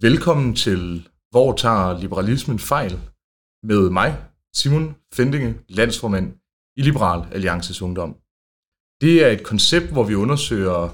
Velkommen 0.00 0.54
til 0.54 1.08
Hvor 1.30 1.52
tager 1.52 2.00
liberalismen 2.00 2.58
fejl? 2.58 3.00
Med 3.62 3.90
mig, 3.90 4.18
Simon 4.54 4.96
Fendinge, 5.14 5.54
landsformand 5.68 6.32
i 6.76 6.82
Liberal 6.82 7.34
Alliances 7.34 7.82
Ungdom. 7.82 8.16
Det 9.00 9.24
er 9.24 9.28
et 9.28 9.42
koncept, 9.42 9.92
hvor 9.92 10.04
vi 10.04 10.14
undersøger, 10.14 10.88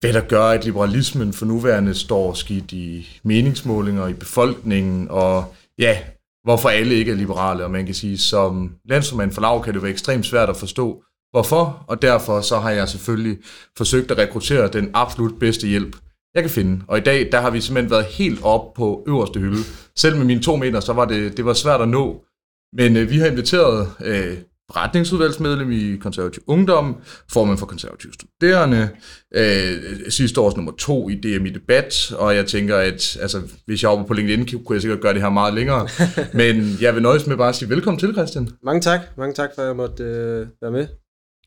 hvad 0.00 0.12
der 0.12 0.28
gør, 0.28 0.44
at 0.44 0.64
liberalismen 0.64 1.32
for 1.32 1.46
nuværende 1.46 1.94
står 1.94 2.32
skidt 2.32 2.72
i 2.72 3.20
meningsmålinger 3.22 4.08
i 4.08 4.14
befolkningen, 4.14 5.08
og 5.10 5.54
ja, 5.78 6.02
hvorfor 6.42 6.68
alle 6.68 6.94
ikke 6.94 7.12
er 7.12 7.16
liberale, 7.16 7.64
og 7.64 7.70
man 7.70 7.86
kan 7.86 7.94
sige, 7.94 8.18
som 8.18 8.74
landsformand 8.84 9.32
for 9.32 9.40
Lav 9.40 9.64
kan 9.64 9.74
det 9.74 9.82
være 9.82 9.92
ekstremt 9.92 10.26
svært 10.26 10.48
at 10.48 10.56
forstå, 10.56 11.04
hvorfor, 11.30 11.84
og 11.88 12.02
derfor 12.02 12.40
så 12.40 12.58
har 12.58 12.70
jeg 12.70 12.88
selvfølgelig 12.88 13.38
forsøgt 13.76 14.10
at 14.10 14.18
rekruttere 14.18 14.68
den 14.68 14.90
absolut 14.94 15.38
bedste 15.38 15.66
hjælp, 15.66 15.96
jeg 16.38 16.44
kan 16.44 16.50
finde. 16.50 16.82
Og 16.88 16.98
i 16.98 17.00
dag, 17.00 17.28
der 17.32 17.40
har 17.40 17.50
vi 17.50 17.60
simpelthen 17.60 17.90
været 17.90 18.04
helt 18.04 18.40
op 18.42 18.74
på 18.74 19.04
øverste 19.08 19.40
hylde. 19.40 19.62
Selv 19.96 20.16
med 20.16 20.24
mine 20.24 20.40
to 20.40 20.56
meter, 20.56 20.80
så 20.80 20.92
var 20.92 21.04
det, 21.04 21.36
det 21.36 21.44
var 21.44 21.52
svært 21.52 21.80
at 21.80 21.88
nå. 21.88 22.24
Men 22.72 22.96
øh, 22.96 23.10
vi 23.10 23.18
har 23.18 23.26
inviteret 23.26 23.88
øh, 24.04 24.36
forretningsudvalgsmedlem 24.72 25.70
i 25.72 25.96
konservativ 25.96 26.42
ungdom, 26.46 26.96
formand 27.32 27.58
for 27.58 27.66
konservative 27.66 28.12
studerende, 28.12 28.88
øh, 29.34 30.10
sidste 30.10 30.40
års 30.40 30.56
nummer 30.56 30.72
to 30.78 31.08
i 31.08 31.14
DMI 31.14 31.50
Debat, 31.50 32.12
og 32.18 32.36
jeg 32.36 32.46
tænker, 32.46 32.76
at 32.76 33.16
altså, 33.20 33.42
hvis 33.66 33.82
jeg 33.82 33.90
var 33.90 34.02
på 34.02 34.14
LinkedIn, 34.14 34.64
kunne 34.64 34.74
jeg 34.74 34.82
sikkert 34.82 35.00
gøre 35.00 35.14
det 35.14 35.22
her 35.22 35.30
meget 35.30 35.54
længere. 35.54 35.88
Men 36.40 36.78
jeg 36.80 36.94
vil 36.94 37.02
nøjes 37.02 37.26
med 37.26 37.36
bare 37.36 37.48
at 37.48 37.54
sige 37.54 37.68
velkommen 37.68 37.98
til, 37.98 38.12
Christian. 38.12 38.48
Mange 38.62 38.80
tak. 38.80 39.00
Mange 39.16 39.34
tak 39.34 39.50
for, 39.54 39.62
at 39.62 39.68
jeg 39.68 39.76
måtte 39.76 40.04
øh, 40.04 40.46
være 40.62 40.70
med. 40.70 40.86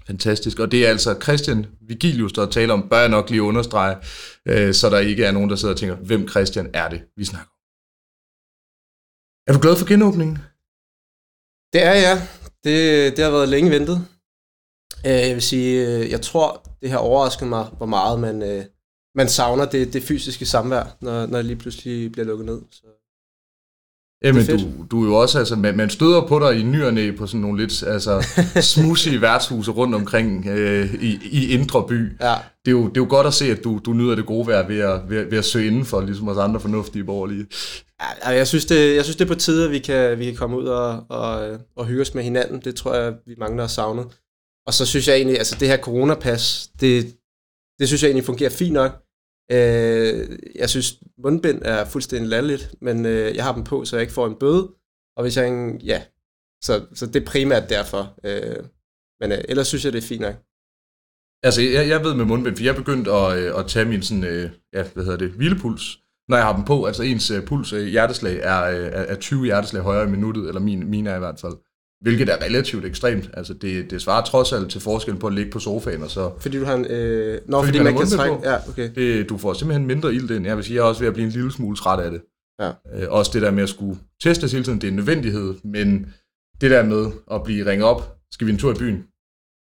Fantastisk. 0.07 0.59
Og 0.59 0.71
det 0.71 0.85
er 0.85 0.89
altså 0.89 1.19
Christian 1.23 1.65
Vigilius, 1.81 2.33
der 2.33 2.45
taler 2.45 2.73
om, 2.73 2.89
bør 2.89 2.99
jeg 2.99 3.09
nok 3.09 3.29
lige 3.29 3.43
understrege, 3.43 3.95
øh, 4.45 4.73
så 4.73 4.89
der 4.89 4.99
ikke 4.99 5.25
er 5.25 5.31
nogen, 5.31 5.49
der 5.49 5.55
sidder 5.55 5.73
og 5.73 5.79
tænker, 5.79 5.95
hvem 5.95 6.27
Christian 6.27 6.69
er 6.73 6.89
det, 6.89 7.01
vi 7.17 7.25
snakker 7.25 7.49
om. 7.49 7.57
Er 9.47 9.53
du 9.53 9.59
glad 9.61 9.75
for 9.77 9.87
genåbningen? 9.87 10.37
Det 11.73 11.83
er 11.83 11.93
jeg. 11.93 12.27
Det, 12.63 13.17
det 13.17 13.23
har 13.23 13.31
været 13.31 13.49
længe 13.49 13.71
ventet. 13.71 14.07
Øh, 15.05 15.21
jeg 15.27 15.33
vil 15.33 15.41
sige, 15.41 15.87
øh, 15.87 16.09
jeg 16.09 16.21
tror, 16.21 16.67
det 16.81 16.89
har 16.89 16.97
overrasket 16.97 17.47
mig, 17.47 17.65
hvor 17.77 17.85
meget 17.85 18.19
man, 18.19 18.41
øh, 18.43 18.65
man 19.15 19.29
savner 19.29 19.65
det, 19.65 19.93
det 19.93 20.03
fysiske 20.03 20.45
samvær, 20.45 20.97
når, 21.01 21.25
når 21.25 21.37
det 21.37 21.45
lige 21.45 21.59
pludselig 21.59 22.11
bliver 22.11 22.25
lukket 22.25 22.45
ned. 22.45 22.61
Så 22.71 22.87
Jamen, 24.23 24.45
du, 24.45 24.85
du 24.91 25.03
er 25.03 25.07
jo 25.07 25.15
også, 25.15 25.39
altså, 25.39 25.55
man, 25.55 25.77
man 25.77 25.89
støder 25.89 26.27
på 26.27 26.39
dig 26.39 26.59
i 26.59 26.63
ny 26.63 26.83
og 26.83 26.93
næ 26.93 27.11
på 27.11 27.27
sådan 27.27 27.41
nogle 27.41 27.61
lidt 27.61 27.83
altså, 27.83 28.27
smussige 28.75 29.21
værtshuse 29.21 29.71
rundt 29.71 29.95
omkring 29.95 30.47
øh, 30.47 30.93
i, 30.93 31.19
i 31.31 31.53
Indre 31.53 31.87
By. 31.87 32.11
Ja. 32.21 32.35
Det, 32.65 32.67
er 32.67 32.71
jo, 32.71 32.87
det 32.87 32.97
er 32.97 33.01
jo 33.01 33.07
godt 33.09 33.27
at 33.27 33.33
se, 33.33 33.51
at 33.51 33.63
du, 33.63 33.79
du 33.85 33.93
nyder 33.93 34.15
det 34.15 34.25
gode 34.25 34.47
vejr 34.47 34.67
ved 34.67 34.79
at, 34.79 35.01
ved, 35.09 35.29
ved 35.29 35.37
at 35.37 35.45
søge 35.45 35.67
indenfor, 35.67 36.01
ligesom 36.01 36.27
os 36.27 36.37
andre 36.37 36.59
fornuftige 36.59 37.03
borgerlige. 37.03 37.45
Ja, 38.25 38.29
jeg 38.29 38.47
synes, 38.47 38.65
det, 38.65 38.95
jeg 38.95 39.03
synes, 39.03 39.15
det 39.15 39.25
er 39.25 39.33
på 39.33 39.39
tide, 39.39 39.65
at 39.65 39.71
vi 39.71 39.79
kan, 39.79 40.19
vi 40.19 40.25
kan 40.25 40.35
komme 40.35 40.57
ud 40.57 40.65
og, 40.65 41.05
og, 41.09 41.59
og 41.75 41.85
hygge 41.85 42.01
os 42.01 42.13
med 42.13 42.23
hinanden. 42.23 42.61
Det 42.63 42.75
tror 42.75 42.95
jeg, 42.95 43.13
vi 43.27 43.35
mangler 43.37 43.63
at 43.63 43.71
savne. 43.71 44.03
Og 44.67 44.73
så 44.73 44.85
synes 44.85 45.07
jeg 45.07 45.15
egentlig, 45.15 45.37
altså 45.37 45.55
det 45.59 45.67
her 45.67 45.77
coronapas, 45.77 46.69
det, 46.81 47.15
det 47.79 47.87
synes 47.87 48.03
jeg 48.03 48.07
egentlig 48.07 48.25
fungerer 48.25 48.49
fint 48.49 48.73
nok. 48.73 48.91
Øh, 49.51 50.39
jeg 50.55 50.69
synes, 50.69 50.99
mundbind 51.23 51.61
er 51.61 51.85
fuldstændig 51.85 52.29
latterligt, 52.29 52.75
men 52.81 53.05
øh, 53.05 53.35
jeg 53.35 53.43
har 53.43 53.53
dem 53.53 53.63
på, 53.63 53.85
så 53.85 53.95
jeg 53.95 54.01
ikke 54.01 54.13
får 54.13 54.27
en 54.27 54.39
bøde. 54.39 54.71
Og 55.17 55.21
hvis 55.23 55.37
jeg, 55.37 55.77
ja, 55.83 56.03
så, 56.63 56.85
så 56.93 57.05
det 57.05 57.21
er 57.21 57.25
primært 57.25 57.69
derfor. 57.69 58.19
Øh, 58.23 58.63
men 59.21 59.31
øh, 59.31 59.43
ellers 59.49 59.67
synes 59.67 59.85
jeg, 59.85 59.93
det 59.93 60.03
er 60.03 60.07
fint 60.07 60.21
nok. 60.21 60.35
Altså, 61.43 61.61
jeg, 61.61 61.89
jeg 61.89 62.03
ved 62.03 62.13
med 62.15 62.25
mundbind, 62.25 62.55
for 62.55 62.63
jeg 62.63 62.71
er 62.71 62.83
begyndt 62.83 63.07
at, 63.07 63.37
øh, 63.39 63.59
at 63.59 63.67
tage 63.67 63.85
min 63.85 64.01
sådan, 64.01 64.23
øh, 64.23 64.51
ja, 64.73 64.83
hvad 64.93 65.03
hedder 65.03 65.17
det, 65.17 65.31
hvilepuls, 65.31 65.83
når 66.29 66.37
jeg 66.37 66.45
har 66.45 66.55
dem 66.55 66.65
på. 66.65 66.85
Altså 66.85 67.03
ens 67.03 67.31
øh, 67.31 67.45
puls, 67.45 67.73
øh, 67.73 67.85
hjerteslag, 67.87 68.39
er, 68.39 68.61
øh, 68.63 68.89
er 69.11 69.15
20 69.15 69.45
hjerteslag 69.45 69.83
højere 69.83 70.07
i 70.07 70.11
minuttet, 70.11 70.47
eller 70.47 70.61
min, 70.61 70.89
min 70.89 71.07
er 71.07 71.15
i 71.15 71.19
hvert 71.19 71.39
fald. 71.39 71.57
Hvilket 72.01 72.29
er 72.29 72.41
relativt 72.41 72.85
ekstremt. 72.85 73.29
Altså, 73.33 73.53
det, 73.53 73.91
det 73.91 74.01
svarer 74.01 74.23
trods 74.23 74.53
alt 74.53 74.71
til 74.71 74.81
forskellen 74.81 75.19
på 75.19 75.27
at 75.27 75.33
ligge 75.33 75.51
på 75.51 75.59
sofaen 75.59 76.03
og 76.03 76.09
så... 76.09 76.31
Fordi 76.39 76.59
du 76.59 76.65
har 76.65 76.75
en... 76.75 76.85
Øh... 76.85 77.41
Nå, 77.47 77.59
fordi, 77.59 77.67
fordi 77.67 77.77
man, 77.77 77.93
man 77.93 77.97
kan 77.97 78.17
trække... 78.17 78.37
Ja, 78.43 78.69
okay. 78.69 78.89
Det, 78.95 79.29
du 79.29 79.37
får 79.37 79.53
simpelthen 79.53 79.87
mindre 79.87 80.13
ild 80.13 80.31
ind. 80.31 80.45
Jeg 80.45 80.55
vil 80.55 80.63
sige, 80.63 80.75
jeg 80.75 80.81
er 80.81 80.85
også 80.85 81.01
ved 81.01 81.07
at 81.07 81.13
blive 81.13 81.25
en 81.25 81.31
lille 81.31 81.51
smule 81.51 81.77
træt 81.77 81.99
af 81.99 82.11
det. 82.11 82.21
Ja. 82.61 82.71
Øh, 82.93 83.11
også 83.11 83.31
det 83.33 83.41
der 83.41 83.51
med 83.51 83.63
at 83.63 83.69
skulle 83.69 83.99
teste 84.23 84.47
hele 84.47 84.63
tiden, 84.63 84.81
det 84.81 84.87
er 84.87 84.91
en 84.91 84.95
nødvendighed, 84.95 85.55
men 85.63 86.13
det 86.61 86.71
der 86.71 86.83
med 86.83 87.11
at 87.31 87.43
blive 87.43 87.65
ringet 87.65 87.87
op, 87.87 88.17
skal 88.31 88.47
vi 88.47 88.51
en 88.51 88.57
tur 88.57 88.71
i 88.71 88.79
byen, 88.79 89.03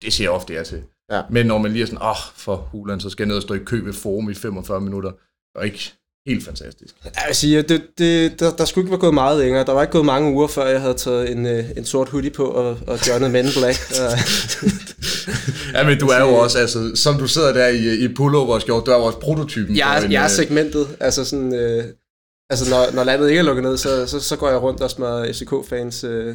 det 0.03 0.13
ser 0.13 0.25
jeg 0.25 0.31
ofte 0.31 0.57
er 0.57 0.63
til. 0.63 0.83
Ja. 1.13 1.23
Men 1.31 1.47
når 1.47 1.59
man 1.59 1.73
lige 1.73 1.83
er 1.83 1.87
sådan, 1.87 2.03
åh, 2.03 2.11
oh, 2.11 2.17
for 2.35 2.57
hulen, 2.57 3.01
så 3.01 3.11
skal 3.11 3.23
jeg 3.23 3.29
ned 3.29 3.37
og 3.37 3.43
stå 3.43 3.55
i 3.55 3.59
kø 3.59 3.81
ved 3.85 3.93
forum 3.93 4.31
i 4.31 4.35
45 4.35 4.81
minutter, 4.81 5.13
og 5.55 5.65
ikke 5.65 5.93
helt 6.27 6.45
fantastisk. 6.45 6.95
Jeg 7.05 7.37
siger, 7.37 7.63
det, 7.63 7.83
det, 7.99 8.41
der, 8.41 8.51
der 8.57 8.65
skulle 8.65 8.83
ikke 8.83 8.91
være 8.91 9.01
gået 9.01 9.15
meget 9.15 9.39
længere. 9.39 9.65
Der 9.65 9.73
var 9.73 9.83
ikke 9.83 9.93
gået 9.93 10.07
mange 10.07 10.33
uger, 10.33 10.47
før 10.47 10.67
jeg 10.67 10.81
havde 10.81 10.95
taget 10.95 11.33
en, 11.33 11.47
øh, 11.47 11.65
en 11.77 11.85
sort 11.85 12.09
hoodie 12.09 12.31
på 12.31 12.45
og, 12.45 12.79
og 12.87 13.09
joined 13.09 13.29
Men 13.29 13.47
Black. 13.59 13.79
ja, 15.75 15.87
men 15.87 15.99
du 15.99 16.07
er 16.07 16.21
jo 16.21 16.35
også, 16.35 16.59
altså, 16.59 16.93
som 16.95 17.19
du 17.19 17.27
sidder 17.27 17.53
der 17.53 17.69
i, 17.69 18.05
i 18.05 18.09
pullover 18.15 18.59
skjort, 18.59 18.87
du 18.87 18.91
er 18.91 18.97
jo 18.97 19.05
også 19.05 19.19
prototypen. 19.19 19.77
Jeg, 19.77 20.07
jeg 20.11 20.21
er 20.21 20.25
øh, 20.25 20.31
segmentet. 20.31 20.87
Altså 21.01 21.25
sådan, 21.25 21.55
øh, 21.55 21.85
altså 22.51 22.71
når, 22.71 22.95
når 22.95 23.05
landet 23.05 23.29
ikke 23.29 23.39
er 23.39 23.45
lukket 23.45 23.65
ned, 23.65 23.77
så, 23.77 24.07
så, 24.07 24.21
så 24.21 24.37
går 24.37 24.49
jeg 24.49 24.63
rundt 24.63 24.81
og 24.81 24.91
smadrer 24.91 25.33
FCK-fans 25.33 26.05
øh, 26.05 26.35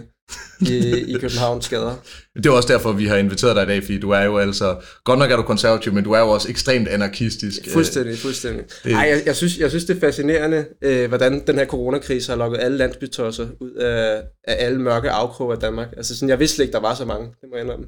i, 0.62 0.78
i 1.08 1.14
Københavns 1.14 1.70
gader. 1.70 1.96
Det 2.36 2.46
er 2.46 2.52
også 2.52 2.74
derfor, 2.74 2.92
vi 2.92 3.06
har 3.06 3.16
inviteret 3.16 3.56
dig 3.56 3.64
i 3.64 3.68
dag, 3.68 3.84
fordi 3.84 4.00
du 4.00 4.09
er 4.09 4.22
jo 4.22 4.38
altså, 4.38 4.75
godt 5.03 5.19
nok 5.19 5.31
er 5.31 5.36
du 5.36 5.42
konservativ, 5.42 5.94
men 5.94 6.03
du 6.03 6.12
er 6.12 6.19
jo 6.19 6.30
også 6.30 6.50
ekstremt 6.50 6.88
anarkistisk. 6.88 7.59
Fuldstændig, 7.74 8.18
fuldstændig. 8.18 8.66
Det... 8.84 8.92
Ej, 8.94 9.00
jeg, 9.00 9.22
jeg, 9.25 9.36
synes, 9.36 9.58
jeg 9.58 9.69
synes, 9.69 9.86
det 9.86 9.96
er 9.96 10.00
fascinerende, 10.00 10.66
øh, 10.81 11.08
hvordan 11.08 11.44
den 11.48 11.56
her 11.56 11.66
coronakrise 11.66 12.31
har 12.31 12.38
lukket 12.38 12.59
alle 12.62 12.78
landsbytosser 12.78 13.48
ud 13.62 13.72
af, 13.72 14.22
af 14.44 14.66
alle 14.66 14.81
mørke 14.81 15.09
afkroge 15.09 15.53
af 15.53 15.59
Danmark. 15.59 15.88
Altså 15.98 16.16
sådan, 16.16 16.30
jeg 16.30 16.40
vidste 16.40 16.64
ikke, 16.64 16.74
der 16.74 16.80
var 16.80 16.96
så 16.96 17.06
mange, 17.06 17.28
det 17.28 17.50
må 17.50 17.56
jeg 17.56 17.64
indrømme. 17.64 17.86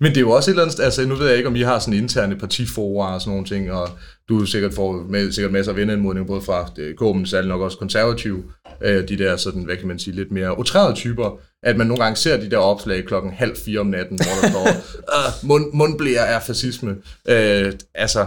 Men 0.00 0.10
det 0.10 0.16
er 0.16 0.20
jo 0.20 0.30
også 0.30 0.50
et 0.50 0.52
eller 0.52 0.62
andet, 0.62 0.80
altså 0.80 1.06
nu 1.06 1.14
ved 1.14 1.26
jeg 1.26 1.36
ikke, 1.36 1.48
om 1.48 1.56
I 1.56 1.60
har 1.60 1.78
sådan 1.78 1.94
interne 1.94 2.36
partiforer 2.36 3.14
og 3.14 3.20
sådan 3.20 3.30
nogle 3.30 3.46
ting, 3.46 3.72
og 3.72 3.88
du 4.28 4.46
sikkert 4.46 4.74
får 4.74 5.06
med, 5.08 5.32
sikkert 5.32 5.52
masser 5.52 5.72
af 5.72 5.76
venneanmodninger, 5.76 6.26
både 6.26 6.42
fra 6.42 6.68
KM, 6.96 7.16
men 7.16 7.26
særligt 7.26 7.48
nok 7.48 7.60
også 7.60 7.78
konservative, 7.78 8.42
øh, 8.82 9.08
de 9.08 9.18
der 9.18 9.36
sådan, 9.36 9.62
hvad 9.62 9.76
kan 9.76 9.88
man 9.88 9.98
sige, 9.98 10.14
lidt 10.14 10.32
mere 10.32 10.56
outrerede 10.56 10.94
typer, 10.94 11.40
at 11.62 11.76
man 11.76 11.86
nogle 11.86 12.02
gange 12.02 12.16
ser 12.16 12.40
de 12.40 12.50
der 12.50 12.56
opslag 12.56 13.04
klokken 13.04 13.32
halv 13.32 13.56
fire 13.64 13.80
om 13.80 13.86
natten, 13.86 14.18
hvor 14.18 14.42
der 14.42 14.50
står, 14.50 14.68
øh, 14.68 15.48
mund, 15.48 15.64
mundblære 15.72 16.26
er 16.26 16.40
fascisme. 16.40 16.96
Øh, 17.28 17.72
altså, 17.94 18.26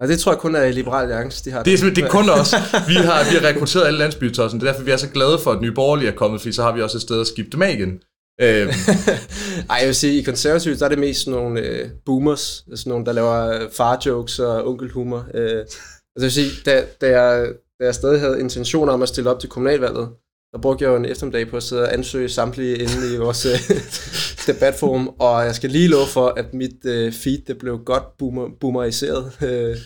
og 0.00 0.08
det 0.08 0.20
tror 0.20 0.32
jeg 0.32 0.38
kun 0.38 0.54
er 0.54 0.62
i 0.62 0.72
Liberal 0.72 1.02
Alliance, 1.02 1.44
de 1.44 1.50
har 1.50 1.62
det. 1.62 1.82
Er, 1.82 1.94
det 1.94 2.04
er 2.04 2.08
kun 2.08 2.30
os. 2.30 2.52
Vi 2.88 2.94
har, 2.94 3.30
vi 3.30 3.36
har 3.38 3.48
rekrutteret 3.48 3.86
alle 3.86 3.98
landsbytossen. 3.98 4.60
Det 4.60 4.68
er 4.68 4.72
derfor, 4.72 4.84
vi 4.84 4.90
er 4.90 4.96
så 4.96 5.08
glade 5.08 5.38
for, 5.38 5.52
at 5.52 5.60
Nye 5.60 5.72
Borgerlige 5.72 6.10
er 6.10 6.14
kommet, 6.14 6.40
fordi 6.40 6.52
så 6.52 6.62
har 6.62 6.72
vi 6.72 6.82
også 6.82 6.98
et 6.98 7.02
sted 7.02 7.20
at 7.20 7.26
skifte 7.26 7.52
dem 7.52 7.62
af 7.62 7.72
igen. 7.72 8.00
Øhm. 8.42 8.70
Ej, 9.70 9.76
jeg 9.80 9.86
vil 9.86 9.94
sige, 9.94 10.18
i 10.20 10.22
konservativt, 10.22 10.78
der 10.78 10.84
er 10.84 10.88
det 10.88 10.98
mest 10.98 11.24
sådan 11.24 11.40
nogle 11.40 11.60
øh, 11.60 11.90
boomers, 12.06 12.64
sådan 12.74 12.90
nogle, 12.90 13.06
der 13.06 13.12
laver 13.12 13.68
far-jokes 13.72 14.38
og 14.38 14.68
onkelhumor. 14.68 15.26
Øh, 15.34 15.58
altså 15.60 15.78
jeg 16.16 16.22
vil 16.22 16.32
sige, 16.32 16.50
da, 16.66 16.84
da, 17.00 17.20
jeg, 17.20 17.52
da 17.80 17.84
jeg 17.84 17.94
stadig 17.94 18.20
havde 18.20 18.40
intentioner 18.40 18.92
om 18.92 19.02
at 19.02 19.08
stille 19.08 19.30
op 19.30 19.40
til 19.40 19.48
kommunalvalget, 19.48 20.08
der 20.52 20.58
brugte 20.58 20.84
jeg 20.84 20.90
jo 20.90 20.96
en 20.96 21.04
eftermiddag 21.04 21.48
på 21.48 21.56
at 21.56 21.62
sidde 21.62 21.82
og 21.82 21.94
ansøge 21.94 22.28
samtlige 22.28 22.78
inde 22.78 23.14
i 23.14 23.16
vores 23.16 23.46
øh, 23.46 23.58
debatforum, 24.54 25.08
og 25.08 25.44
jeg 25.44 25.54
skal 25.54 25.70
lige 25.70 25.88
love 25.88 26.06
for, 26.06 26.28
at 26.28 26.54
mit 26.54 26.84
øh, 26.84 27.12
feed 27.12 27.38
det 27.46 27.58
blev 27.58 27.78
godt 27.84 28.16
boomer, 28.18 28.48
boomeriseret 28.60 29.32
øh, 29.42 29.76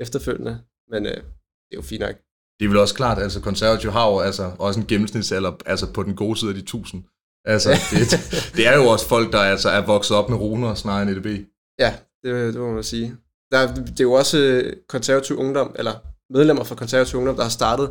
efterfølgende, 0.00 0.58
men 0.90 1.06
øh, 1.06 1.12
det 1.12 1.72
er 1.72 1.76
jo 1.76 1.82
fint 1.82 2.00
nok. 2.00 2.16
Det 2.60 2.64
er 2.64 2.68
vel 2.68 2.78
også 2.78 2.94
klart, 2.94 3.18
altså 3.18 3.40
konservativ 3.40 3.90
har 3.90 4.10
jo 4.10 4.18
altså, 4.18 4.52
også 4.58 4.80
en 4.80 4.86
gennemsnitsalder 4.86 5.52
altså 5.66 5.92
på 5.92 6.02
den 6.02 6.16
gode 6.16 6.38
side 6.38 6.50
af 6.50 6.54
de 6.54 6.60
1000. 6.60 7.04
Altså, 7.46 7.70
det, 7.90 8.50
det 8.56 8.66
er 8.66 8.76
jo 8.76 8.86
også 8.86 9.08
folk, 9.08 9.32
der 9.32 9.38
altså 9.38 9.68
er 9.68 9.80
vokset 9.80 10.16
op 10.16 10.28
med 10.28 10.38
runer 10.38 10.74
snarere 10.74 11.02
end 11.02 11.10
EDB. 11.10 11.46
Ja, 11.78 11.94
det, 12.24 12.54
det 12.54 12.60
må 12.60 12.72
man 12.72 12.84
sige. 12.84 13.16
Der, 13.52 13.74
det 13.74 14.00
er 14.00 14.04
jo 14.04 14.12
også 14.12 14.38
øh, 14.38 14.72
konservativ 14.88 15.38
ungdom, 15.38 15.76
eller 15.78 15.92
medlemmer 16.32 16.64
fra 16.64 16.74
konservativ 16.74 17.18
ungdom, 17.18 17.36
der 17.36 17.42
har 17.42 17.50
startet 17.50 17.90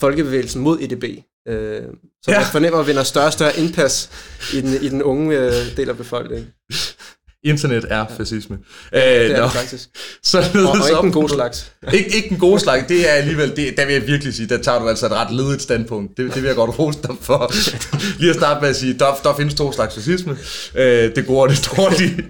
folkebevægelsen 0.00 0.62
mod 0.62 0.78
EDB. 0.80 1.04
Øh, 1.48 1.82
så 2.22 2.30
ja. 2.30 2.38
man 2.38 2.46
fornemmer 2.52 2.80
at 2.80 2.86
vinder 2.86 3.02
større 3.02 3.26
og 3.26 3.32
større 3.32 3.56
indpas 3.58 4.10
i 4.54 4.60
den, 4.60 4.82
i 4.82 4.88
den 4.88 5.02
unge 5.02 5.38
øh, 5.38 5.76
del 5.76 5.88
af 5.88 5.96
befolkningen. 5.96 6.52
Internet 7.44 7.84
er 7.90 8.06
fascisme. 8.16 8.58
Ja, 8.92 9.24
det 9.24 9.36
er 9.36 9.42
det 9.42 9.52
faktisk. 9.52 9.88
Så 10.22 10.38
og, 10.38 10.44
og 10.70 10.88
ikke 10.90 11.02
den 11.02 11.12
gode 11.12 11.28
slags. 11.28 11.72
ikke, 11.94 12.16
ikke 12.16 12.28
den 12.28 12.38
gode 12.38 12.60
slags, 12.60 12.86
det 12.88 13.10
er 13.10 13.12
alligevel, 13.12 13.56
det, 13.56 13.76
der 13.76 13.86
vil 13.86 13.92
jeg 13.92 14.06
virkelig 14.06 14.34
sige, 14.34 14.48
der 14.48 14.62
tager 14.62 14.78
du 14.78 14.88
altså 14.88 15.06
et 15.06 15.12
ret 15.12 15.34
ledet 15.34 15.62
standpunkt. 15.62 16.16
Det, 16.16 16.34
det 16.34 16.42
vil 16.42 16.48
jeg 16.48 16.56
godt 16.56 16.78
rose 16.78 16.98
dig 17.02 17.16
for. 17.20 17.52
Lige 18.20 18.30
at 18.30 18.36
starte 18.36 18.60
med 18.60 18.68
at 18.68 18.76
sige, 18.76 18.98
der, 18.98 19.20
der 19.22 19.36
findes 19.36 19.54
to 19.54 19.72
slags 19.72 19.94
fascisme. 19.94 20.38
Øh, 20.74 21.16
det 21.16 21.26
gode 21.26 21.40
og 21.40 21.48
det 21.48 21.70
dårlige. 21.76 22.26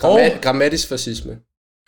Gramma- 0.00 0.40
grammatisk 0.40 0.88
fascisme. 0.88 1.36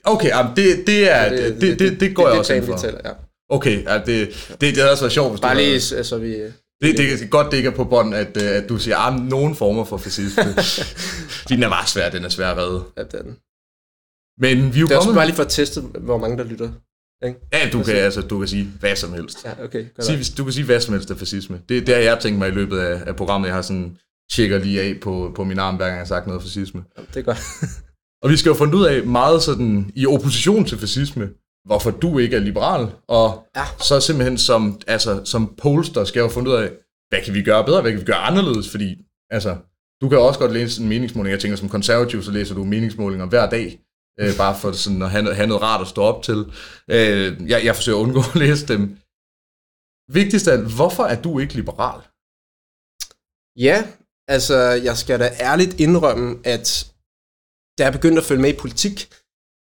Okay, 0.05 0.29
jamen 0.29 0.53
det, 0.57 0.87
det, 0.87 1.11
er, 1.11 1.29
det, 1.29 1.61
det, 1.61 1.61
det, 1.61 1.79
det, 1.79 2.01
det 2.01 2.15
går 2.15 2.25
det, 2.25 2.31
jeg 2.31 2.39
også 2.39 2.55
ind 2.55 2.67
for. 2.67 2.77
Taler, 2.77 2.99
ja. 3.05 3.11
Okay, 3.49 3.85
ja, 3.85 3.95
det, 3.95 4.07
det, 4.49 4.61
det 4.61 4.77
havde 4.77 4.91
også 4.91 5.05
været 5.05 5.13
sjovt, 5.13 5.31
hvis 5.31 5.41
Bare 5.41 5.57
lige, 5.57 5.81
så 5.81 5.97
altså, 5.97 6.19
vi... 6.19 6.37
Det, 6.83 6.99
det 6.99 7.23
er 7.23 7.29
godt, 7.29 7.51
det 7.51 7.57
ikke 7.57 7.69
er 7.69 7.75
på 7.75 7.85
bånd, 7.85 8.15
at, 8.15 8.43
øh, 8.43 8.51
at 8.51 8.69
du 8.69 8.79
siger, 8.79 8.97
at 8.97 9.15
ah, 9.15 9.21
nogen 9.21 9.55
former 9.55 9.85
for 9.85 9.97
fascisme. 9.97 10.45
den 11.49 11.63
er 11.63 11.69
bare 11.69 11.87
svær, 11.87 12.11
den 12.11 12.25
er 12.25 12.29
svær 12.29 12.51
at 12.51 12.57
redde. 12.57 12.85
Ja, 12.97 13.03
den. 13.03 13.37
Men 14.39 14.75
vi 14.75 14.79
er 14.79 14.81
jo 14.81 14.87
det 14.87 14.95
er 14.95 14.99
også 14.99 15.15
bare 15.15 15.27
lige 15.27 15.37
for 15.37 15.43
at 15.43 15.51
teste, 15.51 15.81
hvor 15.81 16.19
mange 16.19 16.37
der 16.39 16.45
lytter. 16.45 16.71
Ikke? 17.27 17.39
Ja, 17.53 17.69
du 17.73 17.83
kan, 17.83 17.97
altså, 17.97 18.21
du 18.21 18.39
kan 18.39 18.49
sige 18.49 18.73
hvad 18.81 18.97
som 18.97 19.13
helst. 19.13 19.45
Ja, 19.45 19.65
okay. 19.65 19.87
Sig, 20.01 20.39
du 20.39 20.45
kan 20.45 20.53
sige 20.53 20.65
hvad 20.65 20.81
som 20.81 20.95
helst 20.95 21.11
af 21.11 21.17
fascisme. 21.17 21.61
Det, 21.69 21.87
det 21.87 21.95
har 21.95 22.03
jeg 22.03 22.19
tænkt 22.21 22.39
mig 22.39 22.49
i 22.49 22.53
løbet 22.53 22.79
af, 22.79 23.03
af 23.07 23.17
programmet. 23.17 23.49
Jeg 23.49 23.55
har 23.55 23.63
sådan 23.63 23.99
tjekker 24.33 24.59
lige 24.59 24.81
af 24.81 25.01
på, 25.03 25.33
på 25.37 25.45
min 25.45 25.59
arm, 25.59 25.77
hver 25.77 25.85
gang 25.85 25.95
jeg 25.95 26.01
har 26.01 26.07
sagt 26.07 26.27
noget 26.27 26.43
fascisme. 26.43 26.85
Det 27.15 27.17
er 27.17 27.23
godt. 27.23 27.39
Og 28.23 28.31
vi 28.31 28.37
skal 28.37 28.51
jo 28.51 28.55
finde 28.55 28.77
ud 28.77 28.85
af 28.85 29.07
meget 29.07 29.43
sådan 29.43 29.91
i 29.95 30.07
opposition 30.07 30.65
til 30.65 30.79
fascisme, 30.79 31.29
hvorfor 31.65 31.91
du 31.91 32.19
ikke 32.19 32.37
er 32.37 32.41
liberal, 32.41 32.93
og 33.09 33.47
Ja. 33.57 33.65
så 33.81 34.01
simpelthen 34.01 34.39
som, 34.39 34.81
altså, 34.87 35.25
som 35.25 35.55
polster 35.63 36.05
skal 36.05 36.21
jeg 36.21 36.25
jo 36.29 36.35
finde 36.35 36.51
ud 36.51 36.55
af, 36.57 36.73
hvad 37.09 37.23
kan 37.25 37.35
vi 37.35 37.43
gøre 37.43 37.65
bedre, 37.65 37.81
hvad 37.83 37.91
kan 37.93 38.01
vi 38.01 38.05
gøre 38.07 38.17
anderledes, 38.31 38.71
fordi 38.71 38.97
altså, 39.31 39.57
du 40.01 40.09
kan 40.09 40.19
også 40.19 40.41
godt 40.41 40.53
læse 40.53 40.83
en 40.83 40.89
meningsmåling, 40.89 41.33
jeg 41.33 41.41
tænker 41.41 41.57
som 41.57 41.69
konservativ, 41.69 42.23
så 42.23 42.31
læser 42.31 42.55
du 42.55 42.65
meningsmålinger 42.65 43.27
hver 43.27 43.51
dag, 43.51 43.81
øh, 44.21 44.37
bare 44.37 44.57
for 44.59 44.73
sådan 44.73 45.03
at 45.03 45.11
have, 45.11 45.23
noget- 45.23 45.37
have 45.37 45.47
noget 45.47 45.63
rart 45.63 45.81
at 45.81 45.89
stå 45.89 46.03
op 46.03 46.23
til. 46.23 46.39
Øh, 46.91 47.49
jeg, 47.51 47.65
jeg 47.65 47.75
forsøger 47.75 47.99
at 47.99 48.03
undgå 48.03 48.21
at 48.35 48.41
læse 48.45 48.67
dem. 48.69 48.83
Vigtigst 50.13 50.49
af 50.49 50.53
alt, 50.53 50.75
hvorfor 50.77 51.05
er 51.05 51.23
du 51.23 51.39
ikke 51.39 51.55
liberal? 51.55 52.01
Ja, 53.59 53.79
altså 54.29 54.57
jeg 54.89 54.97
skal 54.97 55.21
da 55.21 55.29
ærligt 55.41 55.81
indrømme, 55.81 56.39
at 56.45 56.93
da 57.79 57.85
jeg 57.85 57.93
begyndte 57.93 58.21
at 58.21 58.25
følge 58.27 58.43
med 58.43 58.55
i 58.55 58.57
politik, 58.65 58.97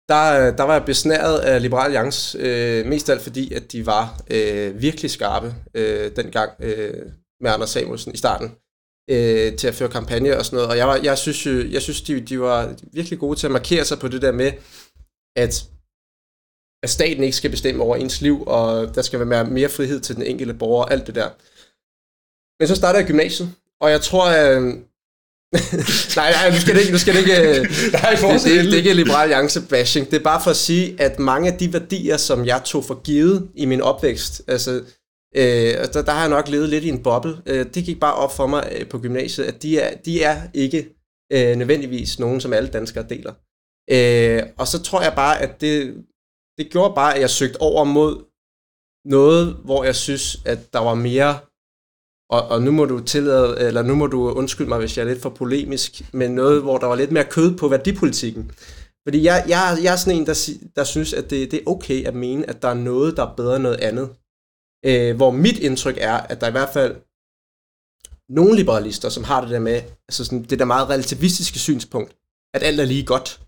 der, 0.10 0.56
der 0.56 0.64
var 0.64 0.74
jeg 0.74 0.86
besnæret 0.86 1.40
af 1.40 1.62
Liberal 1.62 1.86
Alliance, 1.86 2.38
øh, 2.38 2.86
mest 2.86 3.10
alt 3.10 3.22
fordi, 3.22 3.54
at 3.54 3.72
de 3.72 3.86
var 3.86 4.22
øh, 4.32 4.82
virkelig 4.82 5.12
skarpe 5.12 5.56
øh, 5.74 6.16
dengang 6.16 6.52
øh, 6.60 7.06
med 7.42 7.52
Anders 7.52 7.70
Samuelsen 7.70 8.14
i 8.14 8.18
starten 8.18 8.52
øh, 9.10 9.58
til 9.58 9.68
at 9.68 9.76
føre 9.76 9.90
kampagne 9.90 10.38
og 10.38 10.46
sådan 10.46 10.58
noget. 10.58 10.70
Og 10.70 10.78
jeg, 10.78 10.88
var, 10.88 11.00
jeg 11.04 11.18
synes, 11.18 11.46
jeg 11.46 11.82
synes 11.82 12.02
de, 12.02 12.22
de 12.22 12.40
var 12.40 12.76
virkelig 12.94 13.20
gode 13.20 13.40
til 13.40 13.48
at 13.48 13.52
markere 13.52 13.86
sig 13.86 14.00
på 14.00 14.08
det 14.08 14.22
der 14.22 14.32
med, 14.32 14.52
at, 15.36 15.70
at 16.84 16.90
staten 16.90 17.24
ikke 17.24 17.38
skal 17.38 17.52
bestemme 17.52 17.84
over 17.84 17.96
ens 17.96 18.22
liv, 18.22 18.44
og 18.48 18.96
der 18.96 19.02
skal 19.02 19.20
være 19.20 19.28
mere, 19.28 19.46
mere 19.46 19.70
frihed 19.70 20.00
til 20.00 20.16
den 20.16 20.24
enkelte 20.24 20.54
borger 20.54 20.84
og 20.84 20.92
alt 20.92 21.08
det 21.08 21.16
der. 21.16 21.30
Men 22.60 22.68
så 22.68 22.76
startede 22.76 23.00
jeg 23.00 23.08
gymnasiet, 23.08 23.50
og 23.82 23.92
jeg 23.92 24.02
tror... 24.02 24.26
Øh, 24.26 24.74
nej, 26.20 26.32
nej, 26.32 26.50
nu 26.50 26.60
skal 26.60 26.76
det 26.76 26.82
ikke... 26.82 26.92
Nu 26.92 26.98
skal 26.98 27.14
det 27.14 27.20
ikke 27.20 27.40
øh, 27.42 27.56
Nej, 27.94 28.12
det, 28.12 28.44
det, 28.44 28.66
det 28.66 28.74
er 28.74 28.78
ikke 28.78 28.94
Liberal 28.94 29.22
Alliance 29.22 29.62
bashing. 29.62 30.12
Det 30.12 30.20
er 30.20 30.24
bare 30.24 30.42
for 30.44 30.52
at 30.52 30.58
sige, 30.58 31.02
at 31.02 31.20
mange 31.20 31.52
af 31.52 31.58
de 31.58 31.74
værdier, 31.74 32.18
som 32.18 32.46
jeg 32.46 32.62
tog 32.66 32.86
for 32.86 33.02
givet 33.02 33.50
i 33.56 33.66
min 33.66 33.82
opvækst, 33.82 34.42
altså, 34.48 34.72
øh, 35.36 35.74
der, 35.94 36.04
der 36.06 36.12
har 36.12 36.22
jeg 36.22 36.30
nok 36.30 36.48
levet 36.48 36.70
lidt 36.70 36.84
i 36.84 36.90
en 36.90 37.04
boble. 37.04 37.38
Øh, 37.46 37.66
det 37.74 37.86
gik 37.86 38.00
bare 38.00 38.16
op 38.16 38.36
for 38.36 38.48
mig 38.48 38.72
øh, 38.76 38.88
på 38.88 39.00
gymnasiet, 39.00 39.46
at 39.46 39.64
de 39.64 39.80
er, 39.80 39.98
de 39.98 40.24
er 40.24 40.42
ikke 40.54 40.90
øh, 41.34 41.56
nødvendigvis 41.56 42.20
nogen, 42.20 42.42
som 42.42 42.54
alle 42.54 42.70
danskere 42.70 43.06
deler. 43.10 43.34
Øh, 43.92 44.44
og 44.58 44.68
så 44.68 44.84
tror 44.84 45.02
jeg 45.02 45.14
bare, 45.16 45.42
at 45.42 45.62
det, 45.62 46.06
det 46.58 46.72
gjorde 46.72 46.96
bare, 46.96 47.16
at 47.16 47.22
jeg 47.22 47.30
søgte 47.30 47.62
over 47.62 47.84
mod 47.84 48.24
noget, 49.06 49.54
hvor 49.66 49.84
jeg 49.84 49.96
synes, 49.96 50.38
at 50.46 50.74
der 50.74 50.80
var 50.80 50.96
mere 50.96 51.40
og, 52.30 52.48
og 52.48 52.62
nu 52.62 52.72
må 52.72 52.86
du 52.86 53.00
tillade, 53.00 53.60
eller 53.60 53.82
nu 53.82 53.96
må 53.96 54.08
du 54.08 54.30
undskylde 54.30 54.70
mig, 54.70 54.80
hvis 54.80 54.98
jeg 54.98 55.04
er 55.04 55.08
lidt 55.08 55.22
for 55.22 55.30
polemisk, 55.30 56.14
men 56.14 56.32
noget, 56.32 56.62
hvor 56.62 56.78
der 56.78 56.88
var 56.88 56.96
lidt 56.96 57.12
mere 57.12 57.26
kød 57.26 57.58
på 57.58 57.68
værdipolitikken. 57.68 58.52
Fordi 59.08 59.24
jeg, 59.24 59.46
jeg, 59.48 59.78
jeg 59.84 59.94
er 59.94 59.98
sådan 59.98 60.20
en, 60.20 60.26
der, 60.26 60.50
der 60.76 60.84
synes, 60.84 61.14
at 61.14 61.30
det, 61.30 61.52
det 61.52 61.60
er 61.60 61.70
okay 61.70 62.06
at 62.06 62.16
mene, 62.16 62.50
at 62.50 62.62
der 62.62 62.68
er 62.68 62.74
noget, 62.74 63.18
der 63.18 63.24
er 63.24 63.36
bedre 63.36 63.56
end 63.56 63.64
noget 63.64 63.80
andet. 63.80 64.10
Øh, 64.86 65.16
hvor 65.16 65.32
mit 65.32 65.60
indtryk 65.60 65.98
er, 66.00 66.14
at 66.18 66.42
der 66.42 66.48
er 66.48 66.52
i 66.52 66.60
hvert 66.60 66.74
fald 66.74 66.96
nogle 68.30 68.56
liberalister, 68.56 69.10
som 69.10 69.24
har 69.24 69.42
det 69.42 69.50
der 69.50 69.60
med, 69.60 69.82
altså 70.08 70.26
sådan, 70.26 70.44
det 70.44 70.60
der 70.60 70.66
meget 70.66 70.90
relativistiske 70.90 71.60
synspunkt, 71.60 72.16
at 72.54 72.64
alt 72.64 72.80
er 72.80 72.86
lige 72.86 73.06
godt. 73.06 73.40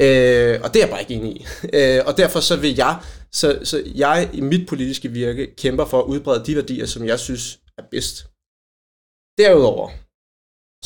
Øh, 0.00 0.60
og 0.62 0.74
det 0.74 0.76
er 0.76 0.86
jeg 0.86 0.90
bare 0.90 1.00
ikke 1.00 1.14
enig 1.14 1.36
i. 1.36 1.46
Øh, 1.76 2.00
og 2.06 2.16
derfor 2.16 2.40
så 2.40 2.56
vil 2.56 2.74
jeg, 2.76 2.98
så, 3.32 3.58
så 3.64 3.82
jeg 3.94 4.30
i 4.32 4.40
mit 4.40 4.68
politiske 4.68 5.08
virke 5.08 5.54
kæmper 5.56 5.84
for 5.84 6.00
at 6.02 6.06
udbrede 6.06 6.44
de 6.46 6.56
værdier, 6.56 6.86
som 6.86 7.04
jeg 7.06 7.18
synes 7.18 7.59
er 7.80 7.88
bedst. 7.90 8.16
Derudover, 9.38 9.88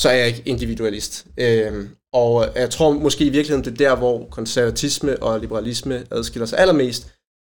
så 0.03 0.09
er 0.09 0.17
jeg 0.21 0.29
ikke 0.29 0.49
individualist. 0.53 1.27
Øh, 1.45 1.91
og 2.13 2.33
jeg 2.55 2.71
tror 2.71 2.93
måske 2.93 3.25
i 3.25 3.35
virkeligheden, 3.37 3.65
det 3.65 3.73
er 3.73 3.89
der, 3.89 3.97
hvor 3.97 4.29
konservatisme 4.29 5.23
og 5.23 5.41
liberalisme 5.41 6.07
adskiller 6.11 6.47
sig 6.47 6.59
allermest, 6.59 7.03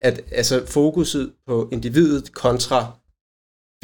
at 0.03 0.17
altså 0.33 0.67
fokuset 0.67 1.33
på 1.47 1.69
individet 1.73 2.33
kontra 2.33 2.81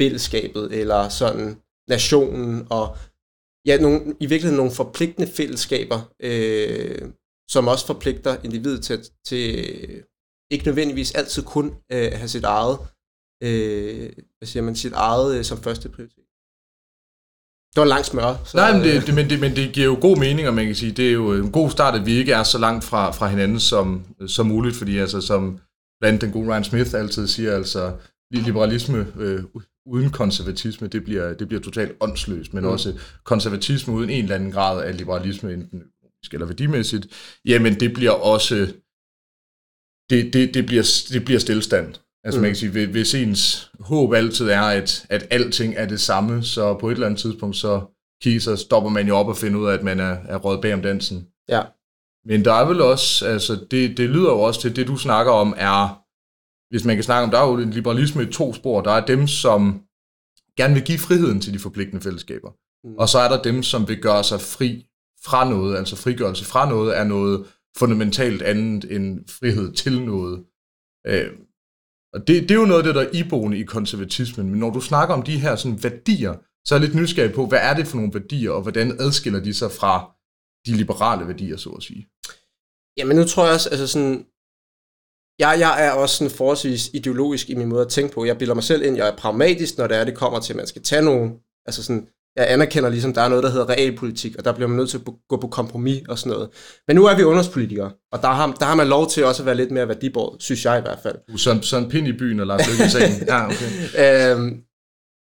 fællesskabet, 0.01 0.73
eller 0.81 1.09
sådan 1.09 1.61
nationen, 1.89 2.67
og 2.69 2.97
ja, 3.65 3.77
nogle, 3.77 4.15
i 4.19 4.25
virkeligheden 4.25 4.57
nogle 4.57 4.71
forpligtende 4.71 5.31
fællesskaber, 5.31 5.99
øh, 6.19 7.11
som 7.49 7.67
også 7.67 7.85
forpligter 7.87 8.37
individet 8.43 8.83
til, 8.83 8.99
til 9.25 9.45
ikke 10.51 10.65
nødvendigvis 10.65 11.11
altid 11.15 11.43
kun 11.43 11.65
øh, 11.91 12.11
at 12.11 12.17
have 12.17 12.27
sit 12.27 12.43
eget, 12.43 12.77
øh, 13.43 14.09
hvad 14.37 14.47
siger 14.47 14.63
man, 14.63 14.75
sit 14.75 14.93
eget 14.93 15.37
øh, 15.37 15.43
som 15.43 15.57
første 15.57 15.89
prioritet. 15.89 16.23
Det 17.71 17.77
var 17.77 17.83
en 17.83 17.89
lang 17.89 18.05
smør. 18.05 18.35
Så, 18.45 18.57
Nej, 18.57 18.73
men 18.73 18.81
det, 18.81 19.07
det, 19.07 19.15
men, 19.15 19.29
det, 19.29 19.39
men 19.39 19.55
det 19.55 19.73
giver 19.73 19.85
jo 19.85 19.97
god 20.01 20.17
mening, 20.17 20.47
og 20.47 20.53
man 20.53 20.65
kan 20.65 20.75
sige, 20.75 20.91
det 20.91 21.07
er 21.07 21.13
jo 21.13 21.33
en 21.33 21.51
god 21.51 21.69
start, 21.69 21.99
at 21.99 22.05
vi 22.05 22.11
ikke 22.11 22.31
er 22.31 22.43
så 22.43 22.57
langt 22.57 22.83
fra, 22.83 23.11
fra 23.11 23.27
hinanden 23.27 23.59
som, 23.59 24.05
som 24.27 24.45
muligt, 24.45 24.75
fordi 24.75 24.97
altså, 24.97 25.21
som 25.21 25.59
blandt 26.01 26.21
den 26.21 26.31
gode 26.31 26.49
Ryan 26.49 26.63
Smith 26.63 26.93
altid 26.93 27.27
siger, 27.27 27.55
altså 27.55 27.97
liberalisme 28.31 29.07
øh, 29.19 29.43
uden 29.85 30.09
konservatisme, 30.09 30.87
det 30.87 31.03
bliver, 31.03 31.33
det 31.33 31.47
bliver 31.47 31.61
totalt 31.61 31.97
åndsløst, 31.99 32.53
men 32.53 32.63
mm. 32.63 32.69
også 32.69 32.99
konservatisme 33.23 33.93
uden 33.93 34.09
en 34.09 34.23
eller 34.23 34.35
anden 34.35 34.51
grad 34.51 34.83
af 34.83 34.97
liberalisme, 34.97 35.53
enten 35.53 35.81
økonomisk 35.81 36.33
eller 36.33 36.45
værdimæssigt, 36.45 37.07
jamen 37.45 37.79
det 37.79 37.93
bliver 37.93 38.11
også, 38.11 38.55
det, 40.09 40.33
det, 40.33 40.53
det, 40.53 40.65
bliver, 40.65 41.03
det 41.13 41.25
bliver 41.25 41.39
stillestand. 41.39 41.95
Altså 42.23 42.37
Mm. 42.37 42.41
mm. 42.41 42.41
man 42.41 42.49
kan 42.49 42.55
sige, 42.55 42.87
hvis- 42.87 43.13
ens 43.15 43.71
håb 43.79 44.13
altid 44.13 44.49
er, 44.49 44.61
at, 44.61 45.05
at 45.09 45.27
alting 45.31 45.73
er 45.77 45.85
det 45.85 45.99
samme, 46.01 46.43
så 46.43 46.73
på 46.77 46.87
et 46.89 46.93
eller 46.93 47.05
andet 47.05 47.19
tidspunkt, 47.19 47.55
så, 47.55 47.81
kigger, 48.21 48.39
så 48.39 48.55
stopper 48.55 48.89
man 48.89 49.07
jo 49.07 49.15
op 49.15 49.27
og 49.27 49.37
finder 49.37 49.59
ud 49.59 49.67
af, 49.67 49.73
at 49.73 49.83
man 49.83 49.99
er, 49.99 50.17
er 50.27 50.37
røget 50.37 50.61
bag 50.61 50.73
om 50.73 50.81
dansen. 50.81 51.27
Ja. 51.49 51.61
Men 52.25 52.45
der 52.45 52.53
er 52.53 52.65
vel 52.67 52.81
også, 52.81 53.25
altså 53.27 53.65
det, 53.71 53.97
det 53.97 54.09
lyder 54.09 54.29
jo 54.31 54.39
også 54.39 54.61
til, 54.61 54.75
det 54.75 54.87
du 54.87 54.97
snakker 54.97 55.31
om 55.31 55.53
er, 55.57 56.01
hvis 56.73 56.85
man 56.85 56.95
kan 56.95 57.03
snakke 57.03 57.23
om, 57.23 57.31
der 57.31 57.39
er 57.39 57.47
jo 57.49 57.55
liberalisme 57.55 58.23
i 58.23 58.31
to 58.31 58.53
spor. 58.53 58.81
Der 58.81 58.91
er 58.91 59.05
dem, 59.05 59.27
som 59.27 59.81
gerne 60.57 60.73
vil 60.73 60.83
give 60.83 60.97
friheden 60.99 61.41
til 61.41 61.53
de 61.53 61.59
forpligtende 61.59 62.01
fællesskaber. 62.03 62.51
Mm. 62.87 62.95
Og 62.97 63.09
så 63.09 63.19
er 63.19 63.29
der 63.29 63.41
dem, 63.41 63.63
som 63.63 63.87
vil 63.87 64.01
gøre 64.01 64.23
sig 64.23 64.41
fri 64.41 64.85
fra 65.25 65.49
noget, 65.49 65.77
altså 65.77 65.95
frigørelse 65.95 66.45
fra 66.45 66.69
noget, 66.69 66.97
er 66.97 67.03
noget 67.03 67.45
fundamentalt 67.77 68.41
andet 68.41 68.91
end 68.95 69.19
frihed 69.39 69.73
til 69.73 70.01
noget. 70.01 70.43
Øh, 71.07 71.27
og 72.13 72.27
det, 72.27 72.41
det 72.41 72.51
er 72.51 72.55
jo 72.55 72.65
noget 72.65 72.79
af 72.79 72.83
det, 72.83 72.95
der 72.95 73.01
er 73.01 73.11
iboende 73.13 73.57
i 73.59 73.63
konservatismen. 73.63 74.49
Men 74.49 74.59
når 74.59 74.69
du 74.69 74.81
snakker 74.81 75.15
om 75.15 75.23
de 75.23 75.39
her 75.39 75.55
sådan, 75.55 75.83
værdier, 75.83 76.33
så 76.65 76.75
er 76.75 76.79
jeg 76.79 76.87
lidt 76.87 76.99
nysgerrig 77.01 77.33
på, 77.33 77.45
hvad 77.45 77.59
er 77.61 77.73
det 77.73 77.87
for 77.87 77.97
nogle 77.97 78.13
værdier, 78.13 78.51
og 78.51 78.61
hvordan 78.61 79.01
adskiller 79.01 79.39
de 79.39 79.53
sig 79.53 79.71
fra 79.71 79.93
de 80.65 80.77
liberale 80.77 81.27
værdier, 81.27 81.57
så 81.57 81.69
at 81.69 81.83
sige? 81.83 82.07
Jamen 82.97 83.15
nu 83.17 83.23
tror 83.23 83.45
jeg 83.45 83.53
også, 83.53 83.69
altså 83.69 83.87
sådan, 83.87 84.25
jeg, 85.39 85.59
jeg 85.59 85.85
er 85.85 85.91
også 85.91 86.15
sådan 86.15 86.37
forholdsvis 86.37 86.89
ideologisk 86.93 87.49
i 87.49 87.55
min 87.55 87.67
måde 87.67 87.81
at 87.81 87.91
tænke 87.91 88.13
på. 88.13 88.25
Jeg 88.25 88.37
bilder 88.37 88.53
mig 88.53 88.63
selv 88.63 88.83
ind, 88.83 88.97
jeg 88.97 89.07
er 89.09 89.17
pragmatisk, 89.17 89.77
når 89.77 89.87
det 89.87 89.97
er, 89.97 90.03
det 90.03 90.17
kommer 90.17 90.39
til, 90.39 90.53
at 90.53 90.57
man 90.57 90.67
skal 90.67 90.83
tage 90.83 91.01
nogle, 91.01 91.33
altså 91.65 91.83
sådan, 91.83 92.07
jeg 92.39 92.51
anerkender 92.51 92.89
ligesom, 92.89 93.13
der 93.13 93.21
er 93.21 93.29
noget, 93.29 93.43
der 93.43 93.49
hedder 93.49 93.69
realpolitik, 93.69 94.35
og 94.37 94.45
der 94.45 94.53
bliver 94.53 94.67
man 94.67 94.77
nødt 94.77 94.89
til 94.89 94.97
at 94.97 95.13
gå 95.29 95.37
på 95.37 95.47
kompromis 95.47 96.01
og 96.09 96.19
sådan 96.19 96.33
noget. 96.33 96.49
Men 96.87 96.95
nu 96.95 97.05
er 97.05 97.15
vi 97.15 97.23
underspolitikere, 97.23 97.91
og 98.11 98.21
der 98.21 98.27
har, 98.27 98.55
der 98.59 98.65
har 98.65 98.75
man 98.75 98.87
lov 98.87 99.09
til 99.09 99.25
også 99.25 99.41
at 99.41 99.45
være 99.45 99.55
lidt 99.55 99.71
mere 99.71 99.87
værdibåret, 99.87 100.41
synes 100.41 100.65
jeg 100.65 100.77
i 100.77 100.81
hvert 100.81 100.99
fald. 101.03 101.15
Sådan 101.63 101.83
en 101.83 101.89
pind 101.89 102.07
i 102.07 102.13
byen, 102.13 102.39
og 102.39 102.47
Lars 102.47 102.67
Løkke. 102.67 103.25
Ja, 103.27 103.45
okay. 103.45 104.31
Øhm, 104.35 104.61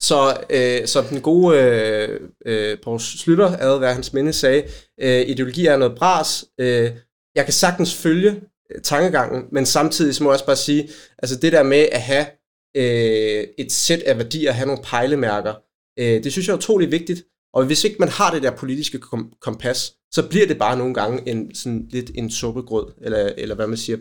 så 0.03 0.37
øh, 0.51 0.87
som 0.87 1.05
den 1.05 1.21
gode 1.21 1.59
øh, 1.59 2.21
øh, 2.47 2.79
Poul 2.83 3.01
Slytter, 3.01 3.57
ad 3.59 3.79
hvad 3.79 3.95
hans 3.95 4.13
minde 4.13 4.33
sagde, 4.33 4.63
øh, 5.01 5.21
ideologi 5.21 5.67
er 5.67 5.77
noget 5.77 5.99
bras. 5.99 6.45
Øh, 6.61 6.91
jeg 7.35 7.45
kan 7.45 7.53
sagtens 7.53 7.95
følge 7.95 8.31
øh, 8.75 8.83
tankegangen, 8.83 9.45
men 9.53 9.67
samtidig 9.67 10.15
så 10.15 10.23
må 10.25 10.31
jeg 10.31 10.35
også 10.35 10.47
bare 10.47 10.57
sige, 10.57 10.89
altså 11.19 11.37
det 11.37 11.53
der 11.53 11.63
med 11.63 11.89
at 11.93 12.03
have 12.03 12.27
øh, 12.77 13.47
et 13.59 13.73
sæt 13.73 14.01
af 14.01 14.19
værdier, 14.19 14.53
have 14.53 14.67
nogle 14.67 14.83
pejlemærker, 14.83 15.55
øh, 15.99 16.25
det 16.25 16.33
synes 16.33 16.47
jeg 16.47 16.55
er 16.55 16.59
utrolig 16.59 16.91
vigtigt. 16.91 17.25
Og 17.55 17.67
hvis 17.67 17.85
ikke 17.85 17.97
man 17.99 18.09
har 18.09 18.31
det 18.35 18.43
der 18.43 18.57
politiske 18.57 18.99
kom- 18.99 19.33
kompas, 19.41 19.97
så 20.13 20.29
bliver 20.29 20.47
det 20.47 20.59
bare 20.59 20.79
nogle 20.79 20.95
gange 20.95 21.29
en, 21.29 21.55
sådan 21.55 21.89
lidt 21.91 22.11
en 22.15 22.31
suppegrød, 22.31 22.93
eller, 23.01 23.33
eller 23.37 23.55
hvad 23.55 23.67
man 23.67 23.77
siger. 23.77 23.99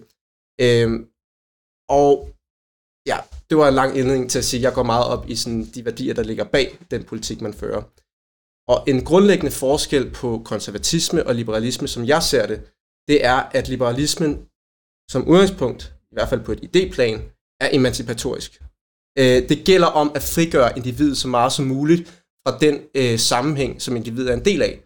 Øhm, 0.62 1.08
og 1.90 2.12
ja, 3.08 3.18
det 3.50 3.58
var 3.58 3.68
en 3.68 3.74
lang 3.74 3.98
indledning 3.98 4.30
til 4.30 4.40
at 4.40 4.46
sige, 4.46 4.60
at 4.60 4.64
jeg 4.64 4.74
går 4.74 4.84
meget 4.84 5.06
op 5.06 5.30
i 5.30 5.36
sådan 5.36 5.64
de 5.76 5.86
værdier, 5.86 6.14
der 6.14 6.24
ligger 6.24 6.44
bag 6.44 6.78
den 6.92 7.04
politik, 7.04 7.42
man 7.42 7.54
fører. 7.54 7.82
Og 8.68 8.90
en 8.90 9.06
grundlæggende 9.06 9.52
forskel 9.52 10.12
på 10.12 10.42
konservatisme 10.46 11.28
og 11.28 11.36
liberalisme, 11.36 11.88
som 11.88 12.06
jeg 12.06 12.24
ser 12.24 12.46
det, 12.48 12.60
det 13.08 13.26
er, 13.26 13.40
at 13.58 13.70
liberalismen 13.70 14.32
som 15.12 15.28
udgangspunkt, 15.28 15.94
i 16.12 16.14
hvert 16.16 16.30
fald 16.30 16.44
på 16.44 16.52
et 16.52 16.62
idéplan, 16.70 17.18
er 17.60 17.70
emancipatorisk. 17.72 18.62
Øh, 19.20 19.50
det 19.50 19.62
gælder 19.66 19.88
om 19.88 20.12
at 20.16 20.24
frigøre 20.24 20.78
individet 20.78 21.18
så 21.18 21.28
meget 21.28 21.54
som 21.54 21.66
muligt 21.66 22.24
fra 22.48 22.58
den 22.60 22.82
øh, 22.96 23.20
sammenhæng, 23.20 23.82
som 23.82 23.96
individet 23.96 24.30
er 24.30 24.38
en 24.38 24.46
del 24.46 24.62
af. 24.62 24.84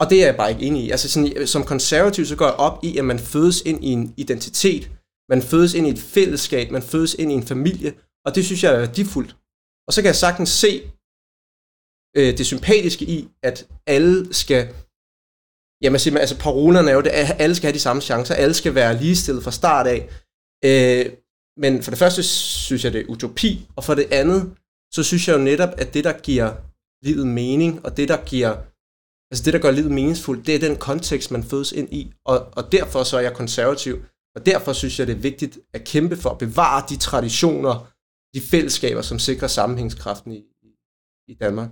Og 0.00 0.10
det 0.10 0.22
er 0.22 0.26
jeg 0.26 0.36
bare 0.36 0.50
ikke 0.50 0.62
enig 0.62 0.84
i. 0.84 0.90
Altså 0.90 1.10
sådan, 1.10 1.32
øh, 1.36 1.46
som 1.46 1.64
konservativ, 1.64 2.24
så 2.24 2.36
går 2.36 2.44
jeg 2.44 2.54
op 2.54 2.84
i, 2.84 2.98
at 2.98 3.04
man 3.04 3.18
fødes 3.18 3.62
ind 3.62 3.84
i 3.84 3.88
en 3.88 4.14
identitet, 4.16 4.90
Man 5.28 5.42
fødes 5.42 5.74
ind 5.74 5.86
i 5.86 5.90
et 5.90 5.98
fællesskab, 5.98 6.70
man 6.70 6.82
fødes 6.82 7.14
ind 7.14 7.32
i 7.32 7.34
en 7.34 7.46
familie, 7.46 7.94
og 8.26 8.34
det 8.34 8.44
synes 8.44 8.64
jeg 8.64 8.74
er 8.74 8.78
værdifuldt. 8.78 9.36
Og 9.86 9.92
så 9.92 10.02
kan 10.02 10.06
jeg 10.06 10.16
sagtens 10.16 10.48
se 10.48 10.90
øh, 12.16 12.38
det 12.38 12.46
sympatiske 12.46 13.04
i, 13.04 13.28
at 13.42 13.68
alle 13.86 14.34
skal, 14.34 14.62
jamen 15.82 15.94
altså, 15.94 16.18
altså 16.18 16.38
parolerne 16.38 16.90
er 16.90 16.94
jo, 16.94 17.00
at 17.00 17.36
alle 17.38 17.56
skal 17.56 17.66
have 17.66 17.74
de 17.74 17.86
samme 17.86 18.02
chancer, 18.02 18.34
alle 18.34 18.54
skal 18.54 18.74
være 18.74 18.98
ligestillet 19.02 19.44
fra 19.44 19.50
start 19.50 19.86
af. 19.86 20.00
Øh, 20.64 21.12
men 21.56 21.82
for 21.82 21.90
det 21.90 21.98
første 21.98 22.22
synes 22.22 22.84
jeg, 22.84 22.92
det 22.92 23.00
er 23.00 23.08
utopi, 23.08 23.68
og 23.76 23.84
for 23.84 23.94
det 23.94 24.12
andet, 24.12 24.56
så 24.92 25.02
synes 25.02 25.28
jeg 25.28 25.38
jo 25.38 25.42
netop, 25.42 25.70
at 25.78 25.94
det, 25.94 26.04
der 26.04 26.12
giver 26.12 26.54
livet 27.06 27.26
mening, 27.26 27.84
og 27.86 27.96
det, 27.96 28.08
der 28.08 28.24
giver 28.24 28.56
Altså 29.30 29.44
det, 29.44 29.52
der 29.52 29.58
gør 29.58 29.70
livet 29.70 29.90
meningsfuldt, 29.90 30.46
det 30.46 30.54
er 30.54 30.58
den 30.58 30.76
kontekst, 30.76 31.30
man 31.30 31.44
fødes 31.44 31.72
ind 31.72 31.92
i, 31.92 32.12
og, 32.24 32.48
og 32.56 32.72
derfor 32.72 33.02
så 33.02 33.16
er 33.16 33.20
jeg 33.20 33.34
konservativ, 33.34 33.94
og 34.34 34.46
derfor 34.46 34.72
synes 34.72 34.98
jeg, 34.98 35.06
det 35.06 35.16
er 35.16 35.20
vigtigt 35.20 35.58
at 35.72 35.84
kæmpe 35.84 36.16
for 36.16 36.30
at 36.30 36.38
bevare 36.38 36.86
de 36.88 36.96
traditioner, 36.96 37.92
de 38.34 38.40
fællesskaber, 38.40 39.02
som 39.02 39.18
sikrer 39.18 39.48
sammenhængskraften 39.48 40.32
i, 40.32 40.42
i 41.28 41.34
Danmark. 41.34 41.70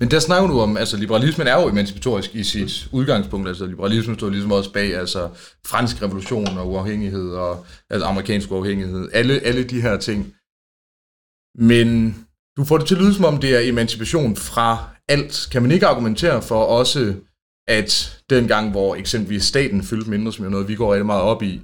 Men 0.00 0.10
der 0.10 0.18
snakker 0.18 0.48
du 0.48 0.60
om, 0.60 0.76
altså 0.76 0.96
liberalismen 0.96 1.46
er 1.46 1.62
jo 1.62 1.68
emancipatorisk 1.68 2.34
i 2.34 2.42
sit 2.42 2.88
udgangspunkt, 2.92 3.48
altså 3.48 3.66
liberalismen 3.66 4.18
står 4.18 4.28
ligesom 4.28 4.52
også 4.52 4.72
bag, 4.72 4.94
altså 4.94 5.28
fransk 5.66 6.02
revolution 6.02 6.58
og 6.58 6.70
uafhængighed, 6.70 7.30
og 7.30 7.66
altså 7.90 8.06
amerikansk 8.06 8.50
uafhængighed, 8.50 9.08
alle, 9.12 9.40
alle 9.40 9.64
de 9.64 9.80
her 9.80 9.96
ting. 9.98 10.34
Men 11.58 12.16
du 12.56 12.64
får 12.64 12.78
det 12.78 12.86
til 12.86 12.94
at 12.94 13.00
lyde 13.00 13.14
som 13.14 13.24
om, 13.24 13.38
det 13.38 13.54
er 13.56 13.68
emancipation 13.68 14.36
fra 14.36 14.88
alt. 15.08 15.48
Kan 15.52 15.62
man 15.62 15.70
ikke 15.70 15.86
argumentere 15.86 16.42
for 16.42 16.64
også, 16.64 17.14
at 17.68 18.22
den 18.30 18.48
gang, 18.48 18.70
hvor 18.70 18.94
eksempelvis 18.94 19.44
staten 19.44 19.82
fyldte 19.82 20.10
mindre, 20.10 20.32
som 20.32 20.44
er 20.44 20.48
noget, 20.48 20.68
vi 20.68 20.74
går 20.74 20.92
rigtig 20.92 21.06
meget 21.06 21.22
op 21.22 21.42
i, 21.42 21.60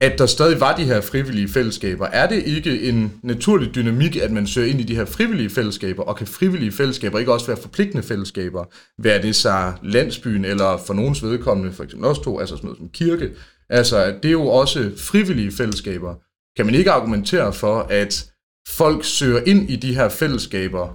at 0.00 0.18
der 0.18 0.26
stadig 0.26 0.60
var 0.60 0.76
de 0.76 0.84
her 0.84 1.00
frivillige 1.00 1.48
fællesskaber. 1.48 2.06
Er 2.06 2.28
det 2.28 2.42
ikke 2.46 2.82
en 2.82 3.12
naturlig 3.22 3.74
dynamik, 3.74 4.16
at 4.16 4.30
man 4.30 4.46
søger 4.46 4.68
ind 4.68 4.80
i 4.80 4.84
de 4.84 4.96
her 4.96 5.04
frivillige 5.04 5.50
fællesskaber, 5.50 6.02
og 6.02 6.16
kan 6.16 6.26
frivillige 6.26 6.72
fællesskaber 6.72 7.18
ikke 7.18 7.32
også 7.32 7.46
være 7.46 7.56
forpligtende 7.56 8.02
fællesskaber? 8.02 8.64
Hvad 9.02 9.20
det 9.20 9.36
så 9.36 9.72
landsbyen, 9.82 10.44
eller 10.44 10.76
for 10.86 10.94
nogens 10.94 11.22
vedkommende, 11.22 11.72
for 11.72 11.84
eksempel 11.84 12.08
også 12.08 12.22
to, 12.22 12.38
altså 12.40 12.56
sådan 12.56 12.66
noget 12.66 12.78
som 12.78 12.88
kirke? 12.88 13.30
Altså, 13.70 14.06
det 14.22 14.28
er 14.28 14.32
jo 14.32 14.46
også 14.46 14.90
frivillige 14.96 15.52
fællesskaber. 15.52 16.14
Kan 16.56 16.66
man 16.66 16.74
ikke 16.74 16.90
argumentere 16.90 17.52
for, 17.52 17.78
at 17.90 18.30
folk 18.68 19.04
søger 19.04 19.40
ind 19.46 19.70
i 19.70 19.76
de 19.76 19.94
her 19.94 20.08
fællesskaber, 20.08 20.88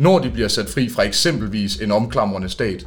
når 0.00 0.18
de 0.18 0.30
bliver 0.30 0.48
sat 0.48 0.68
fri 0.68 0.88
fra 0.88 1.02
eksempelvis 1.02 1.76
en 1.76 1.92
omklamrende 1.92 2.48
stat. 2.48 2.86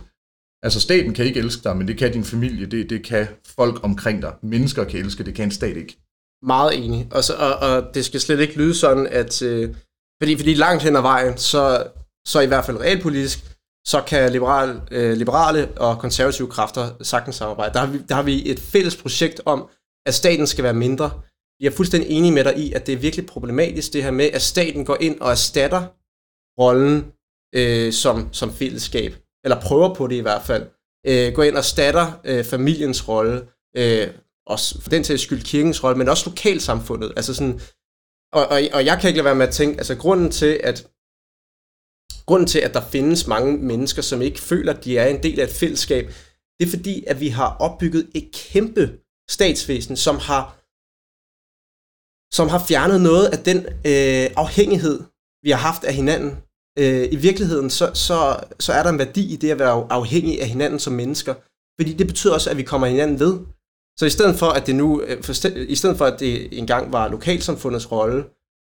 Altså 0.64 0.80
staten 0.80 1.14
kan 1.14 1.26
ikke 1.26 1.40
elske 1.40 1.64
dig, 1.64 1.78
men 1.78 1.88
det 1.88 1.98
kan 1.98 2.12
din 2.12 2.24
familie, 2.24 2.66
det, 2.66 2.90
det 2.90 3.06
kan 3.06 3.28
folk 3.46 3.84
omkring 3.84 4.22
dig. 4.22 4.34
Mennesker 4.44 4.84
kan 4.84 5.00
elske, 5.00 5.24
det 5.24 5.36
kan 5.36 5.46
en 5.46 5.52
stat 5.52 5.78
ikke. 5.78 5.98
Meget 6.44 6.86
enig. 6.86 7.08
Og, 7.12 7.24
så, 7.24 7.34
og, 7.34 7.56
og 7.56 7.94
det 7.94 8.06
skal 8.06 8.20
slet 8.20 8.40
ikke 8.40 8.58
lyde 8.58 8.76
sådan, 8.76 9.08
at 9.08 9.42
øh, 9.42 9.76
fordi, 10.22 10.38
fordi 10.38 10.54
langt 10.54 10.84
hen 10.84 10.96
ad 10.96 11.02
vejen, 11.02 11.38
så, 11.38 11.88
så 12.28 12.40
i 12.40 12.46
hvert 12.46 12.66
fald 12.66 12.78
realpolitisk, 12.78 13.40
så 13.88 14.02
kan 14.08 14.32
liberal, 14.32 14.82
øh, 14.92 15.18
liberale 15.18 15.72
og 15.78 16.00
konservative 16.00 16.48
kræfter 16.48 17.04
sagtens 17.04 17.36
samarbejde. 17.36 17.74
Der 17.74 17.80
har, 17.80 17.88
vi, 17.88 17.98
der 18.10 18.16
har 18.16 18.24
vi 18.24 18.52
et 18.52 18.60
fælles 18.60 18.96
projekt 18.96 19.42
om, 19.46 19.70
at 20.06 20.14
staten 20.14 20.48
skal 20.48 20.64
være 20.64 20.74
mindre. 20.74 21.12
Jeg 21.60 21.68
er 21.68 21.72
fuldstændig 21.72 22.10
enig 22.10 22.34
med 22.34 22.44
dig 22.44 22.58
i, 22.58 22.74
at 22.74 22.88
det 22.88 22.94
er 22.94 22.98
virkelig 22.98 23.26
problematisk 23.26 23.94
det 23.94 24.04
her 24.04 24.12
med, 24.12 24.26
at 24.26 24.42
staten 24.42 24.86
går 24.86 24.98
ind 25.00 25.20
og 25.20 25.32
erstatter 25.32 25.82
rollen 26.62 27.06
øh, 27.56 27.94
som, 27.94 28.34
som 28.34 28.54
fællesskab, 28.54 29.16
eller 29.44 29.62
prøver 29.62 29.96
på 29.96 30.08
det 30.08 30.16
i 30.16 30.20
hvert 30.20 30.42
fald. 30.42 30.70
Øh, 31.08 31.34
går 31.34 31.44
ind 31.44 31.58
og 31.58 31.66
statter 31.66 32.22
øh, 32.24 32.46
familiens 32.46 33.08
rolle, 33.08 33.48
øh, 33.78 34.08
også 34.46 34.82
for 34.82 34.90
den 34.90 35.04
til 35.04 35.20
skyld 35.20 35.44
kirkens 35.44 35.84
rolle, 35.84 35.98
men 35.98 36.10
også 36.10 36.30
lokalsamfundet. 36.30 37.14
Altså 37.16 37.34
sådan, 37.34 37.62
og, 38.34 38.48
og, 38.48 38.62
og 38.74 38.86
jeg 38.86 38.98
kan 39.00 39.08
ikke 39.08 39.18
lade 39.18 39.26
være 39.26 39.36
med 39.36 39.48
at 39.48 39.54
tænke, 39.54 39.78
altså 39.78 39.96
grunden 39.98 40.32
til, 40.32 40.62
at 40.64 40.88
grunden 42.26 42.48
til, 42.48 42.60
at 42.60 42.74
der 42.74 42.90
findes 42.90 43.28
mange 43.28 43.58
mennesker, 43.58 44.02
som 44.02 44.22
ikke 44.22 44.40
føler, 44.40 44.74
at 44.74 44.84
de 44.84 44.98
er 44.98 45.08
en 45.08 45.24
del 45.24 45.40
af 45.40 45.44
et 45.44 45.60
fællesskab, 45.62 46.06
det 46.60 46.68
er 46.68 46.78
fordi, 46.78 47.04
at 47.08 47.20
vi 47.20 47.28
har 47.28 47.58
opbygget 47.58 48.12
et 48.16 48.32
kæmpe 48.34 49.00
statsvæsen, 49.30 49.98
som 49.98 50.18
har 50.18 50.62
som 52.34 52.48
har 52.50 52.66
fjernet 52.70 53.02
noget 53.02 53.26
af 53.28 53.40
den 53.50 53.58
øh, 53.66 54.28
afhængighed, 54.44 54.98
vi 55.44 55.50
har 55.50 55.58
haft 55.58 55.84
af 55.84 55.94
hinanden. 55.94 56.32
Øh, 56.80 57.08
I 57.12 57.16
virkeligheden, 57.16 57.70
så, 57.70 57.92
så, 57.94 58.40
så 58.60 58.74
er 58.74 58.84
der 58.84 58.90
en 58.90 59.00
værdi 59.00 59.34
i 59.34 59.36
det 59.36 59.52
at 59.52 59.60
være 59.60 59.88
afhængig 59.90 60.42
af 60.42 60.48
hinanden 60.48 60.80
som 60.80 60.94
mennesker. 60.94 61.34
Fordi 61.80 61.94
det 61.94 62.08
betyder 62.08 62.34
også, 62.34 62.50
at 62.50 62.58
vi 62.58 62.64
kommer 62.64 62.88
hinanden 62.88 63.20
ved. 63.20 63.40
Så 64.00 64.06
i 64.06 64.10
stedet 64.10 64.36
for, 64.36 64.46
at 64.46 64.68
det 64.68 64.76
nu, 64.76 65.02
øh, 65.02 65.24
for, 65.24 65.48
i 65.58 65.76
stedet 65.76 65.98
for, 65.98 66.06
at 66.06 66.20
det 66.20 66.58
engang 66.58 66.94
var 66.94 67.08
lokalsamfundets 67.08 67.92
rolle 67.92 68.26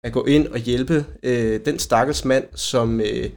at 0.03 0.13
gå 0.13 0.25
ind 0.25 0.47
og 0.47 0.57
hjælpe 0.57 1.05
øh, 1.23 1.65
den 1.65 1.79
stakkels 1.79 2.25
mand, 2.25 2.45
som, 2.55 3.01
øh, 3.01 3.29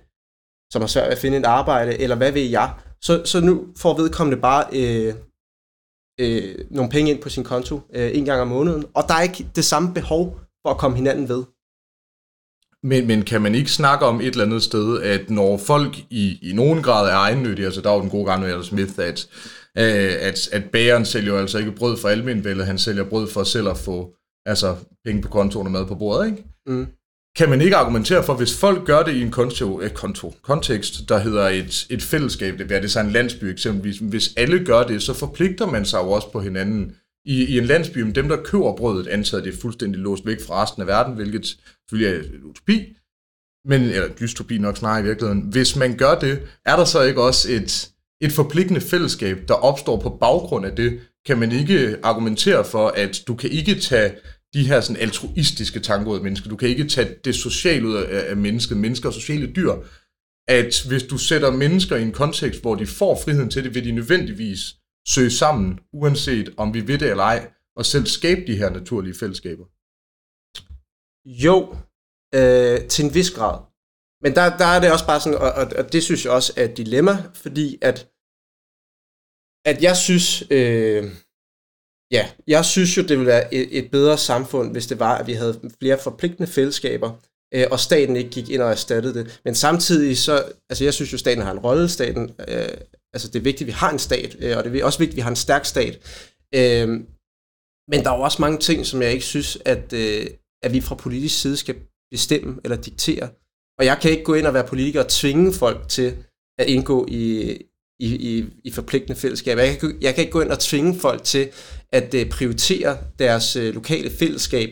som 0.72 0.82
har 0.82 0.86
svært 0.86 1.04
ved 1.04 1.12
at 1.12 1.18
finde 1.18 1.38
et 1.38 1.44
arbejde, 1.44 2.00
eller 2.00 2.16
hvad 2.16 2.32
ved 2.32 2.42
jeg, 2.42 2.74
så, 3.02 3.22
så 3.24 3.40
nu 3.40 3.66
får 3.76 3.96
vedkommende 3.96 4.40
bare 4.40 4.64
øh, 4.72 5.14
øh, 6.20 6.64
nogle 6.70 6.90
penge 6.90 7.10
ind 7.10 7.22
på 7.22 7.28
sin 7.28 7.44
konto 7.44 7.80
øh, 7.94 8.16
en 8.16 8.24
gang 8.24 8.40
om 8.40 8.48
måneden, 8.48 8.84
og 8.94 9.04
der 9.08 9.14
er 9.14 9.22
ikke 9.22 9.48
det 9.54 9.64
samme 9.64 9.94
behov 9.94 10.40
for 10.62 10.70
at 10.70 10.78
komme 10.78 10.96
hinanden 10.96 11.28
ved. 11.28 11.44
Men, 12.82 13.06
men 13.06 13.22
kan 13.22 13.42
man 13.42 13.54
ikke 13.54 13.70
snakke 13.70 14.06
om 14.06 14.20
et 14.20 14.26
eller 14.26 14.44
andet 14.44 14.62
sted, 14.62 15.02
at 15.02 15.30
når 15.30 15.58
folk 15.58 15.98
i, 16.10 16.38
i 16.42 16.52
nogen 16.52 16.82
grad 16.82 17.08
er 17.08 17.14
egennyttige, 17.14 17.66
altså 17.66 17.80
der 17.80 17.90
er 17.90 17.94
jo 17.94 18.00
den 18.00 18.10
gode 18.10 18.24
gang 18.26 18.42
med 18.42 18.62
Smith, 18.62 18.92
at, 18.98 19.28
øh, 19.78 20.12
at, 20.20 20.48
at 20.52 20.64
bageren 20.64 21.04
sælger 21.04 21.38
altså 21.38 21.58
ikke 21.58 21.72
brød 21.72 21.96
for 21.96 22.08
almenvældet, 22.08 22.66
han 22.66 22.78
sælger 22.78 23.04
brød 23.04 23.28
for 23.28 23.44
selv 23.44 23.68
at 23.68 23.78
få 23.78 24.14
altså, 24.46 24.76
penge 25.04 25.22
på 25.22 25.28
kontoen 25.28 25.66
og 25.66 25.72
mad 25.72 25.86
på 25.86 25.94
bordet, 25.94 26.26
ikke? 26.26 26.44
Mm. 26.66 26.86
Kan 27.36 27.50
man 27.50 27.60
ikke 27.60 27.76
argumentere 27.76 28.24
for, 28.24 28.34
hvis 28.34 28.58
folk 28.58 28.86
gør 28.86 29.02
det 29.02 29.14
i 29.14 29.22
en 29.22 29.30
konto, 29.30 29.80
eh, 29.80 29.90
konto, 29.90 30.34
kontekst, 30.42 31.08
der 31.08 31.18
hedder 31.18 31.48
et, 31.48 31.86
et 31.90 32.02
fællesskab, 32.02 32.58
det 32.58 32.72
er 32.72 32.80
det 32.80 32.90
så 32.90 33.00
en 33.00 33.10
landsby 33.10 33.44
eksempelvis, 33.44 33.98
hvis 33.98 34.30
alle 34.36 34.64
gør 34.64 34.82
det, 34.82 35.02
så 35.02 35.14
forpligter 35.14 35.66
man 35.66 35.84
sig 35.84 35.98
jo 35.98 36.10
også 36.10 36.32
på 36.32 36.40
hinanden 36.40 36.96
i, 37.24 37.44
i 37.44 37.58
en 37.58 37.64
landsby, 37.64 37.98
men 37.98 38.14
dem, 38.14 38.28
der 38.28 38.42
køber 38.42 38.76
brødet, 38.76 39.06
antager 39.06 39.42
det 39.42 39.54
er 39.54 39.58
fuldstændig 39.58 40.00
låst 40.00 40.26
væk 40.26 40.40
fra 40.46 40.62
resten 40.62 40.82
af 40.82 40.88
verden, 40.88 41.14
hvilket 41.14 41.46
selvfølgelig 41.46 42.16
er 42.16 42.36
en 42.38 42.44
utopi, 42.44 42.96
men, 43.64 43.82
eller 43.82 44.08
dystopi 44.08 44.58
nok 44.58 44.76
snarere 44.76 45.00
i 45.00 45.04
virkeligheden. 45.04 45.42
Hvis 45.42 45.76
man 45.76 45.96
gør 45.96 46.18
det, 46.18 46.42
er 46.66 46.76
der 46.76 46.84
så 46.84 47.02
ikke 47.02 47.22
også 47.22 47.52
et, 47.52 47.90
et 48.20 48.32
forpligtende 48.32 48.80
fællesskab, 48.80 49.38
der 49.48 49.54
opstår 49.54 50.00
på 50.00 50.10
baggrund 50.20 50.66
af 50.66 50.76
det? 50.76 51.00
Kan 51.26 51.38
man 51.38 51.52
ikke 51.52 51.96
argumentere 52.02 52.64
for, 52.64 52.88
at 52.88 53.22
du 53.26 53.34
kan 53.34 53.50
ikke 53.50 53.74
tage 53.74 54.12
de 54.54 54.66
her 54.66 54.80
sådan 54.80 55.02
altruistiske 55.02 55.80
tanker 55.80 56.10
ud 56.10 56.16
af 56.16 56.22
mennesket, 56.22 56.50
du 56.50 56.56
kan 56.56 56.68
ikke 56.68 56.88
tage 56.88 57.14
det 57.24 57.34
sociale 57.34 57.88
ud 57.88 57.94
af, 57.94 58.30
af 58.30 58.36
mennesket, 58.36 58.76
mennesker 58.76 59.08
og 59.08 59.14
sociale 59.14 59.46
dyr, 59.46 59.72
at 60.48 60.82
hvis 60.88 61.02
du 61.02 61.18
sætter 61.18 61.50
mennesker 61.50 61.96
i 61.96 62.02
en 62.02 62.12
kontekst, 62.12 62.60
hvor 62.60 62.74
de 62.74 62.86
får 62.86 63.20
friheden 63.24 63.50
til 63.50 63.64
det, 63.64 63.74
vil 63.74 63.84
de 63.84 63.92
nødvendigvis 63.92 64.76
søge 65.08 65.30
sammen, 65.30 65.78
uanset 65.92 66.54
om 66.56 66.74
vi 66.74 66.86
ved 66.88 66.98
det 66.98 67.10
eller 67.10 67.24
ej, 67.24 67.52
og 67.76 67.86
selv 67.86 68.06
skabe 68.06 68.46
de 68.46 68.56
her 68.56 68.70
naturlige 68.70 69.14
fællesskaber? 69.14 69.64
Jo, 71.24 71.76
øh, 72.34 72.88
til 72.88 73.04
en 73.04 73.14
vis 73.14 73.30
grad. 73.30 73.58
Men 74.22 74.34
der, 74.34 74.56
der 74.56 74.64
er 74.64 74.80
det 74.80 74.92
også 74.92 75.06
bare 75.06 75.20
sådan, 75.20 75.38
og, 75.38 75.52
og, 75.52 75.66
og 75.78 75.92
det 75.92 76.02
synes 76.02 76.24
jeg 76.24 76.32
også 76.32 76.52
er 76.56 76.64
et 76.64 76.76
dilemma, 76.76 77.16
fordi 77.34 77.78
at, 77.82 78.08
at 79.64 79.82
jeg 79.82 79.96
synes, 79.96 80.44
øh, 80.50 81.04
ja, 82.10 82.30
jeg 82.46 82.64
synes 82.64 82.96
jo, 82.96 83.02
det 83.02 83.10
ville 83.10 83.26
være 83.26 83.54
et, 83.54 83.78
et 83.78 83.90
bedre 83.90 84.18
samfund, 84.18 84.72
hvis 84.72 84.86
det 84.86 84.98
var, 84.98 85.18
at 85.18 85.26
vi 85.26 85.32
havde 85.32 85.70
flere 85.78 85.98
forpligtende 85.98 86.50
fællesskaber, 86.50 87.10
øh, 87.54 87.66
og 87.70 87.80
staten 87.80 88.16
ikke 88.16 88.30
gik 88.30 88.48
ind 88.50 88.62
og 88.62 88.70
erstattede 88.70 89.14
det. 89.14 89.40
Men 89.44 89.54
samtidig 89.54 90.18
så, 90.18 90.52
altså 90.70 90.84
jeg 90.84 90.94
synes 90.94 91.12
jo, 91.12 91.18
staten 91.18 91.42
har 91.42 91.52
en 91.52 91.58
rolle, 91.58 91.88
staten 91.88 92.34
øh, 92.48 92.68
Altså 93.14 93.28
det 93.28 93.38
er 93.38 93.42
vigtigt, 93.42 93.60
at 93.60 93.66
vi 93.66 93.72
har 93.72 93.90
en 93.90 93.98
stat, 93.98 94.36
øh, 94.40 94.56
og 94.56 94.64
det 94.64 94.76
er 94.76 94.84
også 94.84 94.98
vigtigt, 94.98 95.14
at 95.14 95.16
vi 95.16 95.22
har 95.22 95.30
en 95.30 95.36
stærk 95.36 95.64
stat. 95.64 95.94
Øh, 96.54 96.88
men 97.90 98.04
der 98.04 98.10
er 98.10 98.16
jo 98.16 98.22
også 98.22 98.42
mange 98.42 98.58
ting, 98.58 98.86
som 98.86 99.02
jeg 99.02 99.12
ikke 99.12 99.24
synes, 99.24 99.58
at, 99.64 99.92
øh, 99.92 100.26
at 100.62 100.72
vi 100.72 100.80
fra 100.80 100.94
politisk 100.94 101.40
side 101.40 101.56
skal 101.56 101.76
bestemme 102.10 102.60
eller 102.64 102.76
diktere. 102.76 103.28
Og 103.78 103.84
jeg 103.84 103.98
kan 104.02 104.10
ikke 104.10 104.24
gå 104.24 104.34
ind 104.34 104.46
og 104.46 104.54
være 104.54 104.66
politiker 104.66 105.02
og 105.02 105.08
tvinge 105.08 105.52
folk 105.52 105.88
til 105.88 106.16
at 106.58 106.66
indgå 106.66 107.06
i, 107.08 107.52
i, 108.00 108.08
i, 108.30 108.44
i 108.64 108.70
forpligtende 108.70 109.20
fællesskaber. 109.20 109.62
Jeg 109.62 109.78
kan, 109.78 109.98
jeg 110.00 110.14
kan 110.14 110.22
ikke 110.22 110.32
gå 110.32 110.40
ind 110.40 110.50
og 110.50 110.58
tvinge 110.58 111.00
folk 111.00 111.24
til 111.24 111.50
at 111.92 112.14
øh, 112.14 112.30
prioritere 112.30 112.98
deres 113.18 113.56
øh, 113.56 113.74
lokale 113.74 114.10
fællesskab. 114.10 114.70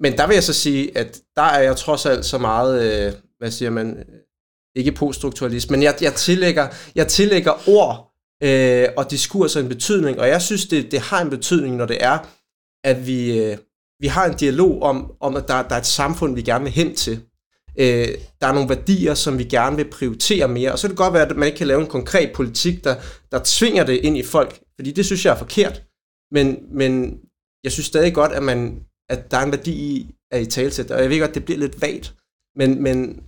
Men 0.00 0.16
der 0.18 0.26
vil 0.26 0.34
jeg 0.34 0.42
så 0.42 0.52
sige, 0.52 0.98
at 0.98 1.20
der 1.36 1.42
er 1.42 1.62
jeg 1.62 1.76
trods 1.76 2.06
alt 2.06 2.24
så 2.24 2.38
meget, 2.38 3.06
øh, 3.06 3.12
hvad 3.38 3.50
siger 3.50 3.70
man, 3.70 4.04
ikke 4.80 4.92
poststrukturalist, 4.92 5.70
men 5.70 5.82
jeg, 5.82 5.94
jeg, 6.00 6.14
tillægger, 6.14 6.68
jeg 6.94 7.08
tillægger 7.08 7.68
ord 7.68 8.10
øh, 8.42 8.88
og 8.96 9.10
diskurser 9.10 9.60
en 9.60 9.68
betydning, 9.68 10.20
og 10.20 10.28
jeg 10.28 10.42
synes, 10.42 10.66
det, 10.66 10.90
det 10.90 11.00
har 11.00 11.22
en 11.22 11.30
betydning, 11.30 11.76
når 11.76 11.86
det 11.86 11.98
er, 12.00 12.18
at 12.84 13.06
vi, 13.06 13.38
øh, 13.38 13.56
vi 14.00 14.06
har 14.06 14.26
en 14.26 14.36
dialog 14.36 14.82
om, 14.82 15.12
om 15.20 15.36
at 15.36 15.48
der, 15.48 15.62
der 15.62 15.74
er 15.74 15.80
et 15.80 15.86
samfund, 15.86 16.34
vi 16.34 16.42
gerne 16.42 16.64
vil 16.64 16.72
hen 16.72 16.96
til. 16.96 17.20
Øh, 17.78 18.08
der 18.40 18.46
er 18.46 18.52
nogle 18.52 18.68
værdier, 18.68 19.14
som 19.14 19.38
vi 19.38 19.44
gerne 19.44 19.76
vil 19.76 19.90
prioritere 19.90 20.48
mere, 20.48 20.72
og 20.72 20.78
så 20.78 20.86
kan 20.86 20.90
det 20.90 20.98
godt 20.98 21.14
være, 21.14 21.26
at 21.28 21.36
man 21.36 21.46
ikke 21.46 21.58
kan 21.58 21.66
lave 21.66 21.80
en 21.80 21.86
konkret 21.86 22.32
politik, 22.34 22.84
der, 22.84 22.94
der 23.32 23.40
tvinger 23.44 23.84
det 23.84 24.00
ind 24.02 24.18
i 24.18 24.22
folk, 24.22 24.60
fordi 24.76 24.92
det 24.92 25.06
synes 25.06 25.24
jeg 25.24 25.32
er 25.32 25.38
forkert. 25.38 25.82
Men, 26.32 26.58
men 26.72 27.18
jeg 27.64 27.72
synes 27.72 27.86
stadig 27.86 28.14
godt, 28.14 28.32
at, 28.32 28.42
man, 28.42 28.80
at 29.08 29.30
der 29.30 29.36
er 29.36 29.42
en 29.42 29.52
værdi 29.52 29.72
i 29.72 30.14
at 30.30 30.42
i 30.42 30.46
talsæt, 30.46 30.90
og 30.90 31.02
jeg 31.02 31.10
ved 31.10 31.20
godt, 31.20 31.34
det 31.34 31.44
bliver 31.44 31.58
lidt 31.58 31.82
vagt, 31.82 32.14
men, 32.56 32.82
men 32.82 33.22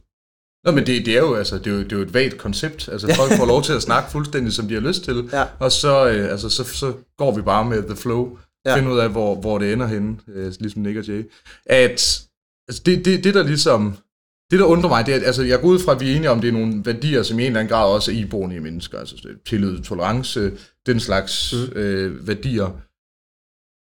Nå, 0.64 0.72
men 0.72 0.86
det, 0.86 1.06
det, 1.06 1.16
er 1.16 1.20
jo, 1.20 1.34
altså, 1.34 1.58
det, 1.58 1.66
er 1.66 1.70
jo, 1.70 1.82
det 1.82 1.92
er 1.92 1.96
jo 1.96 2.02
et 2.02 2.14
vagt 2.14 2.38
koncept. 2.38 2.88
Altså, 2.88 3.14
folk 3.20 3.32
får 3.32 3.46
lov 3.46 3.62
til 3.62 3.72
at 3.72 3.82
snakke 3.82 4.10
fuldstændig, 4.10 4.52
som 4.52 4.68
de 4.68 4.74
har 4.74 4.80
lyst 4.80 5.04
til. 5.04 5.28
Ja. 5.32 5.44
Og 5.58 5.72
så, 5.72 6.08
øh, 6.08 6.30
altså, 6.30 6.48
så, 6.48 6.64
så 6.64 6.92
går 7.18 7.34
vi 7.36 7.42
bare 7.42 7.64
med 7.64 7.82
the 7.82 7.96
flow. 7.96 8.38
Ja. 8.66 8.76
Finde 8.76 8.90
ud 8.90 8.98
af, 8.98 9.10
hvor, 9.10 9.34
hvor 9.34 9.58
det 9.58 9.72
ender 9.72 9.86
henne, 9.86 10.16
øh, 10.28 10.52
ligesom 10.60 10.82
Nick 10.82 10.98
og 10.98 11.06
Jay. 11.06 11.30
At, 11.66 12.22
altså, 12.68 12.82
det, 12.86 13.04
det, 13.04 13.24
det, 13.24 13.34
der 13.34 13.42
ligesom... 13.42 13.96
Det, 14.50 14.60
der 14.60 14.66
undrer 14.66 14.88
mig, 14.88 15.06
det 15.06 15.14
er, 15.14 15.18
at 15.18 15.24
altså, 15.24 15.42
jeg 15.42 15.60
går 15.60 15.68
ud 15.68 15.78
fra, 15.78 15.92
at 15.92 16.00
vi 16.00 16.12
er 16.12 16.16
enige 16.16 16.30
om, 16.30 16.40
det 16.40 16.48
er 16.48 16.52
nogle 16.52 16.82
værdier, 16.84 17.22
som 17.22 17.38
i 17.38 17.42
en 17.42 17.46
eller 17.46 17.60
anden 17.60 17.72
grad 17.72 17.94
også 17.94 18.10
er 18.10 18.14
iboende 18.14 18.56
i 18.56 18.58
mennesker. 18.58 18.98
Altså 18.98 19.28
tillid, 19.46 19.78
tolerance, 19.78 20.52
den 20.86 21.00
slags 21.00 21.54
mm. 21.54 21.78
øh, 21.78 22.28
værdier. 22.28 22.80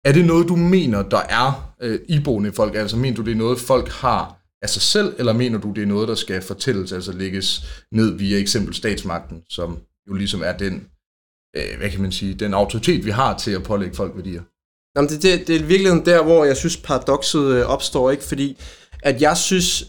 Er 0.05 0.11
det 0.13 0.25
noget, 0.25 0.47
du 0.47 0.55
mener, 0.55 1.01
der 1.01 1.21
er 1.29 1.73
øh, 1.81 1.99
iboende 2.07 2.49
i 2.49 2.51
folk? 2.51 2.75
Altså 2.75 2.97
mener 2.97 3.15
du, 3.15 3.21
det 3.21 3.31
er 3.31 3.35
noget, 3.35 3.59
folk 3.59 3.89
har 3.89 4.38
af 4.61 4.69
sig 4.69 4.81
selv, 4.81 5.15
eller 5.17 5.33
mener 5.33 5.59
du, 5.59 5.71
det 5.71 5.83
er 5.83 5.87
noget, 5.87 6.07
der 6.07 6.15
skal 6.15 6.41
fortælles, 6.41 6.91
altså 6.91 7.11
lægges 7.11 7.61
ned 7.91 8.17
via 8.17 8.39
eksempel 8.39 8.75
statsmagten, 8.75 9.43
som 9.49 9.79
jo 10.09 10.13
ligesom 10.13 10.41
er 10.43 10.57
den, 10.57 10.87
øh, 11.55 11.77
hvad 11.77 11.89
kan 11.89 12.01
man 12.01 12.11
sige, 12.11 12.33
den 12.33 12.53
autoritet, 12.53 13.05
vi 13.05 13.11
har 13.11 13.37
til 13.37 13.51
at 13.51 13.63
pålægge 13.63 13.95
folk 13.95 14.15
værdier? 14.15 14.41
Jamen, 14.95 15.09
det, 15.09 15.23
det, 15.23 15.47
det 15.47 15.55
er 15.55 15.63
virkeligheden 15.63 16.05
der, 16.05 16.23
hvor 16.23 16.45
jeg 16.45 16.57
synes, 16.57 16.77
paradokset 16.77 17.43
øh, 17.43 17.65
opstår, 17.65 18.11
ikke? 18.11 18.23
Fordi 18.23 18.57
at 19.03 19.21
jeg 19.21 19.37
synes, 19.37 19.87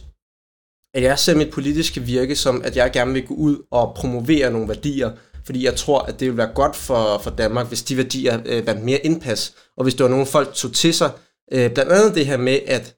at 0.95 1.03
jeg 1.03 1.19
ser 1.19 1.37
mit 1.37 1.51
politiske 1.51 2.01
virke 2.01 2.37
som, 2.37 2.63
at 2.65 2.77
jeg 2.77 2.91
gerne 2.93 3.13
vil 3.13 3.27
gå 3.27 3.35
ud 3.35 3.57
og 3.71 3.95
promovere 3.97 4.51
nogle 4.51 4.69
værdier, 4.69 5.11
fordi 5.45 5.65
jeg 5.65 5.77
tror, 5.77 6.01
at 6.01 6.21
det 6.21 6.29
vil 6.29 6.37
være 6.37 6.53
godt 6.55 6.77
for, 6.77 7.19
for 7.19 7.31
Danmark, 7.31 7.69
hvis 7.69 7.83
de 7.83 7.97
værdier 7.97 8.41
øh, 8.47 8.67
vandt 8.67 8.85
mere 8.85 9.07
indpas, 9.07 9.55
og 9.77 9.83
hvis 9.83 9.95
der 9.95 10.05
var 10.05 10.11
nogle 10.11 10.27
folk 10.27 10.55
tog 10.55 10.73
til 10.73 10.95
sig, 10.95 11.11
øh, 11.53 11.75
blandt 11.75 11.93
andet 11.93 12.15
det 12.15 12.27
her 12.27 12.37
med 12.37 12.59
at 12.67 12.97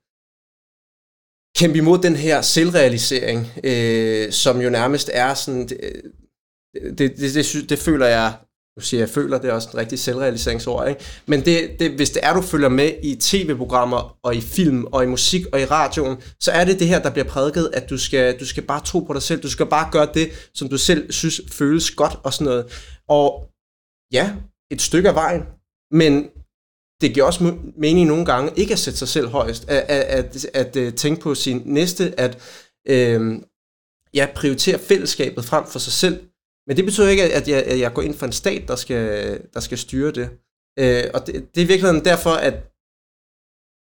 kæmpe 1.57 1.79
imod 1.79 1.99
den 1.99 2.17
her 2.17 2.43
selvrealisering, 2.43 3.53
øh, 3.65 4.33
som 4.33 4.61
jo 4.61 4.71
nærmest 4.71 5.11
er 5.13 5.35
sådan, 5.35 5.69
øh, 5.83 6.03
det, 6.75 6.99
det, 6.99 7.19
det, 7.19 7.35
det, 7.35 7.71
det, 7.71 7.79
føler 7.79 8.07
jeg, 8.07 8.33
nu 8.77 8.83
siger 8.83 9.01
jeg 9.01 9.09
føler, 9.09 9.39
det 9.39 9.51
er 9.51 9.55
også 9.55 9.69
en 9.73 9.79
rigtig 9.79 9.99
selvrealiseringsord, 9.99 10.89
ikke? 10.89 11.01
men 11.27 11.45
det, 11.45 11.71
det, 11.81 11.91
hvis 11.91 12.11
det 12.11 12.21
er, 12.25 12.35
du 12.35 12.43
følger 12.43 12.69
med 12.69 12.93
i 13.03 13.17
tv-programmer, 13.17 14.19
og 14.23 14.35
i 14.35 14.41
film, 14.41 14.85
og 14.85 15.05
i 15.05 15.07
musik, 15.07 15.47
og 15.53 15.61
i 15.61 15.65
radioen, 15.65 16.17
så 16.41 16.51
er 16.53 16.65
det 16.65 16.79
det 16.79 16.89
her, 16.89 17.03
der 17.03 17.11
bliver 17.11 17.29
prædiket, 17.29 17.71
at 17.75 17.91
du 17.91 17.99
skal, 17.99 18.41
du 18.41 18.47
skal 18.47 18.63
bare 18.63 18.85
tro 18.85 19.01
på 19.01 19.13
dig 19.13 19.23
selv, 19.23 19.43
du 19.43 19.51
skal 19.51 19.67
bare 19.67 19.89
gøre 19.93 20.09
det, 20.15 20.51
som 20.55 20.69
du 20.69 20.79
selv 20.79 21.13
synes 21.13 21.41
føles 21.51 21.91
godt, 21.91 22.19
og 22.23 22.33
sådan 22.33 22.45
noget. 22.45 22.93
Og 23.09 23.49
ja, 24.13 24.33
et 24.71 24.83
stykke 24.83 25.09
af 25.09 25.15
vejen, 25.15 25.43
men 25.91 26.29
det 27.03 27.15
giver 27.15 27.27
også 27.27 27.57
mening 27.77 28.09
nogle 28.09 28.25
gange 28.25 28.53
ikke 28.57 28.73
at 28.73 28.79
sætte 28.79 28.99
sig 28.99 29.09
selv 29.09 29.29
højst, 29.29 29.69
at, 29.69 29.85
at, 29.89 30.27
at, 30.37 30.47
at, 30.55 30.77
øh, 30.77 30.95
tænke 30.95 31.21
på 31.21 31.35
sin 31.35 31.63
næste, 31.65 32.21
at 32.21 32.39
øh, 32.89 33.39
ja, 34.15 34.29
prioritere 34.35 34.79
fællesskabet 34.79 35.45
frem 35.45 35.67
for 35.67 35.79
sig 35.79 35.93
selv. 35.93 36.27
Men 36.67 36.77
det 36.77 36.85
betyder 36.85 37.09
ikke, 37.09 37.23
at 37.23 37.49
jeg, 37.49 37.63
at 37.63 37.79
jeg 37.79 37.95
går 37.95 38.03
ind 38.03 38.15
for 38.15 38.27
en 38.27 38.33
stat, 38.33 38.69
der 38.69 38.77
skal, 38.77 39.07
der 39.55 39.61
skal 39.61 39.79
styre 39.79 40.11
det. 40.11 40.31
Øh, 40.79 41.05
og 41.15 41.27
det, 41.27 41.55
det 41.55 41.63
er 41.63 41.67
virkelig 41.67 42.05
derfor, 42.05 42.31
at 42.31 42.55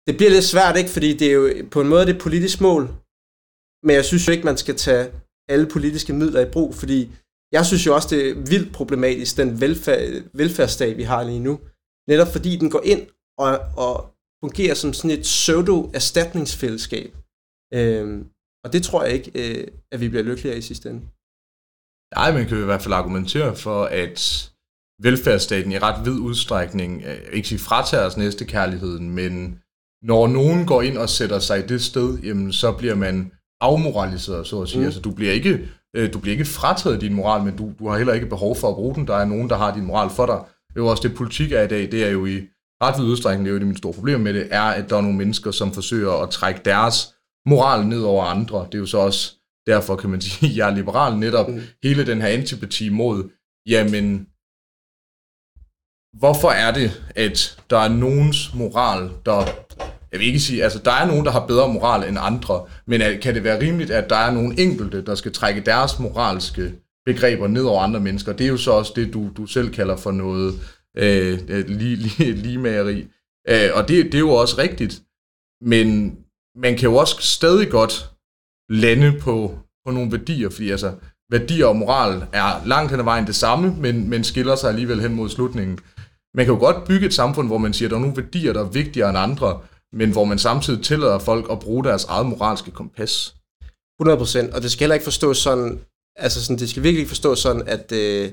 det 0.08 0.18
bliver 0.18 0.32
lidt 0.32 0.46
svært, 0.46 0.78
ikke? 0.78 0.90
fordi 0.90 1.18
det 1.18 1.28
er 1.28 1.34
jo 1.34 1.50
på 1.72 1.82
en 1.82 1.88
måde 1.88 2.06
det 2.06 2.22
politisk 2.22 2.62
mål, 2.62 2.84
men 3.84 3.96
jeg 3.96 4.06
synes 4.06 4.28
jo 4.28 4.32
ikke, 4.32 4.46
man 4.46 4.58
skal 4.58 4.76
tage 4.76 5.12
alle 5.50 5.68
politiske 5.68 6.14
midler 6.14 6.42
i 6.42 6.52
brug, 6.52 6.76
fordi 6.76 7.12
jeg 7.52 7.66
synes 7.66 7.86
jo 7.86 7.96
også, 7.96 8.08
det 8.16 8.30
er 8.30 8.34
vildt 8.34 8.74
problematisk, 8.74 9.38
den 9.38 9.62
velfærd, 9.62 10.24
velfærdsstat, 10.34 10.98
vi 10.98 11.04
har 11.04 11.24
lige 11.24 11.40
nu. 11.40 11.60
Netop 12.12 12.32
fordi 12.36 12.52
den 12.62 12.70
går 12.76 12.84
ind 12.94 13.04
og, 13.38 13.52
og 13.86 13.94
fungerer 14.44 14.74
som 14.74 14.94
sådan 14.94 15.18
et 15.18 15.24
pseudo-erstatningsfællesskab. 15.30 17.12
Øhm, 17.74 18.20
og 18.64 18.74
det 18.74 18.84
tror 18.84 19.04
jeg 19.04 19.14
ikke, 19.14 19.32
øh, 19.42 19.68
at 19.92 20.02
vi 20.02 20.10
bliver 20.10 20.24
lykkeligere 20.24 20.58
i 20.58 20.62
sidste 20.62 20.90
ende. 20.90 21.02
Nej, 22.16 22.32
man 22.38 22.48
kan 22.48 22.62
i 22.62 22.66
hvert 22.66 22.82
fald 22.82 22.94
argumentere 22.94 23.56
for, 23.56 23.84
at 23.86 24.20
velfærdsstaten 25.02 25.72
i 25.72 25.78
ret 25.78 26.06
vid 26.06 26.20
udstrækning, 26.20 27.04
øh, 27.06 27.34
ikke 27.34 27.48
sige 27.48 27.60
fratager 27.60 28.06
os 28.06 28.18
næste 28.18 28.46
kærligheden, 28.46 29.10
men 29.10 29.62
når 30.02 30.28
nogen 30.28 30.66
går 30.66 30.82
ind 30.82 30.98
og 30.98 31.10
sætter 31.10 31.40
sig 31.40 31.60
i 31.60 31.68
det 31.68 31.82
sted, 31.82 32.20
jamen, 32.20 32.54
så 32.54 32.72
bliver 32.72 32.96
man 32.96 33.32
afmoraliseret, 33.62 34.48
så 34.48 34.62
at 34.62 34.70
sige. 34.70 34.80
Mm. 34.80 34.86
Altså, 34.86 35.02
du 35.02 35.12
bliver 35.12 35.32
ikke, 35.32 35.70
øh, 35.96 36.14
du 36.14 36.20
bliver 36.20 36.34
ikke 36.34 36.46
frataget 36.46 37.02
din 37.02 37.14
moral, 37.14 37.44
men 37.44 37.58
du, 37.58 37.74
du 37.80 37.88
har 37.90 37.98
heller 37.98 38.14
ikke 38.14 38.34
behov 38.36 38.56
for 38.56 38.70
at 38.70 38.76
bruge 38.76 38.96
den. 38.96 39.08
Der 39.08 39.16
er 39.16 39.26
nogen, 39.26 39.50
der 39.50 39.58
har 39.58 39.74
din 39.74 39.86
moral 39.86 40.10
for 40.10 40.26
dig. 40.26 40.44
Det 40.70 40.76
er 40.76 40.84
jo 40.84 40.88
også 40.88 41.08
det, 41.08 41.18
politik 41.18 41.52
er 41.52 41.62
i 41.62 41.68
dag. 41.68 41.92
Det 41.92 42.06
er 42.06 42.10
jo 42.10 42.26
i 42.26 42.48
ret 42.84 43.00
vid 43.00 43.06
udstrækning, 43.06 43.46
det 43.46 43.52
er 43.52 43.54
jo 43.54 43.60
det 43.60 43.68
min 43.68 43.78
store 43.78 43.94
problem 43.94 44.20
med 44.20 44.34
det, 44.34 44.48
er, 44.52 44.62
at 44.62 44.90
der 44.90 44.98
er 44.98 45.02
nogle 45.02 45.18
mennesker, 45.18 45.52
som 45.52 45.74
forsøger 45.74 46.12
at 46.12 46.30
trække 46.30 46.62
deres 46.66 47.14
moral 47.46 47.88
ned 47.88 48.02
over 48.02 48.24
andre. 48.24 48.66
Det 48.66 48.76
er 48.76 48.80
jo 48.80 48.86
så 48.86 48.98
også 48.98 49.36
derfor, 49.68 49.96
kan 49.96 50.10
man 50.10 50.22
sige, 50.22 50.52
at 50.52 50.56
jeg 50.58 50.70
er 50.70 50.76
liberal 50.76 51.18
netop. 51.18 51.50
Mm. 51.50 51.62
Hele 51.84 52.06
den 52.06 52.22
her 52.22 52.28
antipati 52.28 52.90
mod, 52.90 53.30
jamen, 53.68 54.28
hvorfor 56.20 56.50
er 56.50 56.72
det, 56.72 57.04
at 57.16 57.64
der 57.70 57.78
er 57.78 57.90
nogens 57.90 58.54
moral, 58.54 59.12
der 59.26 59.46
jeg 60.12 60.20
vil 60.20 60.28
ikke 60.28 60.40
sige, 60.40 60.64
altså 60.64 60.80
der 60.80 60.92
er 60.92 61.08
nogen, 61.08 61.26
der 61.26 61.32
har 61.32 61.48
bedre 61.48 61.74
moral 61.74 62.10
end 62.10 62.18
andre, 62.22 62.66
men 62.88 63.02
kan 63.22 63.36
det 63.36 63.44
være 63.44 63.62
rimeligt, 63.62 63.92
at 63.92 64.10
der 64.10 64.16
er 64.16 64.32
nogle 64.32 64.60
enkelte, 64.60 65.06
der 65.06 65.16
skal 65.16 65.34
trække 65.34 65.62
deres 65.62 66.00
moralske 66.00 66.74
begreber 67.06 67.48
ned 67.48 67.64
over 67.64 67.82
andre 67.82 68.00
mennesker? 68.00 68.34
Det 68.34 68.46
er 68.46 68.50
jo 68.50 68.58
så 68.58 68.72
også 68.72 68.94
det, 68.96 69.14
du, 69.14 69.30
du 69.38 69.46
selv 69.46 69.70
kalder 69.74 69.98
for 69.98 70.12
noget 70.12 70.54
øh, 70.98 71.40
lige, 71.68 71.96
lige, 71.96 72.32
ligemageri. 72.32 73.08
Øh, 73.50 73.70
og 73.74 73.88
det, 73.88 74.06
det 74.06 74.16
er 74.16 74.20
jo 74.20 74.34
også 74.34 74.58
rigtigt, 74.58 75.02
men 75.62 76.18
man 76.56 76.78
kan 76.78 76.90
jo 76.90 76.96
også 76.96 77.16
stadig 77.22 77.70
godt 77.70 78.10
lande 78.70 79.20
på, 79.20 79.60
på 79.86 79.92
nogle 79.92 80.12
værdier, 80.12 80.50
fordi 80.50 80.70
altså, 80.70 80.94
værdier 81.32 81.66
og 81.66 81.76
moral 81.76 82.26
er 82.34 82.66
langt 82.66 82.92
hen 82.92 83.00
ad 83.00 83.04
vejen 83.04 83.28
det 83.28 83.36
samme, 83.36 83.76
men, 83.76 84.10
men 84.10 84.24
skiller 84.24 84.56
sig 84.56 84.70
alligevel 84.70 85.02
hen 85.02 85.16
mod 85.16 85.30
slutningen. 85.30 85.80
Man 86.34 86.46
kan 86.46 86.54
jo 86.54 86.60
godt 86.60 86.88
bygge 86.88 87.06
et 87.06 87.14
samfund, 87.14 87.48
hvor 87.48 87.58
man 87.58 87.74
siger, 87.74 87.88
at 87.88 87.92
der 87.92 87.98
er 87.98 88.02
nogle 88.02 88.18
værdier, 88.18 88.54
der 88.54 88.66
er 88.66 88.70
vigtigere 88.70 89.10
end 89.10 89.18
andre, 89.18 89.60
men 89.94 90.12
hvor 90.12 90.26
man 90.26 90.40
samtidig 90.40 90.84
tillader 90.84 91.20
folk 91.20 91.46
at 91.52 91.60
bruge 91.60 91.84
deres 91.84 92.06
eget 92.06 92.26
moralske 92.26 92.72
kompas. 92.72 93.36
100%, 94.02 94.56
og 94.56 94.62
det 94.62 94.72
skal 94.72 94.80
heller 94.80 94.94
ikke 94.94 95.04
forstås 95.04 95.38
sådan, 95.38 95.80
altså 96.20 96.44
sådan, 96.44 96.60
det 96.60 96.70
skal 96.70 96.84
virkelig 96.84 97.08
forstås 97.08 97.40
sådan, 97.40 97.68
at, 97.68 97.92
øh, 97.92 98.32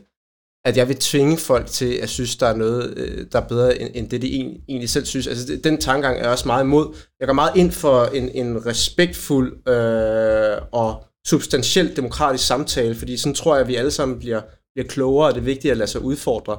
at 0.65 0.77
jeg 0.77 0.89
vil 0.89 0.97
tvinge 0.97 1.37
folk 1.37 1.67
til 1.67 1.93
at 1.95 2.09
synes, 2.09 2.37
der 2.37 2.47
er 2.47 2.57
noget, 2.57 2.99
øh, 2.99 3.27
der 3.33 3.41
er 3.41 3.49
bedre, 3.49 3.81
end, 3.81 3.91
end 3.95 4.11
det 4.11 4.23
de 4.23 4.61
egentlig 4.69 4.91
selv 4.91 5.07
synes. 5.07 5.27
Altså 5.27 5.61
den 5.65 5.81
tankegang 5.81 6.21
er 6.21 6.29
også 6.29 6.49
meget 6.49 6.65
imod. 6.65 6.97
Jeg 7.21 7.29
går 7.29 7.35
meget 7.35 7.57
ind 7.57 7.73
for 7.73 8.05
en, 8.05 8.29
en 8.29 8.67
respektfuld 8.67 9.69
øh, 9.69 10.63
og 10.73 11.05
substantielt 11.27 11.97
demokratisk 11.97 12.47
samtale, 12.47 12.95
fordi 12.95 13.17
sådan 13.17 13.35
tror 13.35 13.55
jeg, 13.55 13.63
at 13.63 13.69
vi 13.69 13.75
alle 13.75 13.91
sammen 13.91 14.19
bliver, 14.19 14.41
bliver 14.75 14.89
klogere, 14.89 15.29
og 15.29 15.35
det 15.35 15.41
er 15.41 15.45
vigtigt 15.45 15.73
at 15.73 15.77
lade 15.77 15.91
sig 15.91 16.01
udfordre. 16.01 16.59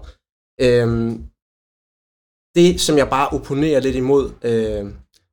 Øhm, 0.62 1.24
det, 2.56 2.82
som 2.82 2.98
jeg 2.98 3.10
bare 3.10 3.28
opponerer 3.28 3.80
lidt 3.80 3.96
imod, 3.96 4.32
øh, 4.44 4.86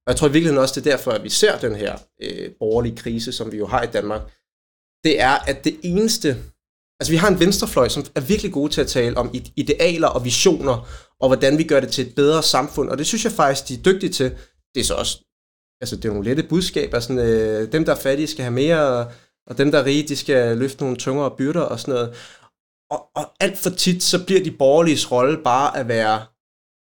og 0.06 0.10
jeg 0.10 0.16
tror 0.16 0.28
i 0.28 0.32
virkeligheden 0.32 0.62
også, 0.62 0.80
det 0.80 0.86
er 0.86 0.96
derfor, 0.96 1.10
at 1.10 1.24
vi 1.24 1.28
ser 1.28 1.58
den 1.58 1.74
her 1.74 1.98
øh, 2.22 2.50
borgerlige 2.58 2.96
krise, 2.96 3.32
som 3.32 3.52
vi 3.52 3.56
jo 3.56 3.66
har 3.66 3.82
i 3.82 3.86
Danmark, 3.86 4.22
det 5.04 5.20
er, 5.20 5.30
at 5.30 5.64
det 5.64 5.80
eneste, 5.82 6.28
altså 7.00 7.10
vi 7.10 7.16
har 7.16 7.28
en 7.28 7.40
venstrefløj, 7.40 7.88
som 7.88 8.04
er 8.14 8.20
virkelig 8.20 8.52
gode 8.52 8.72
til 8.72 8.80
at 8.80 8.86
tale 8.86 9.16
om 9.16 9.34
idealer 9.56 10.08
og 10.08 10.24
visioner, 10.24 10.88
og 11.20 11.28
hvordan 11.28 11.58
vi 11.58 11.64
gør 11.64 11.80
det 11.80 11.92
til 11.92 12.06
et 12.06 12.14
bedre 12.14 12.42
samfund, 12.42 12.88
og 12.88 12.98
det 12.98 13.06
synes 13.06 13.24
jeg 13.24 13.32
faktisk, 13.32 13.68
de 13.68 13.74
er 13.74 13.82
dygtige 13.82 14.12
til. 14.12 14.30
Det 14.74 14.80
er 14.80 14.84
så 14.84 14.94
også, 14.94 15.24
altså 15.80 15.96
det 15.96 16.04
er 16.04 16.08
nogle 16.08 16.28
lette 16.28 16.42
budskaber, 16.42 17.00
sådan, 17.00 17.18
øh, 17.18 17.72
dem 17.72 17.84
der 17.84 17.92
er 17.92 18.00
fattige 18.00 18.26
skal 18.26 18.42
have 18.42 18.54
mere, 18.54 19.10
og 19.46 19.58
dem 19.58 19.70
der 19.70 19.78
er 19.78 19.84
rige, 19.84 20.08
de 20.08 20.16
skal 20.16 20.56
løfte 20.56 20.82
nogle 20.82 20.96
tungere 20.96 21.36
byrder 21.38 21.60
og 21.60 21.80
sådan 21.80 21.94
noget. 21.94 22.14
Og, 22.90 23.10
og 23.16 23.32
alt 23.40 23.58
for 23.58 23.70
tit, 23.70 24.02
så 24.02 24.24
bliver 24.24 24.44
de 24.44 24.50
borgerlige 24.50 25.06
rolle 25.10 25.42
bare 25.44 25.78
at 25.78 25.88
være 25.88 26.26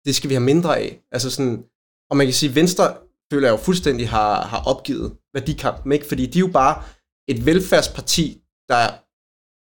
det 0.04 0.14
skal 0.14 0.30
vi 0.30 0.34
have 0.34 0.44
mindre 0.44 0.78
af. 0.78 1.00
Altså 1.12 1.30
sådan, 1.30 1.64
og 2.10 2.16
man 2.16 2.26
kan 2.26 2.34
sige, 2.34 2.50
at 2.50 2.56
Venstre 2.56 2.96
føler 3.32 3.48
jeg 3.48 3.52
jo 3.52 3.56
fuldstændig 3.56 4.08
har, 4.08 4.42
har 4.42 4.64
opgivet 4.64 5.16
værdikampen, 5.34 5.92
ikke? 5.92 6.06
Fordi 6.06 6.26
de 6.26 6.38
er 6.38 6.40
jo 6.40 6.50
bare 6.52 6.82
et 7.30 7.46
velfærdsparti, 7.46 8.42
der 8.68 8.88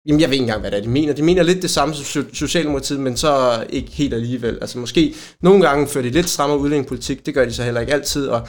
Jamen, 0.07 0.21
jeg 0.21 0.29
ved 0.29 0.33
ikke 0.33 0.43
engang, 0.43 0.61
hvad 0.61 0.71
det 0.71 0.77
er, 0.77 0.81
de 0.81 0.89
mener. 0.89 1.13
De 1.13 1.23
mener 1.23 1.43
lidt 1.43 1.61
det 1.61 1.69
samme 1.69 1.93
som 1.95 2.33
Socialdemokratiet, 2.33 2.99
men 2.99 3.17
så 3.17 3.65
ikke 3.69 3.91
helt 3.91 4.13
alligevel. 4.13 4.57
Altså 4.61 4.79
måske 4.79 5.15
nogle 5.41 5.67
gange 5.67 5.87
fører 5.87 6.03
de 6.03 6.09
lidt 6.09 6.29
strammere 6.29 6.59
udlændingepolitik, 6.59 7.25
det 7.25 7.33
gør 7.33 7.45
de 7.45 7.53
så 7.53 7.63
heller 7.63 7.81
ikke 7.81 7.93
altid, 7.93 8.27
og 8.27 8.47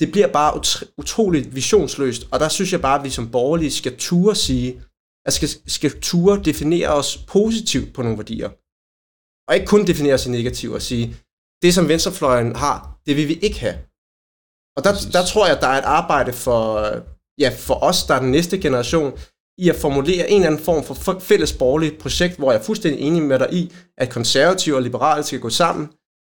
det 0.00 0.12
bliver 0.12 0.32
bare 0.32 0.56
ut- 0.56 0.84
utroligt 0.98 1.54
visionsløst, 1.54 2.22
og 2.32 2.40
der 2.40 2.48
synes 2.48 2.72
jeg 2.72 2.80
bare, 2.80 2.98
at 2.98 3.04
vi 3.04 3.10
som 3.10 3.30
borgerlige 3.30 3.70
skal 3.70 3.96
ture 3.96 4.34
sige, 4.34 4.82
at 5.26 5.32
skal, 5.32 5.48
skal 5.66 6.00
ture 6.00 6.42
definere 6.44 6.88
os 6.88 7.16
positivt 7.16 7.94
på 7.94 8.02
nogle 8.02 8.18
værdier. 8.18 8.50
Og 9.48 9.54
ikke 9.54 9.66
kun 9.66 9.86
definere 9.86 10.18
sig 10.18 10.32
negativt 10.32 10.74
og 10.74 10.82
sige, 10.82 11.16
det 11.62 11.74
som 11.74 11.88
venstrefløjen 11.88 12.56
har, 12.56 13.00
det 13.06 13.16
vil 13.16 13.28
vi 13.28 13.34
ikke 13.34 13.60
have. 13.60 13.78
Og 14.76 14.84
der, 14.84 14.92
der 15.12 15.24
tror 15.26 15.46
jeg, 15.46 15.60
der 15.60 15.68
er 15.68 15.78
et 15.78 15.90
arbejde 16.00 16.32
for, 16.32 16.62
ja, 17.38 17.50
for 17.58 17.74
os, 17.74 18.04
der 18.06 18.14
er 18.14 18.20
den 18.20 18.30
næste 18.30 18.58
generation, 18.58 19.18
i 19.58 19.68
at 19.68 19.76
formulere 19.76 20.30
en 20.30 20.36
eller 20.36 20.46
anden 20.46 20.64
form 20.64 20.84
for 20.84 21.18
fælles 21.20 21.52
borgerligt 21.52 21.98
projekt, 21.98 22.36
hvor 22.38 22.52
jeg 22.52 22.58
er 22.58 22.62
fuldstændig 22.62 23.00
enig 23.00 23.22
med 23.22 23.38
dig 23.38 23.52
i, 23.52 23.72
at 23.98 24.10
konservative 24.10 24.76
og 24.76 24.82
liberale 24.82 25.22
skal 25.22 25.40
gå 25.40 25.50
sammen, 25.50 25.88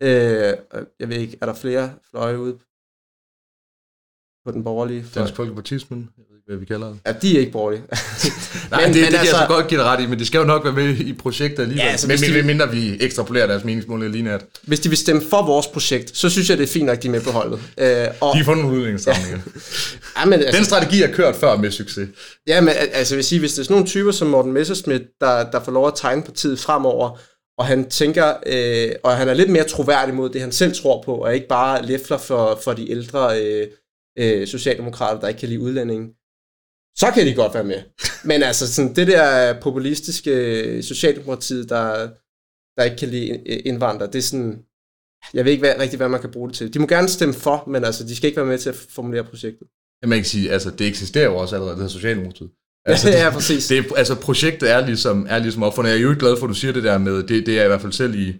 Øh, 0.02 0.56
jeg 1.00 1.08
ved 1.08 1.16
ikke, 1.16 1.38
er 1.40 1.46
der 1.46 1.54
flere 1.54 1.94
fløje 2.10 2.38
ude 2.38 2.58
på 4.44 4.50
den 4.52 4.64
borgerlige 4.64 5.04
fløj? 5.04 5.22
Dansk 5.22 5.36
Folkepartismen, 5.36 6.10
hvad 6.48 6.58
vi 6.58 6.64
kalder 6.64 6.88
det. 6.88 6.98
Ja, 7.06 7.12
de 7.12 7.36
er 7.36 7.40
ikke 7.40 7.52
borgerlige. 7.52 7.82
Nej, 8.70 8.80
men, 8.80 8.94
det, 8.94 8.94
det, 8.94 8.94
det 8.94 9.04
altså, 9.04 9.18
kan 9.18 9.26
jeg 9.26 9.46
så 9.48 9.54
godt 9.54 9.68
give 9.68 9.80
dig 9.80 9.86
ret 9.86 10.00
i, 10.02 10.06
men 10.06 10.18
de 10.18 10.26
skal 10.26 10.38
jo 10.38 10.44
nok 10.44 10.64
være 10.64 10.72
med 10.72 10.96
i 10.96 11.12
projektet 11.12 11.62
alligevel. 11.62 11.84
Ja, 11.84 11.90
altså, 11.90 12.06
men 12.06 12.18
de, 12.18 12.42
mindre 12.42 12.70
vi 12.70 12.96
ekstrapolerer 13.00 13.46
deres 13.46 13.64
meningsmål 13.64 14.10
lige 14.10 14.24
nat. 14.24 14.44
Hvis 14.62 14.80
de 14.80 14.88
vil 14.88 14.98
stemme 14.98 15.22
for 15.30 15.46
vores 15.46 15.66
projekt, 15.66 16.16
så 16.16 16.30
synes 16.30 16.50
jeg, 16.50 16.58
det 16.58 16.64
er 16.64 16.68
fint 16.68 16.90
at 16.90 17.02
de 17.02 17.08
er 17.08 17.12
med 17.12 17.20
på 17.20 17.30
holdet. 17.30 17.60
Øh, 17.78 18.06
og, 18.20 18.32
de 18.34 18.38
har 18.38 18.44
fundet 18.44 18.64
en 18.64 18.70
udviklingsstramning. 18.70 19.42
ja, 20.18 20.24
men, 20.24 20.32
altså, 20.32 20.56
Den 20.56 20.64
strategi 20.64 21.02
er 21.02 21.12
kørt 21.12 21.36
før 21.36 21.56
med 21.56 21.70
succes. 21.70 22.08
Ja, 22.46 22.60
men 22.60 22.74
altså, 22.92 23.14
jeg 23.14 23.16
vil 23.16 23.24
sige, 23.24 23.38
hvis 23.38 23.52
det 23.52 23.58
er 23.58 23.64
sådan 23.64 23.74
nogle 23.74 23.86
typer 23.86 24.12
som 24.12 24.28
Morten 24.28 24.52
Messerschmidt, 24.52 25.02
der, 25.20 25.50
der 25.50 25.64
får 25.64 25.72
lov 25.72 25.86
at 25.86 25.94
tegne 25.96 26.22
partiet 26.22 26.58
fremover, 26.58 27.18
og 27.58 27.66
han 27.66 27.90
tænker, 27.90 28.34
øh, 28.46 28.90
og 29.02 29.16
han 29.16 29.28
er 29.28 29.34
lidt 29.34 29.50
mere 29.50 29.64
troværdig 29.64 30.14
mod 30.14 30.30
det, 30.30 30.40
han 30.40 30.52
selv 30.52 30.74
tror 30.74 31.02
på, 31.02 31.14
og 31.14 31.34
ikke 31.34 31.48
bare 31.48 31.86
læfler 31.86 32.18
for, 32.18 32.60
for 32.64 32.72
de 32.72 32.90
ældre 32.90 33.40
øh, 33.42 33.66
øh, 34.18 34.46
socialdemokrater, 34.46 35.20
der 35.20 35.28
ikke 35.28 35.40
kan 35.40 35.48
lide 35.48 35.60
udlændingen, 35.60 36.08
så 36.98 37.10
kan 37.14 37.26
de 37.26 37.34
godt 37.34 37.54
være 37.54 37.64
med. 37.64 37.80
Men 38.24 38.42
altså, 38.42 38.72
sådan, 38.72 38.94
det 38.94 39.06
der 39.06 39.60
populistiske 39.60 40.82
Socialdemokratiet, 40.82 41.68
der, 41.68 42.08
der 42.76 42.84
ikke 42.84 42.96
kan 42.96 43.08
lide 43.08 43.28
indvandrere, 43.44 44.10
det 44.12 44.18
er 44.18 44.22
sådan, 44.22 44.58
jeg 45.34 45.44
ved 45.44 45.52
ikke 45.52 45.62
hvad, 45.62 45.74
rigtigt, 45.78 46.00
hvad 46.00 46.08
man 46.08 46.20
kan 46.20 46.30
bruge 46.30 46.48
det 46.48 46.56
til. 46.56 46.74
De 46.74 46.78
må 46.78 46.86
gerne 46.86 47.08
stemme 47.08 47.34
for, 47.34 47.64
men 47.66 47.84
altså, 47.84 48.04
de 48.04 48.16
skal 48.16 48.26
ikke 48.26 48.36
være 48.36 48.46
med 48.46 48.58
til 48.58 48.68
at 48.68 48.74
formulere 48.74 49.24
projektet. 49.24 49.66
Jeg 50.02 50.08
man 50.08 50.18
kan 50.18 50.24
sige, 50.24 50.52
altså, 50.52 50.70
det 50.70 50.86
eksisterer 50.86 51.24
jo 51.24 51.36
også 51.36 51.54
allerede, 51.54 51.74
det 51.74 51.82
her 51.82 51.88
Socialdemokratiet. 51.88 52.50
Altså, 52.86 53.08
ja, 53.14 53.24
ja, 53.24 53.30
præcis. 53.30 53.66
Det, 53.66 53.86
altså, 53.96 54.14
projektet 54.14 54.70
er 54.70 54.86
ligesom, 54.86 55.26
er 55.28 55.38
ligesom 55.38 55.62
opfundet. 55.62 55.90
Jeg 55.90 55.98
er 55.98 56.02
jo 56.02 56.10
ikke 56.10 56.20
glad 56.20 56.36
for, 56.36 56.46
at 56.46 56.48
du 56.48 56.54
siger 56.54 56.72
det 56.72 56.84
der 56.84 56.98
med, 56.98 57.22
det, 57.22 57.46
det 57.46 57.58
er 57.60 57.64
i 57.64 57.66
hvert 57.66 57.80
fald 57.80 57.92
selv 57.92 58.14
i, 58.14 58.34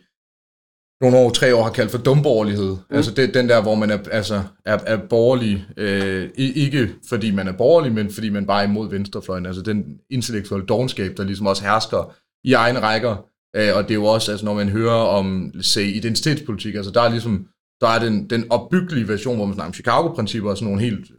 nogle 1.00 1.16
år, 1.16 1.30
tre 1.30 1.54
år 1.54 1.62
har 1.62 1.70
kaldt 1.70 1.90
for 1.90 1.98
dumborgerlighed. 1.98 2.70
Mm. 2.70 2.96
Altså 2.96 3.11
det, 3.11 3.34
den 3.34 3.48
der, 3.48 3.62
hvor 3.62 3.74
man 3.74 3.90
er, 3.90 3.98
altså, 4.11 4.42
er, 4.64 4.78
er 4.87 4.96
borgerlig, 4.96 5.66
øh, 5.76 6.30
ikke 6.37 6.94
fordi 7.08 7.30
man 7.30 7.48
er 7.48 7.52
borgerlig, 7.52 7.92
men 7.92 8.11
fordi 8.11 8.30
man 8.30 8.46
bare 8.46 8.62
er 8.62 8.68
imod 8.68 8.90
venstrefløjen. 8.90 9.46
Altså 9.46 9.62
den 9.62 9.84
intellektuelle 10.11 10.66
dogenskab, 10.66 11.16
der 11.16 11.24
ligesom 11.24 11.46
også 11.46 11.64
hersker 11.64 12.14
i 12.44 12.52
egne 12.52 12.80
rækker. 12.80 13.16
Øh, 13.56 13.76
og 13.76 13.82
det 13.82 13.90
er 13.90 13.94
jo 13.94 14.04
også, 14.04 14.30
altså 14.30 14.46
når 14.46 14.54
man 14.54 14.68
hører 14.68 15.02
om, 15.18 15.52
se, 15.61 15.84
identitetspolitik, 15.90 16.74
altså 16.74 16.90
der 16.90 17.00
er 17.00 17.08
ligesom, 17.08 17.46
der 17.80 17.88
er 17.88 17.98
den, 17.98 18.30
den 18.30 18.46
opbyggelige 18.50 19.08
version, 19.08 19.37
hvor 19.37 19.46
man 19.46 19.54
snakker 19.54 19.68
om 19.68 19.74
Chicago-principper 19.74 20.50
og 20.50 20.56
sådan 20.56 20.66
nogle 20.72 20.82
helt, 20.82 21.11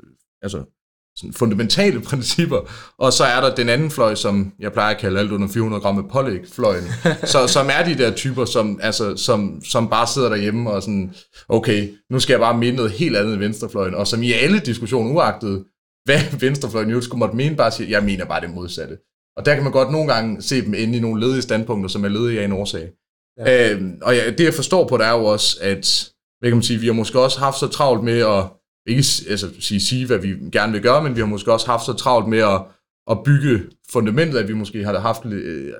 altså 0.41 0.78
sådan 1.19 1.33
fundamentale 1.33 2.01
principper, 2.09 2.59
og 2.97 3.13
så 3.13 3.23
er 3.23 3.41
der 3.41 3.55
den 3.55 3.69
anden 3.69 3.91
fløj, 3.91 4.15
som 4.15 4.53
jeg 4.59 4.73
plejer 4.73 4.95
at 4.95 5.01
kalde 5.01 5.19
alt 5.19 5.31
under 5.31 5.47
400 5.47 5.81
gram 5.81 5.95
med 5.95 6.03
pålæg 6.11 6.39
fløjen, 6.51 6.83
så, 7.33 7.47
som 7.47 7.69
er 7.79 7.83
de 7.83 7.97
der 7.97 8.11
typer, 8.11 8.45
som, 8.45 8.79
altså, 8.83 9.17
som, 9.17 9.61
som 9.63 9.89
bare 9.89 10.07
sidder 10.07 10.29
derhjemme 10.29 10.71
og 10.71 10.81
sådan, 10.83 11.13
okay, 11.49 11.89
nu 12.11 12.19
skal 12.19 12.33
jeg 12.33 12.39
bare 12.39 12.57
mene 12.57 12.75
noget 12.75 12.91
helt 12.91 13.17
andet 13.17 13.33
end 13.33 13.39
venstrefløjen, 13.39 13.95
og 13.95 14.07
som 14.07 14.23
i 14.23 14.31
alle 14.31 14.59
diskussioner 14.59 15.11
uagtet, 15.11 15.63
hvad 16.05 16.19
venstrefløjen 16.47 16.89
jo 16.89 17.01
skulle 17.01 17.19
måtte 17.19 17.35
mene, 17.35 17.55
bare 17.55 17.71
siger, 17.71 17.89
jeg 17.89 18.03
mener 18.03 18.25
bare 18.25 18.41
det 18.41 18.49
modsatte. 18.49 18.97
Og 19.37 19.45
der 19.45 19.53
kan 19.53 19.63
man 19.63 19.71
godt 19.71 19.91
nogle 19.91 20.13
gange 20.13 20.41
se 20.41 20.65
dem 20.65 20.73
inde 20.73 20.97
i 20.97 21.01
nogle 21.01 21.25
ledige 21.25 21.41
standpunkter, 21.41 21.89
som 21.89 22.05
er 22.05 22.09
ledige 22.09 22.41
af 22.41 22.45
en 22.45 22.51
årsag. 22.51 22.89
Ja. 23.37 23.71
Øhm, 23.71 23.99
og 24.01 24.15
ja, 24.15 24.31
det 24.31 24.43
jeg 24.43 24.53
forstår 24.53 24.87
på, 24.87 24.97
det 24.97 25.05
er 25.05 25.11
jo 25.11 25.25
også, 25.25 25.57
at 25.61 26.11
hvad 26.39 26.49
kan 26.49 26.57
man 26.57 26.63
sige, 26.63 26.79
vi 26.79 26.85
har 26.85 26.93
måske 26.93 27.19
også 27.19 27.39
haft 27.39 27.59
så 27.59 27.67
travlt 27.67 28.03
med 28.03 28.19
at 28.19 28.43
ikke 28.87 29.03
altså, 29.29 29.49
sige, 29.59 29.79
sige, 29.79 30.05
hvad 30.05 30.17
vi 30.17 30.35
gerne 30.51 30.71
vil 30.73 30.81
gøre, 30.81 31.03
men 31.03 31.15
vi 31.15 31.19
har 31.19 31.27
måske 31.27 31.53
også 31.53 31.67
haft 31.67 31.85
så 31.85 31.93
travlt 31.93 32.27
med 32.27 32.39
at, 32.39 32.61
at 33.11 33.17
bygge 33.25 33.61
fundamentet, 33.91 34.39
at 34.39 34.47
vi 34.47 34.53
måske 34.53 34.83
har, 34.83 34.99
haft, 34.99 35.23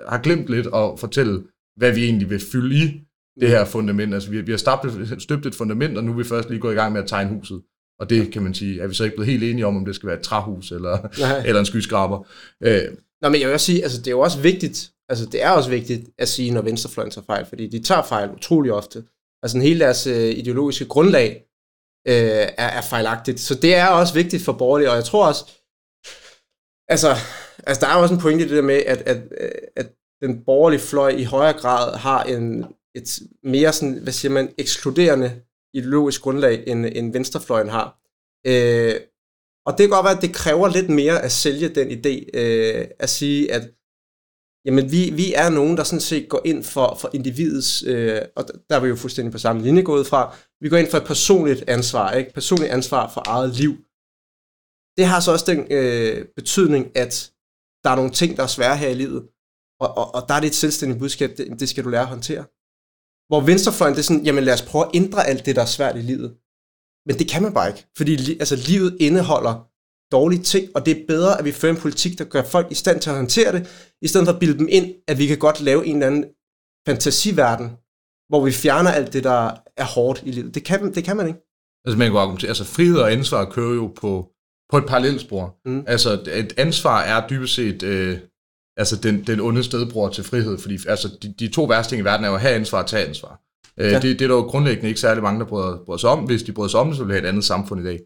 har 0.09 0.21
glemt 0.23 0.49
lidt 0.49 0.67
at 0.67 0.99
fortælle, 0.99 1.43
hvad 1.75 1.91
vi 1.91 2.03
egentlig 2.03 2.29
vil 2.29 2.39
fylde 2.51 2.75
i 2.75 3.01
det 3.39 3.49
her 3.49 3.65
fundament. 3.65 4.13
Altså, 4.13 4.29
vi, 4.29 4.41
vi 4.41 4.51
har 4.51 4.57
støbt, 4.57 5.21
støbt 5.21 5.45
et 5.45 5.55
fundament, 5.55 5.97
og 5.97 6.03
nu 6.03 6.11
er 6.11 6.17
vi 6.17 6.23
først 6.23 6.49
lige 6.49 6.59
gået 6.59 6.73
i 6.73 6.75
gang 6.75 6.93
med 6.93 7.01
at 7.01 7.07
tegne 7.07 7.29
huset. 7.29 7.61
Og 7.99 8.09
det 8.09 8.31
kan 8.31 8.43
man 8.43 8.53
sige, 8.53 8.81
er 8.81 8.87
vi 8.87 8.93
så 8.93 9.03
ikke 9.03 9.15
blevet 9.15 9.31
helt 9.31 9.43
enige 9.43 9.65
om, 9.65 9.77
om 9.77 9.85
det 9.85 9.95
skal 9.95 10.07
være 10.07 10.17
et 10.17 10.23
træhus 10.23 10.71
eller, 10.71 10.97
eller 11.47 11.59
en 11.59 11.65
skyskraber. 11.65 12.27
Øh. 12.63 12.81
Nå, 13.21 13.29
men 13.29 13.41
jeg 13.41 13.47
vil 13.47 13.53
også 13.53 13.65
sige, 13.65 13.83
altså 13.83 13.97
det 13.97 14.07
er 14.07 14.11
jo 14.11 14.19
også 14.19 14.39
vigtigt, 14.39 14.91
altså 15.09 15.25
det 15.25 15.43
er 15.43 15.49
også 15.49 15.69
vigtigt 15.69 16.09
at 16.17 16.27
sige, 16.27 16.51
når 16.51 16.61
venstrefløjen 16.61 17.11
tager 17.11 17.25
fejl, 17.25 17.45
fordi 17.45 17.67
de 17.67 17.79
tager 17.79 18.03
fejl 18.03 18.29
utrolig 18.31 18.71
ofte. 18.71 19.03
Altså 19.43 19.59
hele 19.59 19.79
deres 19.79 20.07
øh, 20.07 20.29
ideologiske 20.29 20.85
grundlag 20.85 21.43
øh, 22.07 22.47
er, 22.57 22.67
er 22.77 22.81
fejlagtigt. 22.81 23.39
Så 23.39 23.55
det 23.55 23.75
er 23.75 23.87
også 23.87 24.13
vigtigt 24.13 24.45
for 24.45 24.53
borgerlige, 24.53 24.89
og 24.89 24.95
jeg 24.95 25.05
tror 25.05 25.27
også, 25.27 25.45
altså, 26.87 27.15
altså 27.67 27.85
der 27.85 27.87
er 27.87 27.95
også 27.95 28.13
en 28.13 28.21
pointe 28.21 28.45
i 28.45 28.47
det 28.47 28.55
der 28.55 28.61
med, 28.61 28.75
at, 28.75 29.01
at, 29.01 29.17
at 29.75 29.87
den 30.21 30.43
borgerlige 30.45 30.79
fløj 30.79 31.09
i 31.09 31.23
højere 31.23 31.59
grad 31.59 31.97
har 31.97 32.23
en, 32.23 32.65
et 32.95 33.19
mere 33.43 33.73
sådan, 33.73 33.99
hvad 34.03 34.13
siger 34.13 34.31
man, 34.31 34.53
ekskluderende 34.57 35.41
ideologisk 35.73 36.21
grundlag, 36.21 36.63
end, 36.67 36.85
end 36.85 37.13
venstrefløjen 37.13 37.69
har. 37.69 37.99
Øh, 38.47 38.95
og 39.65 39.77
det 39.77 39.79
kan 39.79 39.89
godt 39.89 40.03
være, 40.03 40.15
at 40.15 40.21
det 40.21 40.33
kræver 40.33 40.67
lidt 40.67 40.89
mere 40.89 41.21
at 41.21 41.31
sælge 41.31 41.69
den 41.69 41.87
idé, 41.87 42.29
øh, 42.33 42.87
at 42.99 43.09
sige, 43.09 43.53
at 43.53 43.71
jamen, 44.65 44.91
vi, 44.91 45.09
vi 45.09 45.33
er 45.33 45.49
nogen, 45.49 45.77
der 45.77 45.83
sådan 45.83 45.99
set 45.99 46.29
går 46.29 46.41
ind 46.45 46.63
for, 46.63 46.97
for 47.01 47.09
individets, 47.13 47.83
øh, 47.87 48.21
og 48.35 48.45
der 48.69 48.75
er 48.75 48.79
vi 48.79 48.87
jo 48.87 48.95
fuldstændig 48.95 49.31
på 49.31 49.37
samme 49.37 49.61
linje 49.61 49.81
gået 49.81 50.07
fra, 50.07 50.35
vi 50.61 50.69
går 50.69 50.77
ind 50.77 50.91
for 50.91 50.97
et 50.97 51.07
personligt 51.13 51.69
ansvar, 51.69 52.11
ikke? 52.11 52.33
Personligt 52.33 52.71
ansvar 52.71 53.09
for 53.13 53.23
eget 53.27 53.55
liv. 53.55 53.73
Det 54.97 55.05
har 55.05 55.19
så 55.19 55.31
også 55.31 55.47
den 55.51 55.67
øh, 55.71 56.25
betydning, 56.35 56.97
at 56.97 57.31
der 57.83 57.89
er 57.89 57.95
nogle 57.95 58.11
ting, 58.11 58.37
der 58.37 58.43
er 58.43 58.47
svære 58.47 58.77
her 58.77 58.89
i 58.89 58.93
livet, 58.93 59.21
og, 59.79 59.97
og, 59.97 60.15
og 60.15 60.21
der 60.27 60.33
er 60.33 60.39
det 60.39 60.47
et 60.47 60.55
selvstændigt 60.55 60.99
budskab, 60.99 61.29
det, 61.37 61.59
det 61.59 61.69
skal 61.69 61.83
du 61.83 61.89
lære 61.89 62.01
at 62.01 62.07
håndtere. 62.15 62.45
Hvor 63.29 63.41
venstrefløjen, 63.41 63.95
det 63.95 63.99
er 63.99 64.09
sådan, 64.09 64.25
jamen 64.25 64.43
lad 64.43 64.53
os 64.53 64.61
prøve 64.61 64.85
at 64.85 64.91
ændre 64.93 65.27
alt 65.27 65.45
det, 65.45 65.55
der 65.55 65.61
er 65.61 65.75
svært 65.77 65.95
i 65.97 66.01
livet. 66.01 66.37
Men 67.07 67.19
det 67.19 67.29
kan 67.29 67.43
man 67.43 67.53
bare 67.53 67.69
ikke, 67.69 67.85
fordi 67.97 68.39
altså, 68.39 68.55
livet 68.55 68.97
indeholder 68.99 69.69
dårlige 70.11 70.43
ting, 70.43 70.75
og 70.75 70.85
det 70.85 70.91
er 70.97 71.05
bedre, 71.07 71.39
at 71.39 71.45
vi 71.45 71.51
fører 71.51 71.73
en 71.73 71.81
politik, 71.81 72.17
der 72.17 72.25
gør 72.25 72.43
folk 72.43 72.71
i 72.71 72.75
stand 72.75 73.01
til 73.01 73.09
at 73.09 73.15
håndtere 73.15 73.51
det, 73.51 73.61
i 74.01 74.07
stedet 74.07 74.27
for 74.27 74.33
at 74.33 74.39
bilde 74.39 74.57
dem 74.57 74.67
ind, 74.71 74.95
at 75.07 75.17
vi 75.17 75.25
kan 75.27 75.37
godt 75.37 75.61
lave 75.61 75.85
en 75.85 75.95
eller 75.95 76.07
anden 76.07 76.25
fantasiverden, 76.87 77.67
hvor 78.29 78.45
vi 78.45 78.51
fjerner 78.51 78.91
alt 78.91 79.13
det, 79.13 79.23
der 79.23 79.51
er 79.77 79.85
hårdt 79.85 80.23
i 80.25 80.31
livet. 80.31 80.55
Det 80.55 80.63
kan, 80.63 80.93
det 80.93 81.03
kan 81.03 81.17
man 81.17 81.27
ikke. 81.27 81.39
Altså, 81.85 81.97
man 81.97 82.11
kan 82.11 82.17
argumentere, 82.17 82.49
altså 82.49 82.65
frihed 82.65 82.97
og 82.97 83.11
ansvar 83.11 83.45
kører 83.45 83.75
jo 83.75 83.87
på, 84.01 84.31
på 84.69 84.77
et 84.77 84.85
parallelspor. 84.85 85.55
Mm. 85.65 85.83
Altså, 85.87 86.21
et 86.33 86.53
ansvar 86.57 87.01
er 87.01 87.27
dybest 87.27 87.53
set 87.53 87.83
øh, 87.83 88.17
altså 88.77 88.95
den, 88.95 89.23
den 89.27 89.39
onde 89.39 89.63
stedbror 89.63 90.09
til 90.09 90.23
frihed, 90.23 90.57
fordi 90.57 90.77
altså, 90.87 91.17
de, 91.21 91.33
de 91.39 91.47
to 91.47 91.63
værste 91.63 91.91
ting 91.91 92.01
i 92.01 92.05
verden 92.05 92.25
er 92.25 92.29
jo 92.29 92.35
at 92.35 92.41
have 92.41 92.55
ansvar 92.55 92.81
og 92.81 92.87
tage 92.87 93.07
ansvar. 93.07 93.41
Øh, 93.77 93.91
ja. 93.91 93.99
det, 93.99 94.03
det 94.19 94.21
er 94.21 94.27
der 94.27 94.35
jo 94.35 94.41
grundlæggende 94.41 94.87
ikke 94.87 94.99
særlig 94.99 95.23
mange, 95.23 95.39
der 95.39 95.45
bryder, 95.45 95.83
bryder 95.85 95.97
sig 95.97 96.09
om. 96.09 96.19
Hvis 96.19 96.43
de 96.43 96.51
bryder 96.51 96.69
sig 96.69 96.79
om 96.79 96.93
så 96.93 96.99
ville 96.99 97.07
vi 97.07 97.13
have 97.13 97.23
et 97.23 97.29
andet 97.29 97.43
samfund 97.43 97.81
i 97.81 97.83
dag. 97.83 97.99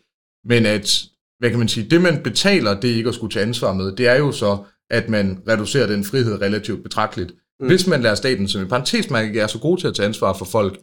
Men 0.46 0.66
at, 0.66 1.04
hvad 1.40 1.50
kan 1.50 1.60
man 1.60 1.68
sige, 1.68 1.90
det 1.90 2.02
man 2.02 2.24
betaler, 2.24 2.80
det 2.80 2.88
ikke 2.88 3.10
at 3.10 3.16
skulle 3.16 3.34
tage 3.34 3.46
ansvar 3.46 3.74
med, 3.74 3.92
det 3.96 4.08
er 4.08 4.16
jo 4.16 4.32
så, 4.32 4.58
at 4.90 5.10
man 5.10 5.44
reducerer 5.48 5.88
den 5.88 6.04
frihed 6.04 6.42
relativt 6.42 6.84
betragteligt. 6.84 7.32
Mm. 7.60 7.68
Hvis 7.68 7.88
man 7.88 8.02
lærer 8.02 8.16
staten, 8.16 8.48
som 8.48 8.62
i 8.62 8.66
parentesmærke 8.66 9.40
er 9.40 9.48
så 9.48 9.60
god 9.60 9.78
til 9.78 9.88
at 9.88 9.96
tage 9.96 10.08
ansvar 10.08 10.34
for 10.34 10.46
folk, 10.46 10.80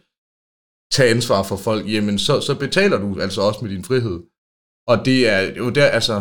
tage 0.93 1.11
ansvar 1.11 1.43
for 1.43 1.57
folk, 1.57 1.93
jamen 1.93 2.19
så, 2.19 2.41
så 2.41 2.59
betaler 2.59 2.99
du 2.99 3.21
altså 3.21 3.41
også 3.41 3.61
med 3.63 3.71
din 3.71 3.85
frihed. 3.85 4.21
Og 4.87 5.05
det 5.05 5.29
er 5.29 5.55
jo 5.55 5.71
der, 5.71 5.87
altså, 5.87 6.15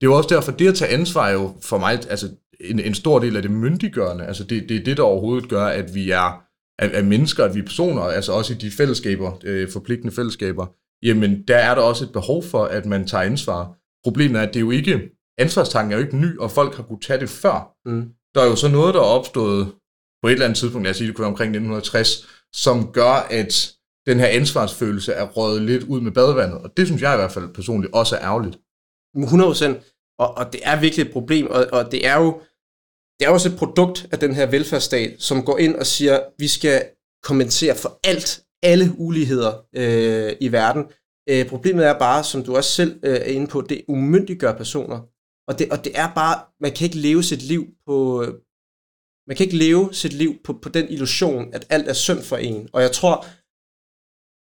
det 0.00 0.06
er 0.06 0.10
jo 0.10 0.16
også 0.16 0.34
derfor, 0.34 0.52
det 0.52 0.68
at 0.68 0.74
tage 0.74 0.90
ansvar 0.90 1.28
er 1.28 1.32
jo 1.32 1.56
for 1.60 1.78
mig, 1.78 1.92
altså 2.10 2.28
en, 2.60 2.80
en 2.80 2.94
stor 2.94 3.18
del 3.18 3.36
af 3.36 3.42
det 3.42 3.50
myndiggørende. 3.50 4.26
Altså 4.26 4.44
det, 4.44 4.68
det 4.68 4.76
er 4.76 4.84
det, 4.84 4.96
der 4.96 5.02
overhovedet 5.02 5.48
gør, 5.48 5.64
at 5.64 5.94
vi 5.94 6.10
er, 6.10 6.44
at, 6.78 6.90
at 6.90 7.04
mennesker, 7.04 7.44
at 7.44 7.54
vi 7.54 7.60
er 7.60 7.64
personer, 7.64 8.02
altså 8.02 8.32
også 8.32 8.52
i 8.52 8.56
de 8.56 8.70
fællesskaber, 8.70 9.38
øh, 9.44 9.68
forpligtende 9.72 10.14
fællesskaber, 10.14 10.66
jamen 11.02 11.42
der 11.48 11.56
er 11.56 11.74
der 11.74 11.82
også 11.82 12.04
et 12.04 12.12
behov 12.12 12.42
for, 12.42 12.64
at 12.64 12.86
man 12.86 13.06
tager 13.06 13.24
ansvar. 13.24 13.78
Problemet 14.04 14.38
er, 14.38 14.42
at 14.42 14.48
det 14.48 14.56
er 14.56 14.60
jo 14.60 14.70
ikke, 14.70 15.00
ansvarstanken 15.38 15.92
er 15.92 15.96
jo 15.96 16.04
ikke 16.04 16.16
ny, 16.16 16.38
og 16.38 16.50
folk 16.50 16.74
har 16.74 16.82
kunnet 16.82 17.02
tage 17.02 17.20
det 17.20 17.28
før. 17.28 17.76
Mm. 17.86 18.08
Der 18.34 18.40
er 18.42 18.46
jo 18.46 18.56
så 18.56 18.68
noget, 18.68 18.94
der 18.94 19.00
er 19.00 19.14
opstået 19.18 19.72
på 20.22 20.28
et 20.28 20.32
eller 20.32 20.44
andet 20.44 20.58
tidspunkt, 20.58 20.86
jeg 20.86 20.96
siger, 20.96 21.08
det 21.08 21.16
kunne 21.16 21.22
være 21.22 21.34
omkring 21.34 21.50
1960, 21.50 22.28
som 22.52 22.92
gør, 22.92 23.12
at 23.30 23.72
den 24.06 24.20
her 24.20 24.26
ansvarsfølelse 24.26 25.12
er 25.12 25.26
røget 25.28 25.62
lidt 25.62 25.84
ud 25.84 26.00
med 26.00 26.12
badevandet. 26.12 26.58
Og 26.58 26.76
det 26.76 26.86
synes 26.86 27.02
jeg 27.02 27.14
i 27.14 27.16
hvert 27.16 27.32
fald 27.32 27.54
personligt 27.54 27.94
også 27.94 28.16
er 28.16 28.22
ærgerligt. 28.22 28.58
100 29.16 29.80
Og, 30.18 30.34
og 30.36 30.52
det 30.52 30.60
er 30.64 30.80
virkelig 30.80 31.06
et 31.06 31.12
problem, 31.12 31.46
og, 31.46 31.66
og 31.72 31.92
det 31.92 32.06
er 32.06 32.18
jo 32.20 32.40
det 33.20 33.28
er 33.28 33.32
også 33.32 33.48
et 33.48 33.58
produkt 33.58 34.06
af 34.12 34.18
den 34.18 34.34
her 34.34 34.46
velfærdsstat, 34.46 35.16
som 35.18 35.44
går 35.44 35.58
ind 35.58 35.74
og 35.76 35.86
siger, 35.86 36.20
vi 36.38 36.48
skal 36.48 36.84
kompensere 37.22 37.74
for 37.74 38.00
alt, 38.04 38.42
alle 38.62 38.84
uligheder 38.98 39.52
øh, 39.76 40.32
i 40.40 40.52
verden. 40.52 40.84
Øh, 41.28 41.48
problemet 41.48 41.86
er 41.86 41.98
bare, 41.98 42.24
som 42.24 42.44
du 42.44 42.56
også 42.56 42.70
selv 42.70 43.00
øh, 43.04 43.14
er 43.14 43.24
inde 43.24 43.46
på, 43.46 43.60
det 43.60 43.82
umyndiggør 43.88 44.52
personer. 44.52 45.00
Og 45.48 45.58
det, 45.58 45.72
og 45.72 45.84
det 45.84 45.92
er 45.98 46.14
bare, 46.14 46.40
man 46.60 46.72
kan 46.72 46.84
ikke 46.84 46.98
leve 46.98 47.22
sit 47.22 47.42
liv 47.42 47.66
på, 47.86 48.24
man 49.26 49.36
kan 49.36 49.46
ikke 49.46 49.56
leve 49.56 49.94
sit 49.94 50.12
liv 50.12 50.34
på, 50.44 50.52
på 50.62 50.68
den 50.68 50.88
illusion, 50.88 51.54
at 51.54 51.66
alt 51.70 51.88
er 51.88 51.92
synd 51.92 52.22
for 52.22 52.36
en. 52.36 52.68
Og 52.72 52.82
jeg 52.82 52.92
tror, 52.92 53.26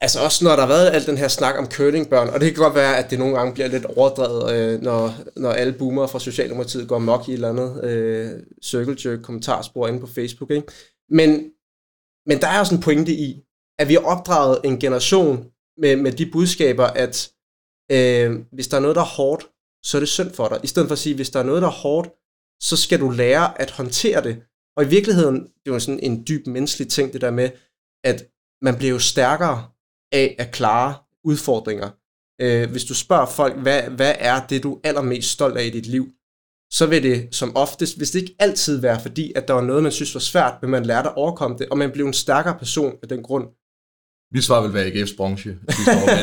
altså 0.03 0.19
også 0.19 0.45
når 0.45 0.51
der 0.51 0.61
har 0.61 0.67
været 0.67 0.91
al 0.91 1.05
den 1.05 1.17
her 1.17 1.27
snak 1.27 1.55
om 1.59 1.71
curlingbørn, 1.71 2.29
og 2.29 2.39
det 2.39 2.53
kan 2.53 2.63
godt 2.63 2.75
være, 2.75 2.97
at 2.97 3.09
det 3.09 3.19
nogle 3.19 3.37
gange 3.37 3.53
bliver 3.53 3.67
lidt 3.67 3.85
overdrevet, 3.85 4.53
øh, 4.55 4.81
når, 4.81 5.13
når 5.35 5.51
alle 5.51 5.73
boomer 5.73 6.07
fra 6.07 6.19
Socialdemokratiet 6.19 6.87
går 6.87 6.99
mok 6.99 7.27
i 7.27 7.31
et 7.31 7.33
eller 7.33 7.49
andet 7.49 7.83
øh, 7.83 8.31
circle 8.63 8.97
jerk 9.05 9.21
kommentarspor 9.21 9.87
inde 9.87 9.99
på 9.99 10.07
Facebook. 10.07 10.51
Ikke? 10.51 10.67
Men, 11.09 11.51
men 12.25 12.41
der 12.41 12.47
er 12.47 12.59
også 12.59 12.75
en 12.75 12.81
pointe 12.81 13.11
i, 13.11 13.43
at 13.79 13.89
vi 13.89 13.93
har 13.93 14.01
opdraget 14.01 14.59
en 14.63 14.79
generation 14.79 15.45
med, 15.77 15.95
med 15.95 16.11
de 16.11 16.31
budskaber, 16.31 16.85
at 16.85 17.31
øh, 17.91 18.39
hvis 18.51 18.67
der 18.67 18.77
er 18.77 18.81
noget, 18.81 18.95
der 18.95 19.01
er 19.01 19.15
hårdt, 19.15 19.49
så 19.85 19.97
er 19.97 19.99
det 19.99 20.09
synd 20.09 20.33
for 20.33 20.47
dig. 20.47 20.59
I 20.63 20.67
stedet 20.67 20.87
for 20.87 20.93
at 20.93 20.99
sige, 20.99 21.15
hvis 21.15 21.29
der 21.29 21.39
er 21.39 21.43
noget, 21.43 21.61
der 21.61 21.67
er 21.67 21.71
hårdt, 21.71 22.09
så 22.61 22.77
skal 22.77 22.99
du 22.99 23.09
lære 23.09 23.61
at 23.61 23.71
håndtere 23.71 24.23
det. 24.23 24.43
Og 24.77 24.83
i 24.83 24.87
virkeligheden, 24.87 25.35
det 25.35 25.69
er 25.69 25.73
jo 25.73 25.79
sådan 25.79 25.99
en 25.99 26.25
dyb 26.27 26.47
menneskelig 26.47 26.87
ting, 26.89 27.13
det 27.13 27.21
der 27.21 27.31
med, 27.31 27.49
at 28.03 28.25
man 28.61 28.77
bliver 28.77 28.91
jo 28.91 28.99
stærkere 28.99 29.65
af 30.11 30.35
at 30.39 30.51
klare 30.51 30.95
udfordringer. 31.23 31.89
Øh, 32.41 32.71
hvis 32.71 32.85
du 32.85 32.93
spørger 32.93 33.25
folk, 33.25 33.55
hvad, 33.57 33.81
hvad 33.81 34.15
er 34.19 34.47
det, 34.47 34.63
du 34.63 34.73
er 34.73 34.79
allermest 34.83 35.29
stolt 35.29 35.57
af 35.57 35.65
i 35.65 35.69
dit 35.69 35.85
liv, 35.85 36.11
så 36.71 36.85
vil 36.85 37.03
det 37.03 37.35
som 37.35 37.55
oftest, 37.55 37.97
hvis 37.97 38.11
det 38.11 38.21
ikke 38.21 38.35
altid 38.39 38.77
være 38.77 38.99
fordi, 39.01 39.33
at 39.35 39.47
der 39.47 39.53
var 39.53 39.61
noget, 39.61 39.83
man 39.83 39.91
synes 39.91 40.15
var 40.15 40.19
svært, 40.19 40.53
men 40.61 40.71
man 40.71 40.85
lærte 40.85 41.09
at 41.09 41.15
overkomme 41.15 41.57
det, 41.57 41.69
og 41.69 41.77
man 41.77 41.91
blev 41.91 42.05
en 42.05 42.13
stærkere 42.13 42.57
person 42.59 42.95
af 43.03 43.07
den 43.09 43.23
grund. 43.23 43.47
Mit 44.33 44.43
svar 44.43 44.61
vil 44.61 44.73
være 44.73 44.87
AGF's 44.87 45.15
branche. 45.15 45.49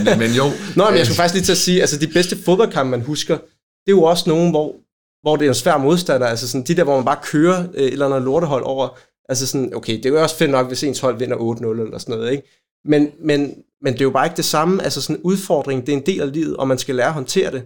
men, 0.04 0.18
men 0.18 0.30
jo. 0.30 0.44
Nå, 0.76 0.90
men 0.90 0.98
jeg 0.98 1.06
skulle 1.06 1.16
faktisk 1.16 1.34
lige 1.34 1.44
til 1.44 1.52
at 1.52 1.58
sige, 1.58 1.80
altså 1.80 1.98
de 1.98 2.06
bedste 2.06 2.36
fodboldkampe, 2.44 2.90
man 2.90 3.00
husker, 3.00 3.38
det 3.86 3.92
er 3.92 3.96
jo 3.96 4.02
også 4.02 4.30
nogen, 4.30 4.50
hvor, 4.50 4.76
hvor 5.22 5.36
det 5.36 5.44
er 5.44 5.48
en 5.48 5.54
svær 5.54 5.76
modstander, 5.78 6.26
altså 6.26 6.48
sådan 6.48 6.64
de 6.64 6.76
der, 6.76 6.84
hvor 6.84 6.96
man 6.96 7.04
bare 7.04 7.20
kører 7.22 7.68
øh, 7.74 7.84
et 7.84 7.92
eller 7.92 8.06
andet 8.06 8.22
lortehold 8.22 8.62
over, 8.64 8.98
altså 9.28 9.46
sådan, 9.46 9.74
okay, 9.74 9.96
det 9.96 10.06
er 10.06 10.10
jo 10.10 10.22
også 10.22 10.36
fedt 10.36 10.50
nok, 10.50 10.66
hvis 10.66 10.84
ens 10.84 11.00
hold 11.00 11.18
vinder 11.18 11.36
8-0 11.36 11.66
eller 11.66 11.98
sådan 11.98 12.14
noget, 12.14 12.32
ikke? 12.32 12.48
Men, 12.84 13.10
men, 13.18 13.62
men 13.82 13.92
det 13.92 14.00
er 14.00 14.04
jo 14.04 14.10
bare 14.10 14.26
ikke 14.26 14.36
det 14.36 14.44
samme, 14.44 14.82
altså 14.82 15.02
sådan 15.02 15.16
en 15.16 15.22
udfordring, 15.22 15.86
det 15.86 15.92
er 15.92 15.96
en 15.96 16.06
del 16.06 16.20
af 16.20 16.32
livet, 16.32 16.56
og 16.56 16.68
man 16.68 16.78
skal 16.78 16.94
lære 16.94 17.06
at 17.06 17.14
håndtere 17.14 17.52
det. 17.52 17.62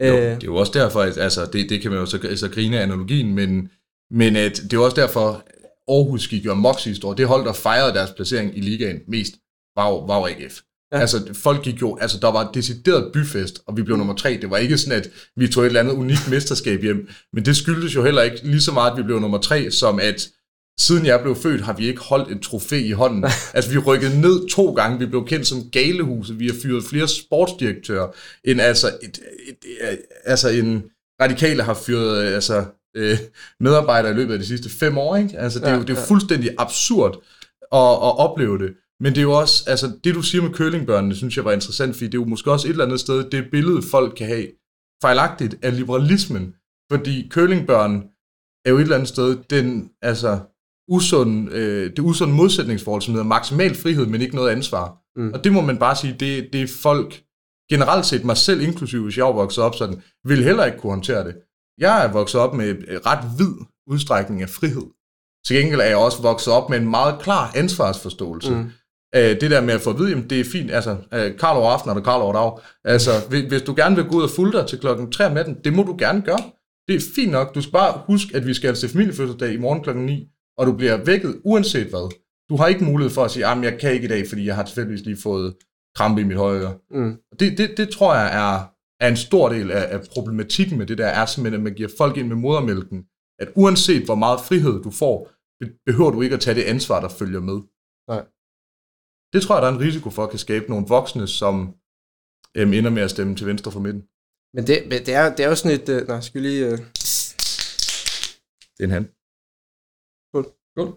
Jo, 0.00 0.16
øh. 0.16 0.22
det 0.22 0.42
er 0.42 0.46
jo 0.46 0.56
også 0.56 0.72
derfor, 0.74 1.00
at, 1.00 1.18
altså 1.18 1.46
det, 1.52 1.70
det 1.70 1.82
kan 1.82 1.90
man 1.90 2.00
jo 2.00 2.06
så, 2.06 2.36
så 2.36 2.50
grine 2.50 2.78
af 2.78 2.82
analogien, 2.82 3.34
men, 3.34 3.70
men 4.10 4.36
at, 4.36 4.56
det 4.56 4.72
er 4.72 4.76
jo 4.76 4.84
også 4.84 5.00
derfor, 5.00 5.44
Aarhus 5.88 6.28
gik 6.28 6.44
jo 6.44 6.52
amok 6.52 6.80
sidste 6.80 7.06
år. 7.06 7.14
Det 7.14 7.26
hold, 7.26 7.44
der 7.44 7.52
fejrede 7.52 7.94
deres 7.94 8.10
placering 8.10 8.56
i 8.56 8.60
ligaen 8.60 9.00
mest, 9.08 9.34
var 9.76 10.06
var 10.06 10.28
AGF. 10.28 10.60
Ja. 10.92 11.00
Altså, 11.00 11.34
folk 11.34 11.62
gik 11.62 11.80
jo, 11.80 11.98
altså, 12.00 12.18
der 12.22 12.28
var 12.28 12.40
et 12.40 12.54
decideret 12.54 13.12
byfest, 13.12 13.60
og 13.66 13.76
vi 13.76 13.82
blev 13.82 13.96
nummer 13.96 14.14
tre. 14.14 14.38
Det 14.40 14.50
var 14.50 14.56
ikke 14.56 14.78
sådan, 14.78 14.98
at 14.98 15.10
vi 15.36 15.48
tog 15.48 15.62
et 15.62 15.66
eller 15.66 15.80
andet 15.80 15.94
unikt 15.94 16.30
mesterskab 16.30 16.82
hjem, 16.82 17.08
men 17.32 17.44
det 17.44 17.56
skyldtes 17.56 17.94
jo 17.94 18.04
heller 18.04 18.22
ikke 18.22 18.40
lige 18.42 18.60
så 18.60 18.72
meget, 18.72 18.90
at 18.90 18.98
vi 18.98 19.02
blev 19.02 19.20
nummer 19.20 19.38
tre, 19.38 19.70
som 19.70 20.00
at 20.00 20.28
siden 20.80 21.06
jeg 21.06 21.20
blev 21.22 21.36
født, 21.36 21.60
har 21.60 21.72
vi 21.72 21.88
ikke 21.88 22.00
holdt 22.00 22.32
et 22.32 22.42
trofæ 22.42 22.78
i 22.78 22.90
hånden. 22.90 23.24
altså, 23.54 23.70
vi 23.70 23.78
rykkede 23.78 24.20
ned 24.20 24.48
to 24.48 24.72
gange. 24.72 24.98
Vi 24.98 25.06
blev 25.06 25.26
kendt 25.26 25.46
som 25.46 25.70
galehuset. 25.72 26.38
Vi 26.38 26.46
har 26.46 26.54
fyret 26.62 26.84
flere 26.84 27.08
sportsdirektører, 27.08 28.08
end 28.44 28.60
altså, 28.60 28.88
et, 29.02 29.20
et, 29.48 29.56
et, 29.92 29.98
altså 30.24 30.48
en 30.48 30.84
radikale 31.22 31.62
har 31.62 31.74
fyret 31.74 32.24
altså, 32.24 32.64
øh, 32.96 33.18
medarbejdere 33.60 34.12
i 34.12 34.14
løbet 34.14 34.32
af 34.32 34.38
de 34.38 34.46
sidste 34.46 34.70
fem 34.70 34.98
år. 34.98 35.16
Ikke? 35.16 35.38
Altså, 35.38 35.58
det, 35.58 35.68
er 35.68 35.74
jo, 35.74 35.80
det 35.80 35.90
er 35.90 35.94
jo 35.94 36.06
fuldstændig 36.06 36.50
absurd 36.58 37.14
at, 37.72 37.78
at 37.78 38.18
opleve 38.18 38.58
det. 38.58 38.74
Men 39.00 39.12
det 39.12 39.18
er 39.18 39.22
jo 39.22 39.32
også, 39.32 39.64
altså 39.66 39.92
det 40.04 40.14
du 40.14 40.22
siger 40.22 40.42
med 40.42 40.52
kølingbørnene, 40.52 41.14
synes 41.14 41.36
jeg 41.36 41.44
var 41.44 41.52
interessant, 41.52 41.94
fordi 41.94 42.06
det 42.06 42.14
er 42.14 42.22
jo 42.22 42.24
måske 42.24 42.52
også 42.52 42.68
et 42.68 42.70
eller 42.70 42.84
andet 42.84 43.00
sted, 43.00 43.30
det 43.30 43.50
billede 43.50 43.82
folk 43.82 44.14
kan 44.16 44.26
have 44.26 44.46
fejlagtigt 45.02 45.56
af 45.62 45.76
liberalismen. 45.76 46.54
Fordi 46.92 47.28
kølingbørn 47.28 48.04
er 48.64 48.70
jo 48.70 48.76
et 48.76 48.82
eller 48.82 48.94
andet 48.94 49.08
sted 49.08 49.38
den, 49.50 49.90
altså, 50.02 50.40
usund, 50.88 51.52
øh, 51.52 51.90
det 51.90 51.98
usunde 51.98 52.34
modsætningsforhold, 52.34 53.02
som 53.02 53.14
hedder 53.14 53.26
maksimal 53.26 53.74
frihed, 53.74 54.06
men 54.06 54.20
ikke 54.20 54.34
noget 54.34 54.50
ansvar. 54.50 54.96
Mm. 55.16 55.32
Og 55.32 55.44
det 55.44 55.52
må 55.52 55.60
man 55.60 55.78
bare 55.78 55.96
sige, 55.96 56.16
det, 56.20 56.48
det 56.52 56.62
er 56.62 56.68
folk, 56.82 57.22
generelt 57.70 58.06
set 58.06 58.24
mig 58.24 58.36
selv 58.36 58.60
inklusive, 58.60 59.02
hvis 59.04 59.16
jeg 59.16 59.24
var 59.24 59.32
vokset 59.32 59.64
op 59.64 59.74
sådan, 59.74 60.02
vil 60.24 60.44
heller 60.44 60.64
ikke 60.64 60.78
kunne 60.78 60.92
håndtere 60.92 61.24
det. 61.24 61.36
Jeg 61.78 62.04
er 62.04 62.12
vokset 62.12 62.40
op 62.40 62.54
med 62.54 62.68
ret 63.06 63.38
vid 63.38 63.54
udstrækning 63.86 64.42
af 64.42 64.48
frihed. 64.48 64.86
Til 65.46 65.56
gengæld 65.56 65.80
er 65.80 65.84
jeg 65.84 65.96
også 65.96 66.22
vokset 66.22 66.52
op 66.52 66.70
med 66.70 66.78
en 66.78 66.90
meget 66.90 67.20
klar 67.22 67.52
ansvarsforståelse. 67.54 68.54
Mm. 68.54 68.70
Øh, 69.16 69.40
det 69.40 69.50
der 69.50 69.60
med 69.60 69.74
at 69.74 69.80
få 69.80 69.90
at 69.90 69.98
vide, 69.98 70.10
jamen, 70.10 70.30
det 70.30 70.40
er 70.40 70.44
fint, 70.44 70.70
altså, 70.70 70.96
øh, 71.14 71.38
Karl 71.38 71.56
over 71.56 71.70
aften 71.70 71.90
og 71.90 72.04
Karl 72.04 72.22
over 72.22 72.32
dag. 72.32 72.64
Altså, 72.92 73.10
hvis 73.48 73.62
du 73.62 73.74
gerne 73.76 73.96
vil 73.96 74.04
gå 74.04 74.16
ud 74.16 74.22
og 74.22 74.30
fulde 74.30 74.58
dig 74.58 74.66
til 74.66 74.78
klokken 74.78 75.12
3 75.12 75.26
om 75.26 75.32
natten, 75.32 75.56
det 75.64 75.72
må 75.72 75.82
du 75.82 75.96
gerne 75.98 76.22
gøre. 76.22 76.42
Det 76.88 76.96
er 76.96 77.00
fint 77.14 77.32
nok. 77.32 77.54
Du 77.54 77.60
skal 77.60 77.72
bare 77.72 78.00
huske, 78.06 78.36
at 78.36 78.46
vi 78.46 78.54
skal 78.54 78.74
til 78.74 78.88
familiefødselsdag 78.88 79.52
i 79.52 79.56
morgen 79.56 79.82
klokken 79.82 80.06
9, 80.06 80.28
og 80.58 80.66
du 80.66 80.72
bliver 80.72 81.04
vækket 81.04 81.40
uanset 81.44 81.86
hvad. 81.86 82.14
Du 82.50 82.56
har 82.56 82.66
ikke 82.66 82.84
mulighed 82.84 83.14
for 83.14 83.24
at 83.24 83.30
sige, 83.30 83.46
at 83.46 83.62
jeg 83.62 83.78
kan 83.80 83.92
ikke 83.92 84.04
i 84.04 84.08
dag, 84.08 84.28
fordi 84.28 84.46
jeg 84.46 84.54
har 84.54 84.64
tilfældigvis 84.64 85.04
lige 85.04 85.16
fået 85.22 85.54
krampe 85.96 86.20
i 86.20 86.24
mit 86.24 86.36
højre 86.36 86.60
øre. 86.60 86.74
Mm. 86.90 87.16
Det, 87.40 87.58
det, 87.58 87.70
det 87.76 87.88
tror 87.88 88.14
jeg 88.14 88.26
er, 88.26 88.54
er 89.04 89.08
en 89.08 89.16
stor 89.16 89.48
del 89.48 89.70
af, 89.70 89.94
af 89.94 90.00
problematikken 90.12 90.78
med 90.78 90.86
det 90.86 90.98
der, 90.98 91.06
er 91.06 91.26
simpelthen, 91.26 91.60
at 91.60 91.64
man 91.64 91.74
giver 91.74 91.88
folk 91.98 92.16
ind 92.16 92.28
med 92.28 92.36
modermælken, 92.36 93.04
at 93.38 93.48
uanset 93.56 94.04
hvor 94.04 94.14
meget 94.14 94.40
frihed 94.40 94.82
du 94.82 94.90
får, 94.90 95.30
behøver 95.86 96.10
du 96.10 96.22
ikke 96.22 96.34
at 96.34 96.40
tage 96.40 96.54
det 96.54 96.62
ansvar, 96.62 97.00
der 97.00 97.08
følger 97.08 97.40
med. 97.40 97.58
Nej. 98.08 98.24
Det 99.32 99.42
tror 99.42 99.54
jeg, 99.54 99.62
der 99.62 99.68
er 99.68 99.74
en 99.74 99.86
risiko 99.86 100.10
for 100.10 100.24
at 100.24 100.30
kan 100.30 100.38
skabe 100.38 100.66
nogle 100.70 100.86
voksne, 100.88 101.26
som 101.40 101.54
øhm, 102.58 102.72
ender 102.72 102.90
med 102.90 103.02
at 103.02 103.10
stemme 103.10 103.36
til 103.36 103.46
venstre 103.46 103.72
for 103.72 103.80
midten. 103.80 104.02
Men 104.54 104.66
det, 104.66 104.76
det, 105.06 105.14
er, 105.20 105.26
det 105.36 105.44
er 105.44 105.48
jo 105.48 105.54
sådan 105.54 105.76
et... 105.80 105.88
Øh, 105.88 106.08
nej, 106.08 106.20
skal 106.20 106.40
vi 106.40 106.46
lige... 106.46 106.64
Øh... 106.66 106.78
Det 108.74 108.80
er 108.82 108.88
en 108.90 108.96
hand. 108.98 109.06
Cool. 110.32 110.46
Cool. 110.76 110.90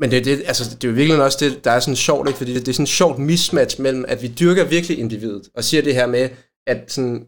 Men 0.00 0.10
det, 0.10 0.24
det, 0.24 0.34
altså, 0.50 0.64
det 0.76 0.84
er 0.84 0.88
jo 0.92 0.94
virkelig 1.00 1.24
også 1.28 1.40
det, 1.44 1.64
der 1.64 1.70
er 1.70 1.80
sådan 1.80 2.04
sjovt, 2.08 2.28
ikke? 2.28 2.38
fordi 2.38 2.52
det, 2.54 2.62
det 2.66 2.72
er 2.72 2.78
sådan 2.78 2.90
en 2.92 2.98
sjovt 3.00 3.18
mismatch 3.30 3.74
mellem, 3.84 4.04
at 4.12 4.22
vi 4.22 4.28
dyrker 4.40 4.64
virkelig 4.74 4.98
individet, 4.98 5.44
og 5.56 5.64
siger 5.64 5.82
det 5.82 5.94
her 5.94 6.06
med, 6.16 6.24
at 6.72 6.92
sådan, 6.94 7.18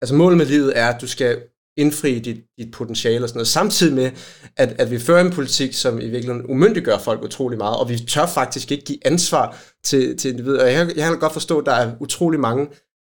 altså 0.00 0.14
målet 0.20 0.38
med 0.38 0.46
livet 0.46 0.78
er, 0.80 0.86
at 0.88 1.00
du 1.00 1.08
skal 1.14 1.32
indfri 1.76 2.18
dit, 2.18 2.44
dit 2.58 2.72
potentiale 2.72 3.24
og 3.24 3.28
sådan 3.28 3.38
noget, 3.38 3.48
samtidig 3.48 3.94
med, 3.94 4.10
at, 4.56 4.80
at 4.80 4.90
vi 4.90 4.98
fører 4.98 5.20
en 5.20 5.32
politik, 5.32 5.74
som 5.74 6.00
i 6.00 6.08
virkeligheden 6.08 6.46
umyndiggør 6.46 6.98
folk 6.98 7.22
utrolig 7.22 7.58
meget, 7.58 7.76
og 7.76 7.88
vi 7.88 7.98
tør 7.98 8.26
faktisk 8.26 8.72
ikke 8.72 8.84
give 8.84 9.06
ansvar 9.06 9.58
til, 9.84 10.16
til 10.16 10.30
individet. 10.30 10.60
Og 10.60 10.72
jeg, 10.72 10.92
jeg 10.96 11.08
kan 11.08 11.18
godt 11.18 11.32
forstå, 11.32 11.58
at 11.58 11.66
der 11.66 11.72
er 11.72 11.96
utrolig 12.00 12.40
mange 12.40 12.68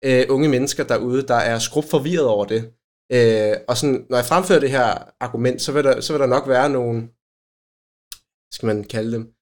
øh, 0.05 0.25
unge 0.29 0.49
mennesker 0.49 0.83
derude, 0.83 1.21
der 1.21 1.35
er 1.35 1.59
skrubt 1.59 1.89
forvirret 1.89 2.25
over 2.25 2.45
det. 2.45 2.71
Øh, 3.11 3.57
og 3.67 3.77
sådan, 3.77 4.05
når 4.09 4.17
jeg 4.17 4.25
fremfører 4.25 4.59
det 4.59 4.71
her 4.71 5.13
argument, 5.19 5.61
så 5.61 5.71
vil 5.71 5.83
der, 5.83 6.01
så 6.01 6.13
vil 6.13 6.19
der 6.19 6.27
nok 6.27 6.47
være 6.47 6.69
nogle, 6.69 7.01
skal 8.53 8.65
man 8.65 8.83
kalde 8.83 9.11
dem, 9.11 9.33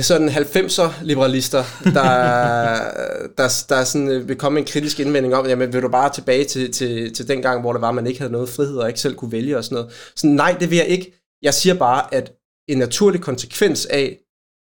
sådan 0.00 0.28
90'er 0.28 1.04
liberalister, 1.04 1.64
der, 1.84 2.02
der, 3.38 3.64
der 3.68 3.84
sådan, 3.84 4.08
øh, 4.08 4.28
vil 4.28 4.36
komme 4.36 4.58
en 4.58 4.66
kritisk 4.66 5.00
indvending 5.00 5.34
om, 5.34 5.46
jamen 5.46 5.72
vil 5.72 5.82
du 5.82 5.88
bare 5.88 6.12
tilbage 6.12 6.44
til, 6.44 6.72
til, 6.72 7.14
til 7.14 7.28
den 7.28 7.42
gang, 7.42 7.60
hvor 7.60 7.72
det 7.72 7.82
var, 7.82 7.92
man 7.92 8.06
ikke 8.06 8.20
havde 8.20 8.32
noget 8.32 8.48
frihed 8.48 8.76
og 8.76 8.88
ikke 8.88 9.00
selv 9.00 9.14
kunne 9.14 9.32
vælge 9.32 9.56
og 9.58 9.64
sådan 9.64 9.76
noget. 9.76 10.12
Så 10.16 10.26
nej, 10.26 10.56
det 10.60 10.70
vil 10.70 10.78
jeg 10.78 10.86
ikke. 10.86 11.12
Jeg 11.42 11.54
siger 11.54 11.74
bare, 11.78 12.14
at 12.14 12.32
en 12.68 12.78
naturlig 12.78 13.20
konsekvens 13.20 13.86
af, 13.86 14.18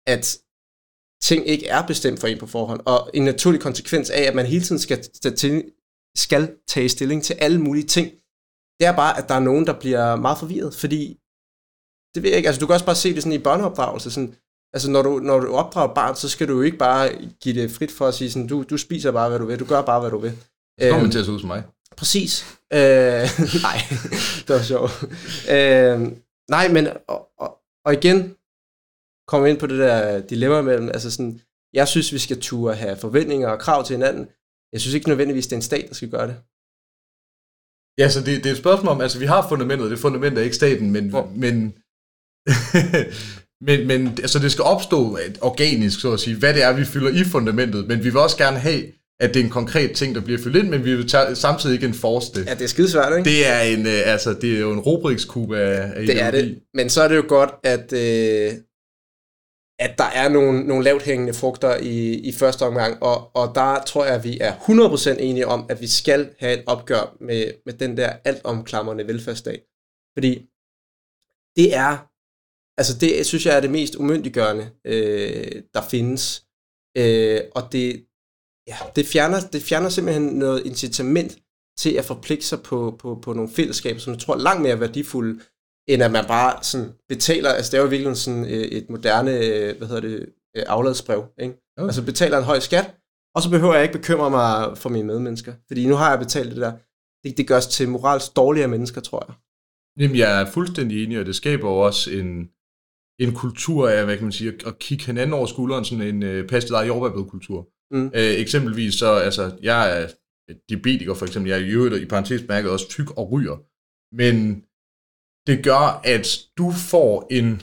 at 0.07 0.37
ting 1.21 1.47
ikke 1.47 1.67
er 1.67 1.87
bestemt 1.87 2.19
for 2.19 2.27
en 2.27 2.39
på 2.39 2.47
forhånd, 2.47 2.81
og 2.85 3.09
en 3.13 3.23
naturlig 3.23 3.61
konsekvens 3.61 4.09
af, 4.09 4.21
at 4.21 4.35
man 4.35 4.45
hele 4.45 4.63
tiden 4.63 4.79
skal, 4.79 5.03
skal 6.15 6.55
tage 6.67 6.89
stilling 6.89 7.23
til 7.23 7.33
alle 7.33 7.61
mulige 7.61 7.87
ting, 7.87 8.11
det 8.79 8.87
er 8.87 8.95
bare, 8.95 9.17
at 9.17 9.29
der 9.29 9.35
er 9.35 9.39
nogen, 9.49 9.67
der 9.67 9.79
bliver 9.79 10.15
meget 10.15 10.37
forvirret, 10.37 10.75
fordi 10.75 11.19
det 12.13 12.23
ved 12.23 12.29
jeg 12.29 12.37
ikke, 12.37 12.47
altså 12.49 12.59
du 12.59 12.65
kan 12.65 12.73
også 12.73 12.85
bare 12.85 13.03
se 13.03 13.13
det 13.13 13.23
sådan 13.23 13.39
i 13.39 13.43
børneopdragelse, 13.47 14.11
sådan, 14.11 14.35
altså 14.75 14.91
når 14.91 15.01
du, 15.01 15.19
når 15.19 15.39
du 15.39 15.53
opdrager 15.53 15.93
barn, 15.93 16.15
så 16.15 16.29
skal 16.29 16.47
du 16.47 16.53
jo 16.53 16.61
ikke 16.61 16.77
bare 16.77 17.09
give 17.41 17.61
det 17.61 17.71
frit 17.71 17.91
for 17.91 18.07
at 18.07 18.13
sige 18.13 18.31
sådan, 18.31 18.47
du, 18.47 18.63
du 18.69 18.77
spiser 18.77 19.11
bare, 19.11 19.29
hvad 19.29 19.39
du 19.39 19.45
vil, 19.45 19.59
du 19.59 19.65
gør 19.65 19.81
bare, 19.81 19.99
hvad 19.99 20.11
du 20.11 20.17
vil. 20.17 20.31
Så 20.79 20.89
kommer 20.89 21.03
øhm, 21.03 21.11
til 21.11 21.19
at 21.19 21.25
se 21.25 21.31
ud 21.31 21.39
som 21.39 21.47
mig. 21.47 21.63
Præcis. 21.97 22.45
Øh, 22.73 22.79
nej, 23.67 23.77
det 24.45 24.49
var 24.55 24.61
sjovt. 24.61 24.91
Øh, 25.49 25.99
nej, 26.49 26.67
men 26.67 26.87
og, 27.07 27.29
og, 27.37 27.57
og 27.85 27.93
igen, 27.93 28.35
komme 29.27 29.49
ind 29.49 29.59
på 29.59 29.67
det 29.67 29.79
der 29.79 30.19
dilemma 30.19 30.61
mellem, 30.61 30.87
altså 30.87 31.11
sådan, 31.11 31.41
jeg 31.73 31.87
synes, 31.87 32.13
vi 32.13 32.19
skal 32.19 32.41
turde 32.41 32.75
have 32.75 32.97
forventninger 32.97 33.49
og 33.49 33.59
krav 33.59 33.85
til 33.85 33.95
hinanden. 33.95 34.27
Jeg 34.73 34.81
synes 34.81 34.93
ikke 34.93 35.09
nødvendigvis, 35.09 35.47
det 35.47 35.53
er 35.53 35.57
en 35.57 35.61
stat, 35.61 35.85
der 35.87 35.93
skal 35.93 36.09
gøre 36.09 36.27
det. 36.27 36.35
Ja, 37.97 38.09
så 38.09 38.19
det, 38.19 38.43
det 38.43 38.45
er 38.45 38.51
et 38.51 38.57
spørgsmål 38.57 38.91
om, 38.95 39.01
altså 39.01 39.19
vi 39.19 39.25
har 39.25 39.49
fundamentet, 39.49 39.91
det 39.91 39.99
fundament 39.99 40.37
er 40.37 40.41
ikke 40.41 40.55
staten, 40.55 40.91
men, 40.91 41.09
Hvor? 41.09 41.31
men 41.35 41.77
Men, 43.61 43.87
men 43.87 44.07
altså, 44.07 44.39
det 44.39 44.51
skal 44.51 44.63
opstå 44.63 45.17
organisk, 45.41 46.01
så 46.01 46.13
at 46.13 46.19
sige, 46.19 46.35
hvad 46.35 46.53
det 46.53 46.63
er, 46.63 46.73
vi 46.73 46.85
fylder 46.85 47.09
i 47.09 47.23
fundamentet, 47.23 47.87
men 47.87 47.99
vi 48.03 48.03
vil 48.03 48.17
også 48.17 48.37
gerne 48.37 48.59
have, 48.59 48.83
at 49.19 49.33
det 49.33 49.39
er 49.39 49.43
en 49.43 49.49
konkret 49.49 49.91
ting, 49.91 50.15
der 50.15 50.21
bliver 50.21 50.39
fyldt 50.43 50.55
ind, 50.55 50.69
men 50.69 50.85
vi 50.85 50.95
vil 50.95 51.09
tage, 51.09 51.35
samtidig 51.35 51.73
ikke 51.73 51.85
enforce 51.85 52.31
det. 52.33 52.45
Ja, 52.45 52.53
det 52.53 52.61
er 52.61 52.67
skidesvært, 52.67 53.17
ikke? 53.17 53.29
Det 53.29 53.47
er, 53.47 53.59
en, 53.61 53.87
øh, 53.87 54.11
altså, 54.13 54.33
det 54.33 54.55
er 54.55 54.59
jo 54.59 54.71
en 54.71 54.79
rubrikskube 54.79 55.57
af, 55.57 55.99
af 55.99 56.05
Det 56.05 56.21
er 56.21 56.31
det, 56.31 56.59
men 56.73 56.89
så 56.89 57.01
er 57.01 57.07
det 57.07 57.15
jo 57.15 57.25
godt, 57.27 57.49
at, 57.63 57.93
øh, 57.93 58.53
at 59.79 59.97
der 59.97 60.09
er 60.13 60.29
nogle, 60.29 60.63
nogle 60.63 60.83
lavt 60.83 61.03
hængende 61.03 61.33
frugter 61.33 61.77
i, 61.77 62.13
i 62.13 62.31
første 62.31 62.63
omgang, 62.63 63.03
og, 63.03 63.35
og 63.35 63.51
der 63.55 63.83
tror 63.83 64.05
jeg, 64.05 64.15
at 64.15 64.23
vi 64.23 64.37
er 64.41 64.53
100% 64.53 65.19
enige 65.19 65.47
om, 65.47 65.65
at 65.69 65.81
vi 65.81 65.87
skal 65.87 66.29
have 66.39 66.53
et 66.53 66.63
opgør 66.67 67.17
med, 67.21 67.51
med 67.65 67.73
den 67.73 67.97
der 67.97 68.13
altomklamrende 68.25 69.07
velfærdsstat. 69.07 69.61
Fordi 70.17 70.31
det 71.55 71.75
er 71.75 72.14
Altså 72.77 72.97
det 72.97 73.25
synes 73.25 73.45
jeg 73.45 73.57
er 73.57 73.59
det 73.59 73.71
mest 73.71 73.95
umyndiggørende, 73.95 74.69
øh, 74.85 75.61
der 75.73 75.81
findes. 75.81 76.45
Øh, 76.97 77.41
og 77.55 77.71
det, 77.71 78.05
ja, 78.67 78.77
det, 78.95 79.05
fjerner, 79.05 79.39
det 79.39 79.61
fjerner 79.61 79.89
simpelthen 79.89 80.23
noget 80.23 80.65
incitament 80.65 81.37
til 81.77 81.93
at 81.93 82.05
forpligte 82.05 82.45
sig 82.45 82.61
på, 82.61 82.95
på, 82.99 83.19
på 83.21 83.33
nogle 83.33 83.51
fællesskaber, 83.51 83.99
som 83.99 84.13
jeg 84.13 84.19
tror 84.19 84.33
er 84.33 84.39
langt 84.39 84.61
mere 84.61 84.79
værdifulde 84.79 85.39
end 85.87 86.03
at 86.03 86.11
man 86.11 86.25
bare 86.25 86.63
sådan 86.63 86.93
betaler, 87.09 87.49
altså 87.49 87.71
det 87.71 87.77
er 87.77 87.81
jo 87.81 87.89
virkelig 87.89 88.17
sådan 88.17 88.45
øh, 88.45 88.51
et 88.51 88.89
moderne, 88.89 89.31
øh, 89.31 89.77
hvad 89.77 89.87
hedder 89.87 90.01
det, 90.01 90.29
øh, 90.57 90.63
afladsbrev, 90.67 91.25
ikke? 91.39 91.55
Okay. 91.77 91.87
Altså 91.87 92.05
betaler 92.05 92.37
en 92.37 92.43
høj 92.43 92.59
skat, 92.59 92.95
og 93.35 93.41
så 93.41 93.49
behøver 93.49 93.73
jeg 93.73 93.83
ikke 93.83 93.97
bekymre 93.97 94.29
mig 94.29 94.77
for 94.77 94.89
mine 94.89 95.07
medmennesker, 95.07 95.53
fordi 95.67 95.85
nu 95.85 95.95
har 95.95 96.09
jeg 96.09 96.19
betalt 96.19 96.51
det 96.51 96.61
der. 96.61 96.73
Det, 97.23 97.37
det 97.37 97.47
gør 97.47 97.57
os 97.57 97.67
til 97.67 97.89
moralsk 97.89 98.35
dårligere 98.35 98.67
mennesker, 98.67 99.01
tror 99.01 99.25
jeg. 99.27 99.35
Jamen, 99.99 100.17
jeg 100.17 100.41
er 100.41 100.51
fuldstændig 100.51 101.03
enig, 101.03 101.19
og 101.19 101.25
det 101.25 101.35
skaber 101.35 101.69
jo 101.69 101.77
også 101.77 102.11
en, 102.11 102.49
en 103.19 103.33
kultur 103.33 103.89
af, 103.89 104.05
hvad 104.05 104.15
kan 104.17 104.25
man 104.25 104.31
sige, 104.31 104.53
at 104.65 104.79
kigge 104.79 105.05
hinanden 105.05 105.33
over 105.33 105.45
skulderen, 105.45 105.85
sådan 105.85 106.15
en 106.15 106.23
uh, 106.23 106.47
pas 106.47 106.65
dig 106.65 106.87
jordbærbrød-kultur. 106.87 107.67
Mm. 107.91 108.05
Uh, 108.05 108.11
eksempelvis 108.13 108.93
så, 108.93 109.13
altså, 109.13 109.57
jeg 109.61 110.01
er 110.01 110.07
diabetiker 110.69 111.13
for 111.13 111.25
eksempel, 111.25 111.49
jeg 111.49 111.59
er 111.59 111.65
i 111.65 111.69
øvrigt 111.69 112.03
i 112.03 112.05
parentes 112.05 112.47
mærket 112.47 112.71
også 112.71 112.89
tyk 112.89 113.17
og 113.17 113.31
ryger, 113.31 113.57
men 114.15 114.63
det 115.47 115.63
gør, 115.63 116.01
at 116.03 116.39
du 116.57 116.71
får 116.71 117.27
en, 117.31 117.61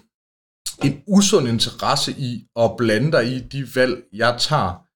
en 0.85 1.03
usund 1.07 1.49
interesse 1.49 2.13
i 2.19 2.47
at 2.57 2.71
blande 2.79 3.13
dig 3.13 3.27
i 3.27 3.39
de 3.39 3.67
valg, 3.75 4.05
jeg 4.13 4.37
tager, 4.39 4.87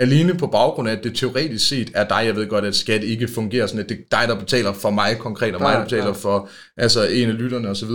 alene 0.00 0.34
på 0.34 0.46
baggrund 0.46 0.88
af, 0.88 0.92
at 0.92 1.04
det 1.04 1.16
teoretisk 1.16 1.68
set 1.68 1.90
er 1.94 2.08
dig, 2.08 2.22
jeg 2.26 2.36
ved 2.36 2.48
godt, 2.48 2.64
at 2.64 2.74
skat 2.74 3.02
ikke 3.02 3.28
fungerer 3.28 3.66
sådan, 3.66 3.82
at 3.82 3.88
det 3.88 3.98
er 3.98 4.18
dig, 4.18 4.28
der 4.28 4.40
betaler 4.40 4.72
for 4.72 4.90
mig 4.90 5.18
konkret, 5.18 5.54
og 5.54 5.60
mig, 5.60 5.74
der 5.74 5.84
betaler 5.84 6.12
for 6.12 6.48
altså, 6.76 7.06
en 7.06 7.28
af 7.28 7.38
lytterne 7.38 7.68
osv., 7.68 7.90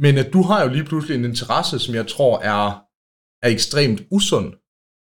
men 0.00 0.18
at 0.18 0.32
du 0.32 0.42
har 0.42 0.62
jo 0.62 0.68
lige 0.68 0.84
pludselig 0.84 1.16
en 1.16 1.24
interesse, 1.24 1.78
som 1.78 1.94
jeg 1.94 2.06
tror 2.06 2.38
er, 2.38 2.82
er 3.42 3.48
ekstremt 3.48 4.02
usund. 4.10 4.52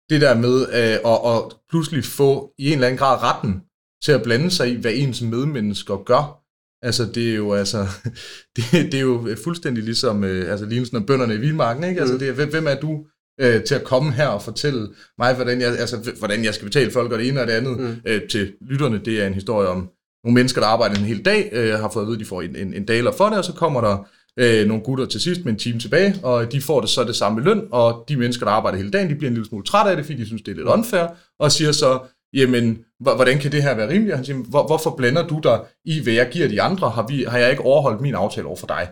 Det 0.09 0.21
der 0.21 0.35
med 0.37 0.61
øh, 0.61 1.11
at, 1.13 1.35
at 1.35 1.57
pludselig 1.69 2.03
få 2.03 2.53
i 2.57 2.67
en 2.67 2.73
eller 2.73 2.87
anden 2.87 2.97
grad 2.97 3.23
retten 3.23 3.61
til 4.03 4.11
at 4.11 4.23
blande 4.23 4.51
sig 4.51 4.71
i, 4.71 4.75
hvad 4.75 4.91
ens 4.95 5.21
medmennesker 5.21 6.03
gør. 6.03 6.41
Altså, 6.85 7.05
det 7.05 7.31
er 7.31 7.35
jo, 7.35 7.53
altså, 7.53 7.87
det, 8.55 8.63
det 8.71 8.93
er 8.93 9.01
jo 9.01 9.35
fuldstændig 9.43 9.83
ligesom, 9.83 10.23
øh, 10.23 10.51
altså, 10.51 10.65
lignelsen 10.65 10.97
af 10.97 11.05
bønderne 11.05 11.35
i 11.35 11.37
Vildmarken, 11.37 11.83
ikke? 11.83 12.01
Altså, 12.01 12.13
mm. 12.13 12.19
det 12.19 12.29
er, 12.29 12.45
hvem 12.45 12.67
er 12.67 12.75
du 12.75 13.05
øh, 13.41 13.63
til 13.63 13.75
at 13.75 13.83
komme 13.83 14.11
her 14.11 14.27
og 14.27 14.41
fortælle 14.41 14.89
mig, 15.17 15.35
hvordan 15.35 15.61
jeg, 15.61 15.79
altså, 15.79 16.11
hvordan 16.17 16.43
jeg 16.43 16.53
skal 16.53 16.65
betale 16.65 16.91
folk 16.91 17.11
og 17.11 17.19
det 17.19 17.27
ene 17.27 17.41
og 17.41 17.47
det 17.47 17.53
andet 17.53 17.79
mm. 17.79 17.95
øh, 18.05 18.29
til 18.29 18.53
lytterne. 18.61 19.01
Det 19.05 19.21
er 19.21 19.27
en 19.27 19.33
historie 19.33 19.67
om 19.67 19.89
nogle 20.23 20.33
mennesker, 20.33 20.61
der 20.61 20.67
arbejder 20.67 20.95
en 20.95 21.05
hel 21.05 21.25
dag, 21.25 21.49
øh, 21.51 21.73
har 21.79 21.89
fået 21.89 22.03
at 22.03 22.07
vide, 22.07 22.15
at 22.15 22.19
de 22.19 22.25
får 22.25 22.41
en, 22.41 22.55
en, 22.55 22.73
en 22.73 22.85
daler 22.85 23.11
for 23.11 23.29
det, 23.29 23.37
og 23.37 23.45
så 23.45 23.53
kommer 23.53 23.81
der 23.81 24.07
øh, 24.39 24.67
nogle 24.67 24.83
gutter 24.83 25.05
til 25.05 25.21
sidst 25.21 25.45
med 25.45 25.53
en 25.53 25.59
time 25.59 25.79
tilbage, 25.79 26.15
og 26.23 26.51
de 26.51 26.61
får 26.61 26.81
det 26.81 26.89
så 26.89 27.03
det 27.03 27.15
samme 27.15 27.41
løn, 27.41 27.67
og 27.71 28.05
de 28.09 28.17
mennesker, 28.17 28.45
der 28.45 28.53
arbejder 28.53 28.77
hele 28.77 28.91
dagen, 28.91 29.09
de 29.09 29.15
bliver 29.15 29.29
en 29.29 29.33
lille 29.33 29.47
smule 29.47 29.65
trætte 29.65 29.91
af 29.91 29.97
det, 29.97 30.05
fordi 30.05 30.19
de 30.19 30.25
synes, 30.25 30.41
det 30.41 30.51
er 30.51 30.55
lidt 30.55 30.67
unfair, 30.67 31.07
og 31.39 31.51
siger 31.51 31.71
så, 31.71 31.99
jamen, 32.33 32.77
hvordan 32.99 33.39
kan 33.39 33.51
det 33.51 33.63
her 33.63 33.75
være 33.75 33.89
rimeligt? 33.89 34.15
Han 34.15 34.25
siger, 34.25 34.37
Hvor, 34.37 34.67
hvorfor 34.67 34.95
blander 34.97 35.27
du 35.27 35.39
dig 35.43 35.59
i, 35.85 36.03
hvad 36.03 36.13
jeg 36.13 36.29
giver 36.31 36.47
de 36.47 36.61
andre? 36.61 36.89
Har, 36.89 37.07
vi, 37.07 37.23
har 37.23 37.37
jeg 37.37 37.51
ikke 37.51 37.63
overholdt 37.63 38.01
min 38.01 38.15
aftale 38.15 38.47
over 38.47 38.57
for 38.57 38.67
dig? 38.67 38.89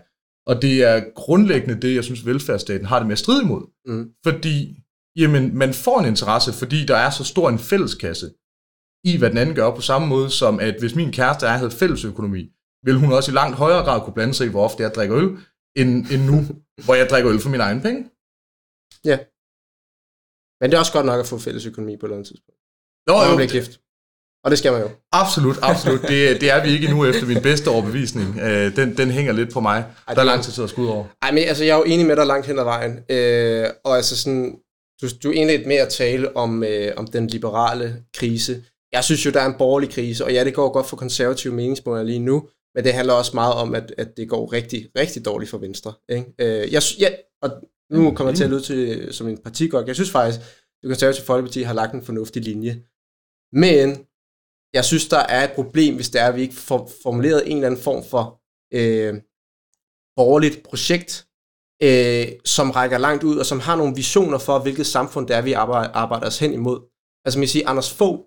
Og 0.48 0.62
det 0.62 0.84
er 0.84 1.04
grundlæggende 1.16 1.82
det, 1.82 1.96
jeg 1.96 2.04
synes, 2.04 2.26
velfærdsstaten 2.26 2.86
har 2.86 3.00
det 3.00 3.08
med 3.08 3.14
at 3.14 3.20
stride 3.20 3.44
imod. 3.44 3.62
Mm. 3.86 4.10
Fordi, 4.24 4.78
jamen, 5.16 5.58
man 5.58 5.74
får 5.74 6.00
en 6.00 6.06
interesse, 6.06 6.54
fordi 6.54 6.86
der 6.86 6.96
er 6.96 7.10
så 7.10 7.24
stor 7.24 7.50
en 7.50 7.60
fælleskasse 7.60 8.32
i, 9.04 9.18
hvad 9.18 9.30
den 9.30 9.38
anden 9.38 9.56
gør, 9.56 9.76
på 9.76 9.82
samme 9.82 10.08
måde 10.08 10.30
som, 10.30 10.60
at 10.60 10.76
hvis 10.80 10.96
min 10.96 11.12
kæreste 11.12 11.44
og 11.44 11.50
jeg 11.50 11.58
havde 11.58 11.72
fælles 11.72 12.06
økonomi, 12.06 12.50
vil 12.84 12.96
hun 12.96 13.12
også 13.14 13.32
i 13.32 13.34
langt 13.34 13.56
højere 13.58 13.84
grad 13.84 14.02
kunne 14.02 14.14
blande 14.14 14.34
sig 14.34 14.48
i, 14.48 14.50
hvor 14.50 14.64
ofte 14.64 14.84
jeg 14.84 14.92
drikker 14.96 15.18
øl, 15.18 15.30
end, 15.76 15.90
end 16.14 16.22
nu, 16.32 16.38
hvor 16.86 16.96
jeg 16.96 17.08
drikker 17.10 17.32
øl 17.32 17.40
for 17.40 17.50
min 17.50 17.60
egen 17.60 17.82
penge. 17.82 18.02
Ja. 19.06 19.18
Men 20.60 20.66
det 20.70 20.76
er 20.76 20.80
også 20.80 20.94
godt 20.94 21.06
nok 21.06 21.20
at 21.20 21.28
få 21.28 21.38
fælles 21.38 21.66
økonomi 21.66 21.98
på 21.98 22.06
et 22.06 22.08
eller 22.08 22.18
andet 22.18 22.28
tidspunkt. 22.28 22.60
Nå, 23.08 23.16
jo. 23.30 23.36
bliver 23.36 23.52
gift. 23.58 23.80
Og 24.44 24.52
det 24.52 24.60
skal 24.60 24.72
man 24.72 24.82
jo. 24.82 24.90
Absolut, 25.12 25.58
absolut. 25.62 26.02
Det, 26.02 26.42
det 26.42 26.52
er 26.52 26.64
vi 26.64 26.70
ikke 26.70 26.88
endnu 26.88 27.06
efter 27.06 27.26
min 27.26 27.42
bedste 27.42 27.68
overbevisning. 27.68 28.40
Øh, 28.40 28.76
den, 28.76 28.98
den 28.98 29.12
hænger 29.12 29.34
lidt 29.34 29.54
på 29.54 29.60
mig. 29.60 29.86
Ej, 30.08 30.14
der 30.14 30.22
er 30.22 30.26
lang 30.26 30.44
tid 30.44 30.54
til 30.54 30.62
at 30.62 30.70
skud 30.70 30.88
over. 30.88 31.06
Ej, 31.22 31.32
men 31.32 31.44
altså, 31.44 31.64
jeg 31.64 31.74
er 31.74 31.78
jo 31.78 31.84
enig 31.84 32.06
med 32.06 32.16
dig 32.16 32.26
langt 32.26 32.48
hen 32.48 32.60
ad 32.60 32.64
vejen. 32.64 33.00
Øh, 33.10 33.70
og 33.84 33.96
altså 33.96 34.18
sådan, 34.18 34.60
du, 35.02 35.08
du 35.24 35.30
er 35.30 35.34
egentlig 35.34 35.68
med 35.68 35.76
at 35.76 35.90
tale 35.90 36.38
om, 36.38 36.64
øh, 36.64 36.94
om 36.98 37.08
den 37.08 37.28
liberale 37.28 38.04
krise. 38.14 38.64
Jeg 38.92 39.04
synes 39.04 39.26
jo, 39.26 39.32
der 39.32 39.42
er 39.42 39.46
en 39.46 39.58
borgerlig 39.58 39.90
krise, 39.90 40.26
og 40.26 40.34
ja, 40.34 40.44
det 40.44 40.54
går 40.54 40.74
godt 40.74 40.86
for 40.86 40.98
konservative 40.98 41.54
meningsmåler 41.54 42.04
lige 42.04 42.20
nu, 42.20 42.48
men 42.76 42.84
det 42.84 42.94
handler 42.94 43.14
også 43.14 43.32
meget 43.34 43.54
om, 43.54 43.76
at, 43.76 43.94
at 43.98 44.18
det 44.18 44.30
går 44.30 44.54
rigtig, 44.54 44.90
rigtig 44.98 45.26
dårligt 45.26 45.52
for 45.52 45.58
Venstre. 45.58 45.94
Ikke? 46.10 46.34
Øh, 46.40 46.74
jeg, 46.74 46.82
ja, 47.00 47.10
og 47.42 47.50
nu 47.92 48.14
kommer 48.16 48.32
jeg 48.32 48.38
til 48.38 48.44
at 48.44 48.50
lyde 48.50 48.62
til, 48.62 49.14
som 49.14 49.28
en 49.28 49.38
partigok. 49.38 49.88
Jeg 49.88 49.96
synes 49.96 50.12
faktisk, 50.12 50.40
det 50.82 50.90
konservative 50.90 51.26
Folkeparti 51.26 51.62
har 51.62 51.74
lagt 51.74 51.94
en 51.94 52.04
fornuftig 52.04 52.42
linje. 52.42 52.84
Men 53.54 53.88
jeg 54.74 54.86
synes, 54.86 55.08
der 55.08 55.18
er 55.18 55.44
et 55.44 55.56
problem, 55.56 55.96
hvis 55.96 56.10
det 56.10 56.22
er, 56.22 56.28
at 56.28 56.36
vi 56.36 56.42
ikke 56.42 56.56
får 56.56 56.92
formuleret 57.04 57.52
en 57.52 57.58
eller 57.58 57.68
anden 57.68 57.82
form 57.82 58.04
for 58.04 58.42
øh, 58.74 59.14
borgerligt 60.16 60.64
projekt, 60.64 61.28
øh, 61.84 62.28
som 62.46 62.72
rækker 62.72 62.98
langt 62.98 63.24
ud, 63.24 63.38
og 63.38 63.46
som 63.46 63.60
har 63.60 63.76
nogle 63.76 63.96
visioner 63.96 64.38
for, 64.38 64.60
hvilket 64.60 64.86
samfund 64.86 65.28
det 65.28 65.36
er, 65.36 65.42
vi 65.42 65.54
arbejder, 65.54 65.90
arbejder 65.90 66.28
os 66.28 66.40
hen 66.40 66.54
imod. 66.54 66.80
Altså, 67.26 67.40
man 67.40 67.48
siger, 67.48 67.70
Anders 67.70 67.94
Fogh, 67.94 68.20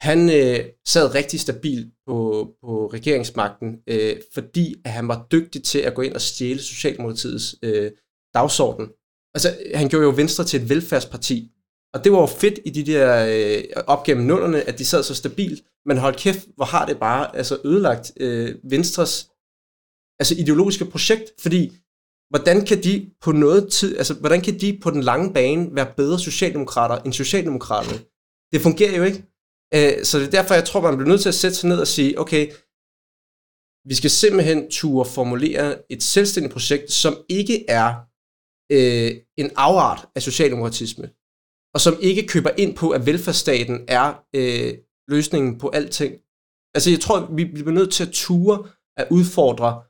han 0.00 0.30
øh, 0.30 0.64
sad 0.86 1.14
rigtig 1.14 1.40
stabil 1.40 1.90
på, 2.06 2.48
på 2.62 2.86
regeringsmagten, 2.86 3.78
øh, 3.86 4.16
fordi 4.34 4.74
at 4.84 4.90
han 4.90 5.08
var 5.08 5.26
dygtig 5.32 5.62
til 5.62 5.78
at 5.78 5.94
gå 5.94 6.02
ind 6.02 6.14
og 6.14 6.20
stjæle 6.20 6.58
Socialdemokratiets 6.58 7.56
øh, 7.62 7.92
dagsorden. 8.34 8.88
Altså, 9.34 9.56
han 9.74 9.88
gjorde 9.88 10.04
jo 10.04 10.12
Venstre 10.16 10.44
til 10.44 10.62
et 10.62 10.68
velfærdsparti, 10.68 11.50
og 11.94 12.04
det 12.04 12.12
var 12.12 12.20
jo 12.20 12.26
fedt 12.26 12.58
i 12.64 12.70
de 12.70 12.92
der 12.92 13.26
øh, 13.28 13.64
op 13.86 14.04
gennem 14.04 14.26
nullerne, 14.26 14.62
at 14.68 14.78
de 14.78 14.84
sad 14.84 15.02
så 15.02 15.14
stabilt, 15.14 15.64
men 15.86 15.98
hold 15.98 16.14
kæft, 16.14 16.46
hvor 16.56 16.64
har 16.64 16.86
det 16.86 16.98
bare 16.98 17.36
altså 17.36 17.58
ødelagt 17.64 18.12
øh, 18.20 18.54
Venstres 18.64 19.30
altså 20.20 20.34
ideologiske 20.38 20.84
projekt, 20.84 21.24
fordi 21.40 21.72
hvordan 22.30 22.66
kan 22.66 22.82
de 22.82 23.10
på 23.20 23.32
noget 23.32 23.72
tid, 23.72 23.98
altså 23.98 24.14
hvordan 24.14 24.40
kan 24.40 24.60
de 24.60 24.78
på 24.82 24.90
den 24.90 25.02
lange 25.02 25.32
bane 25.34 25.68
være 25.72 25.92
bedre 25.96 26.18
socialdemokrater 26.18 27.02
end 27.02 27.12
socialdemokraterne? 27.12 27.98
Det 28.52 28.60
fungerer 28.60 28.96
jo 28.96 29.02
ikke. 29.02 29.24
Øh, 29.74 30.04
så 30.04 30.18
det 30.18 30.26
er 30.26 30.30
derfor, 30.30 30.54
jeg 30.54 30.64
tror, 30.64 30.80
man 30.80 30.96
bliver 30.96 31.08
nødt 31.08 31.20
til 31.20 31.28
at 31.28 31.34
sætte 31.34 31.56
sig 31.56 31.68
ned 31.68 31.80
og 31.80 31.86
sige, 31.86 32.20
okay, 32.20 32.52
vi 33.88 33.94
skal 33.94 34.10
simpelthen 34.10 34.70
turde 34.70 35.10
formulere 35.10 35.78
et 35.90 36.02
selvstændigt 36.02 36.52
projekt, 36.52 36.92
som 36.92 37.16
ikke 37.28 37.70
er 37.70 37.94
øh, 38.72 39.10
en 39.36 39.50
afart 39.56 40.08
af 40.16 40.22
socialdemokratisme, 40.22 41.10
og 41.74 41.80
som 41.80 41.96
ikke 42.00 42.26
køber 42.26 42.50
ind 42.58 42.76
på, 42.76 42.90
at 42.90 43.06
velfærdsstaten 43.06 43.84
er 43.88 44.24
øh, 44.34 44.74
løsningen 45.08 45.58
på 45.58 45.68
alting. 45.68 46.14
Altså, 46.74 46.90
jeg 46.90 47.00
tror, 47.00 47.34
vi 47.34 47.44
bliver 47.44 47.70
nødt 47.70 47.92
til 47.92 48.06
at 48.06 48.12
ture 48.12 48.68
at 48.96 49.06
udfordre 49.10 49.82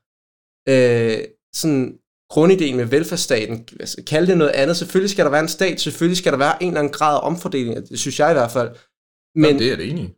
øh, 0.68 1.24
sådan 1.54 1.98
grundideen 2.30 2.76
med 2.76 2.84
velfærdsstaten. 2.84 3.68
Altså, 3.80 4.02
kalde 4.06 4.26
det 4.26 4.38
noget 4.38 4.52
andet. 4.52 4.76
Selvfølgelig 4.76 5.10
skal 5.10 5.24
der 5.24 5.30
være 5.30 5.40
en 5.40 5.48
stat, 5.48 5.80
selvfølgelig 5.80 6.16
skal 6.16 6.32
der 6.32 6.38
være 6.38 6.62
en 6.62 6.68
eller 6.68 6.80
anden 6.80 6.92
grad 6.92 7.14
af 7.14 7.26
omfordeling, 7.26 7.88
det 7.88 7.98
synes 7.98 8.18
jeg 8.20 8.30
i 8.30 8.34
hvert 8.34 8.50
fald. 8.50 8.76
Men, 9.38 9.44
Jamen, 9.44 9.58
det 9.58 9.72
er 9.72 9.76
det 9.76 9.90
enig 9.90 10.14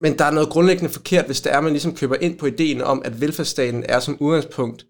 Men 0.00 0.18
der 0.18 0.24
er 0.24 0.30
noget 0.30 0.48
grundlæggende 0.48 0.92
forkert, 0.92 1.26
hvis 1.26 1.40
det 1.40 1.52
er, 1.52 1.58
at 1.58 1.64
man 1.64 1.72
ligesom 1.72 1.96
køber 1.96 2.16
ind 2.16 2.38
på 2.38 2.46
ideen 2.46 2.80
om, 2.80 3.02
at 3.04 3.20
velfærdsstaten 3.20 3.84
er 3.88 4.00
som 4.00 4.16
udgangspunkt 4.20 4.86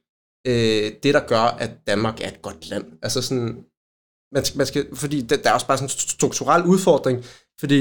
øh, 0.47 0.93
det, 1.03 1.15
der 1.15 1.27
gør, 1.27 1.41
at 1.65 1.71
Danmark 1.87 2.21
er 2.21 2.29
et 2.29 2.43
godt 2.43 2.71
land. 2.71 2.85
Altså 3.03 3.23
sådan, 3.23 3.65
man 4.33 4.45
skal, 4.45 4.59
man 4.59 4.67
skal, 4.67 4.97
fordi 4.97 5.21
der, 5.21 5.37
der 5.37 5.51
er 5.51 5.55
også 5.55 5.67
bare 5.67 5.79
sådan 5.79 5.87
en 5.87 5.99
strukturel 5.99 6.65
udfordring, 6.65 7.25
fordi 7.61 7.81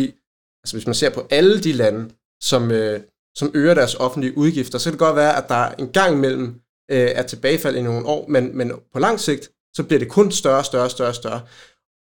altså 0.63 0.75
hvis 0.75 0.85
man 0.85 0.95
ser 0.95 1.09
på 1.09 1.27
alle 1.29 1.63
de 1.63 1.71
lande, 1.71 2.09
som, 2.41 2.71
øh, 2.71 3.01
som 3.35 3.51
øger 3.53 3.73
deres 3.73 3.95
offentlige 3.95 4.37
udgifter, 4.37 4.77
så 4.77 4.85
kan 4.85 4.93
det 4.93 4.99
godt 4.99 5.15
være, 5.15 5.37
at 5.43 5.49
der 5.49 5.71
en 5.71 5.91
gang 5.91 6.15
imellem 6.15 6.47
øh, 6.91 7.09
er 7.19 7.23
tilbagefald 7.23 7.75
i 7.75 7.81
nogle 7.81 8.05
år, 8.05 8.27
men, 8.27 8.57
men 8.57 8.71
på 8.93 8.99
lang 8.99 9.19
sigt, 9.19 9.51
så 9.75 9.83
bliver 9.83 9.99
det 9.99 10.09
kun 10.09 10.31
større, 10.31 10.63
større, 10.63 10.89
større, 10.89 11.13
større. 11.13 11.41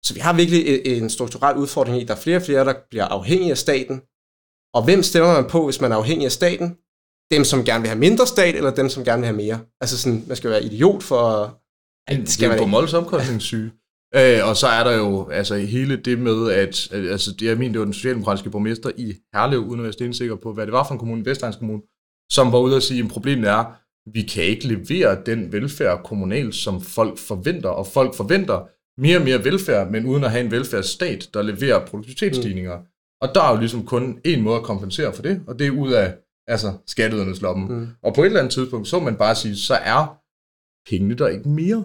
Så 0.06 0.14
vi 0.14 0.20
har 0.20 0.34
virkelig 0.34 0.86
en 0.86 1.10
strukturel 1.10 1.58
udfordring 1.58 1.98
i, 1.98 2.02
at 2.02 2.08
der 2.08 2.16
er 2.16 2.20
flere 2.20 2.38
og 2.38 2.44
flere, 2.44 2.66
der 2.66 2.74
bliver 2.90 3.06
afhængige 3.06 3.52
af 3.52 3.58
staten. 3.58 4.02
Og 4.74 4.84
hvem 4.84 5.04
stemmer 5.04 5.34
man 5.34 5.50
på, 5.50 5.66
hvis 5.66 5.82
man 5.82 5.92
er 5.92 5.96
afhængig 5.96 6.26
af 6.26 6.32
staten? 6.32 6.78
Dem, 7.32 7.44
som 7.44 7.66
gerne 7.66 7.82
vil 7.82 7.90
have 7.90 8.00
mindre 8.00 8.28
stat, 8.28 8.56
eller 8.56 8.76
dem, 8.76 8.90
som 8.90 9.04
gerne 9.04 9.22
vil 9.22 9.28
have 9.28 9.38
mere? 9.38 9.60
Altså 9.82 9.98
sådan, 9.98 10.24
man 10.28 10.38
skal 10.38 10.50
være 10.50 10.64
idiot 10.64 11.04
for... 11.04 11.24
At, 12.08 12.18
det 12.18 12.30
skal 12.30 12.50
det 12.50 12.60
er 12.60 12.68
jo 12.68 12.86
på 12.86 12.98
omkostningssyge. 12.98 13.72
Øh, 14.16 14.40
og 14.50 14.58
så 14.58 14.68
er 14.68 14.84
der 14.84 14.98
jo 14.98 15.30
altså 15.30 15.56
hele 15.56 15.96
det 15.96 16.20
med, 16.20 16.52
at 16.52 16.90
altså, 16.92 17.32
det, 17.32 17.46
jeg 17.46 17.58
mener, 17.58 17.72
det 17.72 17.80
var 17.80 17.86
den 17.86 17.94
socialdemokratiske 17.94 18.50
borgmester 18.50 18.92
i 18.98 19.14
Herlev, 19.34 19.60
uden 19.60 19.80
at 19.80 19.84
være 19.84 19.94
stensikker 19.94 20.36
på, 20.36 20.54
hvad 20.54 20.66
det 20.66 20.74
var 20.74 20.84
for 20.84 20.94
en 20.94 21.00
kommune, 21.00 21.26
Vestlands 21.26 21.56
Kommune, 21.56 21.82
som 22.32 22.52
var 22.52 22.60
ude 22.60 22.76
og 22.76 22.82
sige, 22.82 23.04
at 23.04 23.10
problemet 23.10 23.50
er, 23.50 23.64
vi 24.14 24.22
kan 24.22 24.44
ikke 24.44 24.68
levere 24.68 25.18
den 25.26 25.52
velfærd 25.52 26.04
kommunalt, 26.04 26.56
som 26.56 26.82
folk 26.82 27.18
forventer, 27.18 27.70
og 27.70 27.88
folk 27.88 28.16
forventer 28.16 28.68
mere 28.98 29.18
og 29.18 29.24
mere 29.24 29.44
velfærd, 29.44 29.92
men 29.92 30.06
uden 30.06 30.24
at 30.24 30.32
have 30.32 30.46
en 30.46 30.52
velfærdsstat, 30.52 31.30
der 31.34 31.42
leverer 31.42 31.86
produktivitetsstigninger. 31.86 32.80
Mm. 32.80 32.86
Og 33.22 33.36
der 33.36 33.44
er 33.44 33.52
jo 33.52 33.60
ligesom 33.60 33.86
kun 33.86 34.20
en 34.26 34.42
måde 34.42 34.58
at 34.58 34.64
kompensere 34.64 35.14
for 35.14 35.22
det, 35.22 35.44
og 35.48 35.60
det 35.60 35.68
er 35.68 35.72
ud 35.72 35.92
af 35.94 36.18
altså, 36.48 36.74
skattedernes 36.88 37.42
lomme. 37.42 37.76
Mm. 37.76 37.88
Og 38.04 38.14
på 38.16 38.22
et 38.22 38.26
eller 38.26 38.40
andet 38.40 38.54
tidspunkt, 38.54 38.88
så 38.88 39.00
man 39.00 39.18
bare 39.18 39.36
sige, 39.36 39.56
så 39.56 39.74
er 39.74 40.20
pengene 40.90 41.16
der 41.16 41.28
ikke 41.28 41.50
mere. 41.50 41.84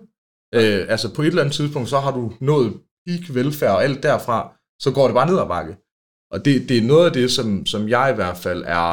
Øh, 0.55 0.87
altså 0.89 1.15
på 1.15 1.23
et 1.23 1.27
eller 1.27 1.43
andet 1.43 1.55
tidspunkt, 1.55 1.89
så 1.89 1.99
har 1.99 2.13
du 2.13 2.33
nået 2.41 2.81
peak 3.07 3.35
velfærd 3.35 3.71
og 3.71 3.85
alt 3.85 4.03
derfra, 4.03 4.57
så 4.81 4.91
går 4.95 5.05
det 5.07 5.15
bare 5.15 5.27
ned 5.31 5.39
ad 5.39 5.47
bakke. 5.47 5.77
Og 6.31 6.45
det, 6.45 6.69
det 6.69 6.79
er 6.79 6.83
noget 6.83 7.07
af 7.07 7.13
det, 7.13 7.31
som, 7.31 7.67
som 7.67 7.89
jeg 7.89 8.11
i 8.13 8.15
hvert 8.15 8.37
fald 8.37 8.65
er 8.67 8.91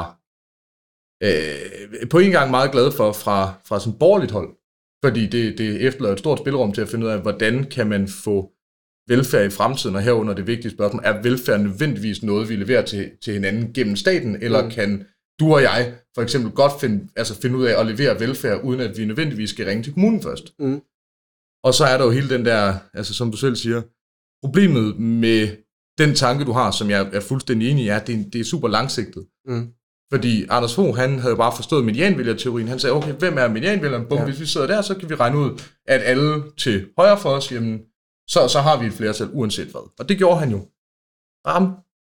øh, 1.24 2.10
på 2.10 2.20
en 2.20 2.32
gang 2.32 2.52
meget 2.52 2.72
glad 2.72 2.92
for 2.92 3.12
fra, 3.12 3.54
fra 3.68 3.80
sådan 3.80 4.00
borgerligt 4.00 4.32
hold, 4.32 4.50
fordi 5.06 5.28
det, 5.28 5.58
det 5.58 5.88
efterlader 5.88 6.14
et 6.14 6.20
stort 6.20 6.40
spilrum 6.40 6.72
til 6.74 6.82
at 6.82 6.90
finde 6.90 7.06
ud 7.06 7.12
af, 7.12 7.22
hvordan 7.22 7.64
kan 7.64 7.88
man 7.88 8.08
få 8.08 8.52
velfærd 9.08 9.46
i 9.46 9.50
fremtiden, 9.50 9.96
og 9.96 10.02
herunder 10.02 10.34
det 10.34 10.48
vigtige 10.48 10.72
spørgsmål, 10.72 11.02
er 11.06 11.22
velfærd 11.22 11.62
nødvendigvis 11.62 12.24
noget, 12.24 12.50
vi 12.50 12.56
leverer 12.56 12.86
til, 12.86 13.12
til 13.24 13.34
hinanden 13.34 13.74
gennem 13.74 13.96
staten, 13.96 14.44
eller 14.44 14.64
mm. 14.64 14.70
kan 14.70 15.06
du 15.40 15.54
og 15.54 15.62
jeg 15.62 15.94
for 16.16 16.22
eksempel 16.22 16.52
godt 16.52 16.82
finde, 16.82 17.08
altså 17.16 17.42
finde 17.42 17.58
ud 17.58 17.66
af 17.66 17.80
at 17.80 17.88
levere 17.88 18.20
velfærd, 18.20 18.64
uden 18.64 18.80
at 18.80 18.98
vi 18.98 19.06
nødvendigvis 19.06 19.50
skal 19.50 19.66
ringe 19.66 19.84
til 19.84 19.94
kommunen 19.94 20.22
først. 20.22 20.54
Mm. 20.60 20.82
Og 21.64 21.74
så 21.74 21.84
er 21.86 21.98
der 21.98 22.06
jo 22.06 22.12
hele 22.12 22.30
den 22.30 22.46
der, 22.46 22.76
altså 22.94 23.14
som 23.14 23.32
du 23.32 23.38
selv 23.38 23.56
siger, 23.56 23.82
problemet 24.44 25.00
med 25.00 25.48
den 25.98 26.16
tanke, 26.16 26.46
du 26.46 26.52
har, 26.52 26.72
som 26.72 26.90
jeg 26.90 27.10
er 27.14 27.20
fuldstændig 27.20 27.70
enig 27.70 27.86
i, 27.86 27.88
er, 27.88 28.00
at 28.00 28.08
det, 28.08 28.34
det 28.34 28.42
er 28.42 28.46
super 28.46 28.68
langsigtet. 28.68 29.26
Mm. 29.46 29.68
Fordi 30.16 30.46
Anders 30.50 30.76
Fogh, 30.76 30.96
han 30.96 31.20
havde 31.20 31.32
jo 31.32 31.36
bare 31.36 31.56
forstået 31.56 31.86
medianvælgerteorien. 31.86 32.68
Han 32.68 32.80
sagde, 32.80 32.94
okay, 32.94 33.14
hvem 33.14 33.38
er 33.38 33.48
medianvælgeren? 33.48 34.06
Bum, 34.10 34.18
ja. 34.18 34.24
hvis 34.26 34.40
vi 34.40 34.46
sidder 34.46 34.68
der, 34.68 34.82
så 34.82 34.96
kan 34.96 35.10
vi 35.10 35.16
regne 35.16 35.38
ud, 35.38 35.62
at 35.88 36.02
alle 36.04 36.44
til 36.58 36.88
højre 36.98 37.18
for 37.18 37.30
os, 37.30 37.52
jamen, 37.52 37.80
så, 38.28 38.48
så 38.48 38.60
har 38.60 38.80
vi 38.80 38.86
et 38.86 38.94
flertal 38.94 39.30
uanset 39.34 39.68
hvad. 39.68 39.92
Og 40.00 40.10
det 40.10 40.18
gjorde 40.18 40.40
han 40.40 40.52
jo. 40.52 40.58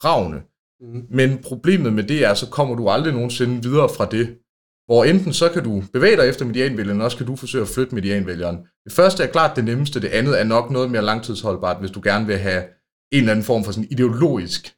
Ravne. 0.04 0.42
Mm. 0.82 1.06
Men 1.10 1.38
problemet 1.38 1.94
med 1.94 2.04
det 2.04 2.26
er, 2.26 2.34
så 2.34 2.50
kommer 2.50 2.76
du 2.76 2.90
aldrig 2.90 3.14
nogensinde 3.14 3.64
videre 3.64 3.90
fra 3.90 4.06
det. 4.06 4.38
Hvor 4.86 5.04
enten 5.04 5.34
så 5.34 5.50
kan 5.50 5.64
du 5.64 5.84
bevæge 5.94 6.18
dig 6.18 6.30
efter 6.30 6.46
medianvælgeren, 6.46 7.02
og 7.02 7.06
også 7.06 7.18
kan 7.18 7.28
du 7.28 7.36
forsøge 7.36 7.62
at 7.62 7.68
flytte 7.68 7.96
medianvælgeren. 7.96 8.58
Det 8.86 8.94
første 8.94 9.24
er 9.24 9.28
klart 9.28 9.56
det 9.56 9.66
nemmeste, 9.66 10.02
det 10.02 10.08
andet 10.08 10.40
er 10.40 10.44
nok 10.44 10.72
noget 10.72 10.92
mere 10.92 11.02
langtidsholdbart, 11.02 11.80
hvis 11.80 11.92
du 11.92 12.02
gerne 12.04 12.26
vil 12.26 12.38
have 12.38 12.64
en 13.12 13.20
eller 13.20 13.32
anden 13.32 13.46
form 13.46 13.64
for 13.64 13.72
sådan 13.72 13.92
ideologisk 13.92 14.76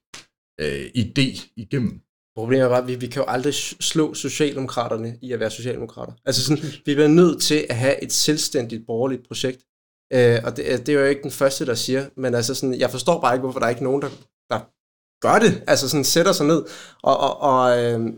øh, 0.62 0.86
idé 0.98 1.54
igennem. 1.58 2.02
Problemet 2.36 2.66
er 2.66 2.70
bare, 2.70 2.82
at 2.82 2.88
vi, 2.88 2.96
vi 2.96 3.08
kan 3.08 3.22
jo 3.22 3.28
aldrig 3.28 3.54
slå 3.54 4.14
Socialdemokraterne 4.14 5.18
i 5.22 5.32
at 5.32 5.40
være 5.40 5.52
Socialdemokrater. 5.52 6.14
Altså 6.26 6.44
sådan, 6.44 6.64
vi 6.86 6.94
bliver 6.94 7.08
nødt 7.08 7.42
til 7.42 7.66
at 7.70 7.76
have 7.76 8.04
et 8.04 8.14
selvstændigt 8.14 8.86
borgerligt 8.88 9.28
projekt. 9.28 9.62
Øh, 10.14 10.40
og 10.44 10.58
det, 10.58 10.66
øh, 10.66 10.78
det 10.78 10.90
er 10.90 11.00
jo 11.00 11.06
ikke 11.06 11.24
den 11.24 11.32
første, 11.32 11.66
der 11.66 11.76
siger, 11.76 12.06
men 12.18 12.36
altså 12.36 12.56
sådan, 12.56 12.80
jeg 12.80 12.92
forstår 12.92 13.22
bare 13.22 13.36
ikke, 13.36 13.42
hvorfor 13.42 13.60
der 13.60 13.66
er 13.66 13.70
ikke 13.70 13.84
nogen, 13.84 14.02
der, 14.02 14.10
der 14.50 14.60
gør 15.22 15.40
det. 15.40 15.64
Altså 15.68 15.90
sådan 15.90 16.04
sætter 16.04 16.32
sig 16.32 16.46
ned. 16.46 16.66
Og, 17.04 17.18
og, 17.18 17.42
og 17.42 17.84
øh, 17.84 18.14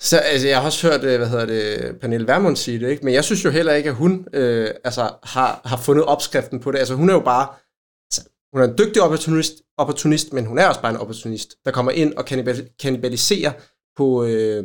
så, 0.00 0.18
altså, 0.18 0.48
jeg 0.48 0.58
har 0.58 0.66
også 0.66 0.88
hørt, 0.88 1.04
øh, 1.04 1.18
hvad 1.18 1.28
hedder 1.28 1.46
det, 1.46 2.00
Pernille 2.00 2.26
Vermund 2.26 2.56
sige 2.56 2.80
det, 2.80 2.90
ikke? 2.90 3.04
men 3.04 3.14
jeg 3.14 3.24
synes 3.24 3.44
jo 3.44 3.50
heller 3.50 3.72
ikke, 3.72 3.88
at 3.88 3.96
hun 3.96 4.26
øh, 4.32 4.70
altså, 4.84 5.10
har, 5.22 5.60
har 5.64 5.76
fundet 5.76 6.04
opskriften 6.04 6.60
på 6.60 6.70
det. 6.72 6.78
Altså 6.78 6.94
hun 6.94 7.08
er 7.10 7.14
jo 7.14 7.20
bare, 7.20 7.54
hun 8.52 8.62
er 8.62 8.68
en 8.68 8.78
dygtig 8.78 9.02
opportunist, 9.02 9.62
opportunist, 9.78 10.32
men 10.32 10.46
hun 10.46 10.58
er 10.58 10.68
også 10.68 10.82
bare 10.82 10.92
en 10.92 11.00
opportunist, 11.00 11.56
der 11.64 11.70
kommer 11.70 11.92
ind 11.92 12.14
og 12.14 12.24
kanibaliserer 12.78 13.52
på, 13.96 14.24
øh, 14.24 14.64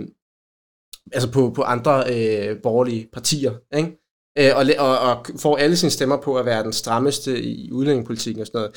altså 1.12 1.32
på, 1.32 1.50
på 1.50 1.62
andre 1.62 1.94
øh, 2.00 2.62
borgerlige 2.62 3.10
partier. 3.14 3.54
Ikke? 3.78 3.98
Øh, 4.38 4.52
og, 4.56 4.66
og, 4.88 5.00
og 5.00 5.26
får 5.40 5.58
alle 5.58 5.78
sine 5.78 5.92
stemmer 5.92 6.22
på 6.22 6.38
at 6.38 6.46
være 6.46 6.64
den 6.64 6.74
strammeste 6.74 7.44
i 7.44 7.72
udlændingepolitikken 7.72 8.42
og 8.42 8.48
sådan 8.48 8.58
noget. 8.58 8.76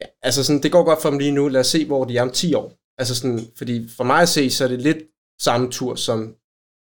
Ja, 0.00 0.06
altså 0.22 0.44
sådan, 0.44 0.62
det 0.62 0.72
går 0.72 0.84
godt 0.84 1.02
for 1.02 1.10
dem 1.10 1.18
lige 1.18 1.32
nu. 1.32 1.48
Lad 1.48 1.60
os 1.60 1.66
se, 1.66 1.86
hvor 1.86 2.04
de 2.04 2.16
er 2.16 2.22
om 2.22 2.30
10 2.30 2.54
år. 2.54 2.72
Altså 2.98 3.14
sådan, 3.14 3.40
fordi 3.56 3.88
for 3.96 4.04
mig 4.04 4.22
at 4.22 4.28
se, 4.28 4.50
så 4.50 4.64
er 4.64 4.68
det 4.68 4.82
lidt 4.82 4.98
samme 5.40 5.70
tur 5.70 5.94
som 5.94 6.34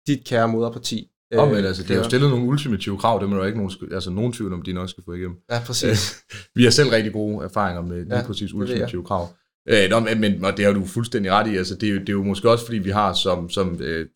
dit 0.08 0.24
kære 0.26 0.48
moderparti. 0.48 1.12
Ja, 1.32 1.46
men 1.46 1.66
altså, 1.66 1.84
det 1.84 1.92
er 1.92 1.98
jo 1.98 2.04
stillet 2.04 2.30
nogle 2.30 2.46
ultimative 2.46 2.98
krav, 2.98 3.20
det 3.22 3.30
må 3.30 3.38
der 3.38 3.46
ikke 3.46 3.58
nogen, 3.58 3.72
altså, 3.92 4.10
nogen 4.10 4.34
tvivl 4.34 4.54
om, 4.54 4.62
de 4.62 4.74
nok 4.74 4.90
skal 4.90 5.04
få 5.04 5.14
igennem. 5.14 5.38
Ja, 5.52 5.60
præcis. 5.66 6.24
vi 6.56 6.64
har 6.64 6.72
selv 6.72 6.90
rigtig 6.90 7.14
gode 7.14 7.44
erfaringer 7.44 7.82
med 7.82 8.06
lige 8.06 8.18
ja, 8.18 8.26
præcis 8.26 8.54
ultimative 8.54 9.04
krav. 9.04 9.30
Øh, 9.70 9.90
nå, 9.90 10.00
men, 10.00 10.46
og 10.46 10.58
det 10.58 10.66
har 10.66 10.74
du 10.74 10.86
fuldstændig 10.86 11.32
ret 11.32 11.52
i, 11.52 11.58
altså, 11.58 11.76
det, 11.76 11.90
er 11.90 11.94
jo, 11.94 12.00
det 12.00 12.10
er 12.10 12.14
jo 12.14 12.24
måske 12.24 12.50
også, 12.52 12.66
fordi 12.66 12.78
vi 12.78 12.90
har, 12.90 13.14
som, 13.14 13.50
som 13.50 13.82
øh, 13.82 14.08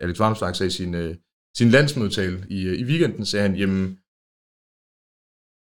Alex 0.00 0.18
Varmsvang 0.18 0.56
sagde 0.56 0.68
i 0.68 0.70
sin, 0.70 0.94
øh, 0.94 1.14
sin 1.56 1.70
landsmødetale 1.70 2.44
i, 2.48 2.62
øh, 2.62 2.78
i 2.78 2.84
weekenden, 2.84 3.26
sagde 3.26 3.48
han, 3.48 3.56
jamen, 3.56 3.98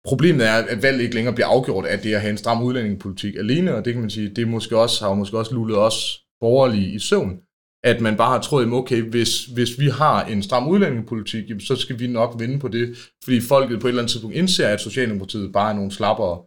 Problemet 0.05 0.47
er, 0.47 0.53
at 0.53 0.83
valget 0.83 1.03
ikke 1.03 1.15
længere 1.15 1.35
bliver 1.35 1.47
afgjort 1.47 1.87
af 1.87 1.99
det 1.99 2.15
at 2.15 2.21
have 2.21 2.31
en 2.31 2.39
stram 2.39 2.63
udlændingepolitik 2.63 3.35
alene, 3.37 3.75
og 3.75 3.85
det 3.85 3.93
kan 3.93 4.01
man 4.01 4.11
sige, 4.11 4.29
det 4.29 4.49
måske 4.49 4.79
også, 4.79 5.05
har 5.05 5.15
måske 5.15 5.39
også 5.39 5.55
lullet 5.55 5.79
os 5.79 6.21
borgerlige 6.41 6.95
i 6.95 6.99
søvn, 6.99 7.41
at 7.85 8.01
man 8.01 8.17
bare 8.17 8.31
har 8.31 8.41
troet, 8.41 8.73
okay, 8.73 9.03
hvis, 9.03 9.45
hvis 9.45 9.79
vi 9.79 9.89
har 9.89 10.25
en 10.25 10.43
stram 10.43 10.69
udlændingepolitik, 10.69 11.45
så 11.61 11.77
skal 11.77 11.99
vi 11.99 12.07
nok 12.07 12.35
vinde 12.39 12.59
på 12.59 12.69
det, 12.69 12.97
fordi 13.25 13.41
folket 13.41 13.81
på 13.81 13.87
et 13.87 13.91
eller 13.91 14.03
andet 14.03 14.11
tidspunkt 14.11 14.37
indser, 14.37 14.69
at 14.69 14.81
Socialdemokratiet 14.81 15.53
bare 15.53 15.71
er 15.71 15.75
nogle 15.75 15.93
slappere. 15.93 16.43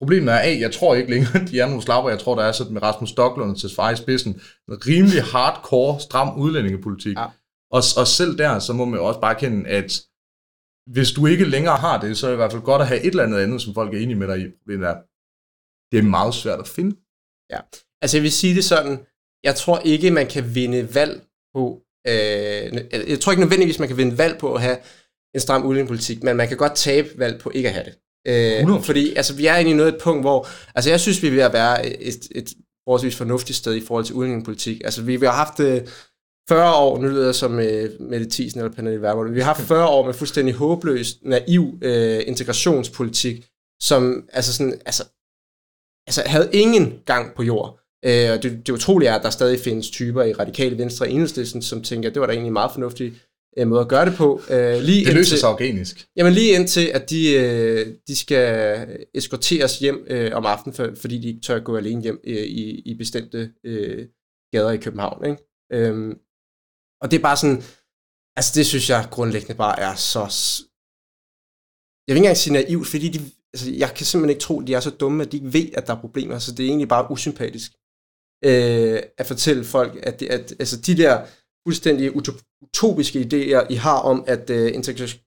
Problemet 0.00 0.34
er, 0.34 0.38
at 0.38 0.60
jeg 0.60 0.72
tror 0.72 0.94
ikke 0.94 1.10
længere, 1.10 1.44
de 1.50 1.60
er 1.60 1.66
nogle 1.66 1.82
slapper. 1.82 2.10
Jeg 2.10 2.18
tror, 2.18 2.34
der 2.34 2.44
er 2.44 2.52
sådan 2.52 2.72
med 2.72 2.82
Rasmus 2.82 3.10
Stocklund 3.10 3.50
og 3.50 3.58
Tesfaye 3.58 3.92
i 3.92 3.96
spidsen, 3.96 4.32
en 4.68 4.86
rimelig 4.86 5.22
hardcore, 5.22 6.00
stram 6.00 6.38
udlændingepolitik. 6.38 7.16
Ja. 7.18 7.26
Og, 7.70 7.82
og 8.00 8.06
selv 8.06 8.38
der, 8.38 8.58
så 8.58 8.72
må 8.72 8.84
man 8.84 9.00
også 9.00 9.20
bare 9.20 9.34
kende, 9.34 9.68
at 9.68 9.90
hvis 10.94 11.10
du 11.12 11.26
ikke 11.26 11.44
længere 11.44 11.76
har 11.76 12.00
det, 12.00 12.16
så 12.16 12.26
er 12.26 12.30
det 12.30 12.36
i 12.36 12.42
hvert 12.42 12.52
fald 12.52 12.62
godt 12.62 12.82
at 12.82 12.88
have 12.88 13.00
et 13.00 13.10
eller 13.10 13.22
andet 13.22 13.38
andet, 13.38 13.62
som 13.62 13.74
folk 13.74 13.94
er 13.94 13.98
enige 13.98 14.20
med 14.22 14.28
dig 14.28 14.38
i. 14.40 14.46
Problemet 14.58 14.88
er, 14.88 14.96
det 15.90 15.98
er 15.98 16.10
meget 16.16 16.34
svært 16.34 16.60
at 16.60 16.68
finde. 16.68 16.96
Ja, 17.50 17.60
altså 18.02 18.16
jeg 18.16 18.22
vil 18.22 18.32
sige 18.32 18.54
det 18.54 18.64
sådan, 18.64 18.96
jeg 19.44 19.54
tror 19.54 19.78
ikke, 19.78 20.10
man 20.10 20.26
kan 20.26 20.54
vinde 20.54 20.94
valg 20.94 21.22
på, 21.54 21.82
øh, 22.06 23.10
jeg 23.10 23.20
tror 23.20 23.32
ikke 23.32 23.42
nødvendigvis, 23.42 23.78
man 23.78 23.88
kan 23.88 23.96
vinde 23.96 24.18
valg 24.18 24.38
på 24.38 24.54
at 24.54 24.60
have 24.60 24.78
en 25.34 25.40
stram 25.40 25.64
udlændingepolitik, 25.66 26.22
men 26.22 26.36
man 26.36 26.48
kan 26.48 26.56
godt 26.56 26.74
tabe 26.74 27.08
valg 27.16 27.40
på 27.40 27.50
ikke 27.54 27.68
at 27.68 27.74
have 27.74 27.84
det. 27.84 27.94
Øh, 28.28 28.82
fordi 28.82 29.14
altså, 29.14 29.34
vi 29.34 29.46
er 29.46 29.54
egentlig 29.54 29.76
nået 29.76 29.94
et 29.94 30.00
punkt, 30.02 30.22
hvor, 30.22 30.48
altså 30.74 30.90
jeg 30.90 31.00
synes, 31.00 31.22
vi 31.22 31.26
er 31.26 31.30
ved 31.30 31.42
at 31.42 31.52
være 31.52 31.86
et, 31.86 32.28
et, 32.34 32.54
forholdsvis 32.84 33.16
fornuftigt 33.16 33.56
sted 33.56 33.74
i 33.74 33.86
forhold 33.86 34.04
til 34.04 34.14
udlændingepolitik. 34.14 34.80
Altså 34.84 35.02
vi, 35.02 35.16
vi 35.16 35.26
har 35.26 35.32
haft 35.32 35.60
øh, 35.60 35.88
40 36.48 36.74
år, 36.74 36.98
nu 36.98 37.08
lyder 37.08 37.24
jeg 37.24 37.34
som 37.34 37.58
øh, 37.58 38.00
Mette 38.00 38.26
Thiesen 38.30 38.60
eller 38.60 38.72
Pernille 38.72 39.02
Vermund, 39.02 39.34
vi 39.34 39.40
har 39.40 39.54
haft 39.54 39.68
40 39.68 39.88
år 39.88 40.06
med 40.06 40.14
fuldstændig 40.14 40.54
håbløs, 40.54 41.22
naiv 41.22 41.78
øh, 41.82 42.22
integrationspolitik, 42.26 43.46
som 43.82 44.28
altså 44.32 44.52
sådan, 44.52 44.80
altså, 44.86 45.04
altså 46.06 46.22
havde 46.26 46.50
ingen 46.52 47.02
gang 47.06 47.34
på 47.34 47.42
jord. 47.42 47.80
Øh, 48.04 48.30
og 48.32 48.42
det, 48.42 48.66
det 48.66 48.72
utrolige 48.72 49.08
er, 49.08 49.14
at 49.14 49.22
der 49.22 49.30
stadig 49.30 49.60
findes 49.60 49.90
typer 49.90 50.22
i 50.22 50.32
radikale 50.32 50.78
venstre 50.78 51.06
og 51.06 51.10
enhedslisten, 51.10 51.62
som 51.62 51.82
tænker, 51.82 52.08
at 52.08 52.14
det 52.14 52.20
var 52.20 52.26
da 52.26 52.32
egentlig 52.32 52.48
en 52.48 52.52
meget 52.52 52.72
fornuftig 52.72 53.14
øh, 53.58 53.68
måde 53.68 53.80
at 53.80 53.88
gøre 53.88 54.06
det 54.06 54.14
på. 54.14 54.40
Øh, 54.50 54.80
lige 54.80 55.04
det 55.04 55.14
løser 55.14 55.36
sig 55.36 55.48
organisk. 55.48 56.06
Jamen 56.16 56.32
lige 56.32 56.52
indtil, 56.52 56.86
at 56.94 57.10
de, 57.10 57.34
øh, 57.34 57.86
de 58.08 58.16
skal 58.16 58.86
eskorteres 59.14 59.78
hjem 59.78 60.06
øh, 60.10 60.30
om 60.34 60.46
aftenen, 60.46 60.74
for, 60.74 60.90
fordi 61.00 61.18
de 61.18 61.28
ikke 61.28 61.40
tør 61.40 61.58
gå 61.58 61.76
alene 61.76 62.02
hjem 62.02 62.20
øh, 62.24 62.36
i, 62.36 62.80
i 62.80 62.94
bestemte 62.98 63.52
øh, 63.64 64.06
gader 64.52 64.70
i 64.70 64.76
København. 64.76 65.24
Ikke? 65.24 65.42
Øhm, 65.72 66.14
og 67.00 67.10
det 67.10 67.16
er 67.18 67.22
bare 67.22 67.36
sådan, 67.36 67.62
altså 68.36 68.52
det 68.54 68.66
synes 68.66 68.90
jeg 68.90 69.08
grundlæggende 69.10 69.54
bare 69.54 69.80
er 69.80 69.94
så... 69.94 70.22
Jeg 72.08 72.14
vil 72.14 72.18
ikke 72.18 72.26
engang 72.26 72.36
sige 72.36 72.52
naivt, 72.52 72.86
fordi 72.86 73.08
de, 73.08 73.18
altså 73.54 73.70
jeg 73.70 73.94
kan 73.96 74.06
simpelthen 74.06 74.30
ikke 74.30 74.40
tro, 74.40 74.60
at 74.60 74.66
de 74.66 74.74
er 74.74 74.80
så 74.80 74.90
dumme, 74.90 75.22
at 75.22 75.32
de 75.32 75.36
ikke 75.36 75.52
ved, 75.52 75.68
at 75.74 75.86
der 75.86 75.94
er 75.94 76.00
problemer. 76.00 76.38
Så 76.38 76.52
det 76.52 76.64
er 76.64 76.68
egentlig 76.68 76.88
bare 76.88 77.10
usympatisk 77.10 77.72
øh, 78.44 79.02
at 79.18 79.26
fortælle 79.26 79.64
folk, 79.64 79.98
at, 80.02 80.20
det, 80.20 80.28
at 80.28 80.54
altså 80.58 80.80
de 80.80 80.96
der 80.96 81.26
fuldstændig 81.66 82.16
utopiske 82.16 83.20
idéer, 83.20 83.66
I 83.70 83.74
har 83.74 83.98
om, 83.98 84.24
at 84.26 84.50
øh, 84.50 84.74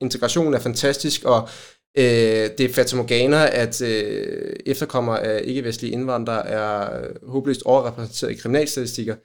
integration 0.01 0.53
er 0.53 0.59
fantastisk, 0.59 1.23
og 1.23 1.49
øh, 1.97 2.49
det 2.57 2.61
er 2.61 2.73
fatamorgana, 2.73 3.49
at 3.63 3.81
øh, 3.81 4.55
efterkommer 4.65 5.15
af 5.17 5.41
ikke-vestlige 5.43 5.91
indvandrere 5.91 6.47
er 6.47 7.01
øh, 7.01 7.29
håbløst 7.29 7.63
overrepræsenteret 7.63 8.31
i 8.31 8.35
kriminalstatistikker. 8.35 9.15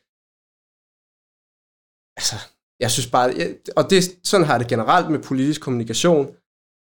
Altså, 2.21 2.37
jeg 2.81 2.91
synes 2.91 3.11
bare, 3.11 3.35
jeg, 3.37 3.57
og 3.77 3.91
det, 3.91 4.19
sådan 4.25 4.47
har 4.47 4.59
det 4.59 4.69
generelt 4.69 5.11
med 5.11 5.19
politisk 5.19 5.61
kommunikation. 5.61 6.37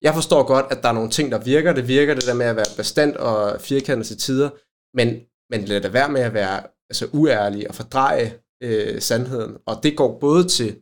Jeg 0.01 0.13
forstår 0.13 0.43
godt, 0.47 0.65
at 0.71 0.83
der 0.83 0.89
er 0.89 0.93
nogle 0.93 1.09
ting, 1.09 1.31
der 1.31 1.39
virker. 1.43 1.73
Det 1.73 1.87
virker 1.87 2.13
det 2.13 2.25
der 2.25 2.33
med 2.33 2.45
at 2.45 2.55
være 2.55 2.75
bestand 2.77 3.15
og 3.15 3.61
firkantet 3.61 4.07
til 4.07 4.17
tider, 4.17 4.49
men, 4.97 5.07
men 5.51 5.65
lad 5.65 5.81
det 5.81 5.93
være 5.93 6.09
med 6.09 6.21
at 6.21 6.33
være 6.33 6.63
altså, 6.89 7.09
uærlig 7.13 7.69
og 7.69 7.75
fordreje 7.75 8.33
øh, 8.63 9.01
sandheden. 9.01 9.57
Og 9.65 9.79
det 9.83 9.97
går 9.97 10.19
både 10.19 10.47
til 10.47 10.81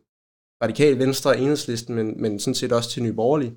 radikal 0.62 0.98
venstre 0.98 1.30
og 1.30 1.38
enhedslisten, 1.38 1.94
men, 1.94 2.22
men 2.22 2.40
sådan 2.40 2.54
set 2.54 2.72
også 2.72 2.90
til 2.90 3.02
Nye 3.02 3.12
Borgerlige. 3.12 3.54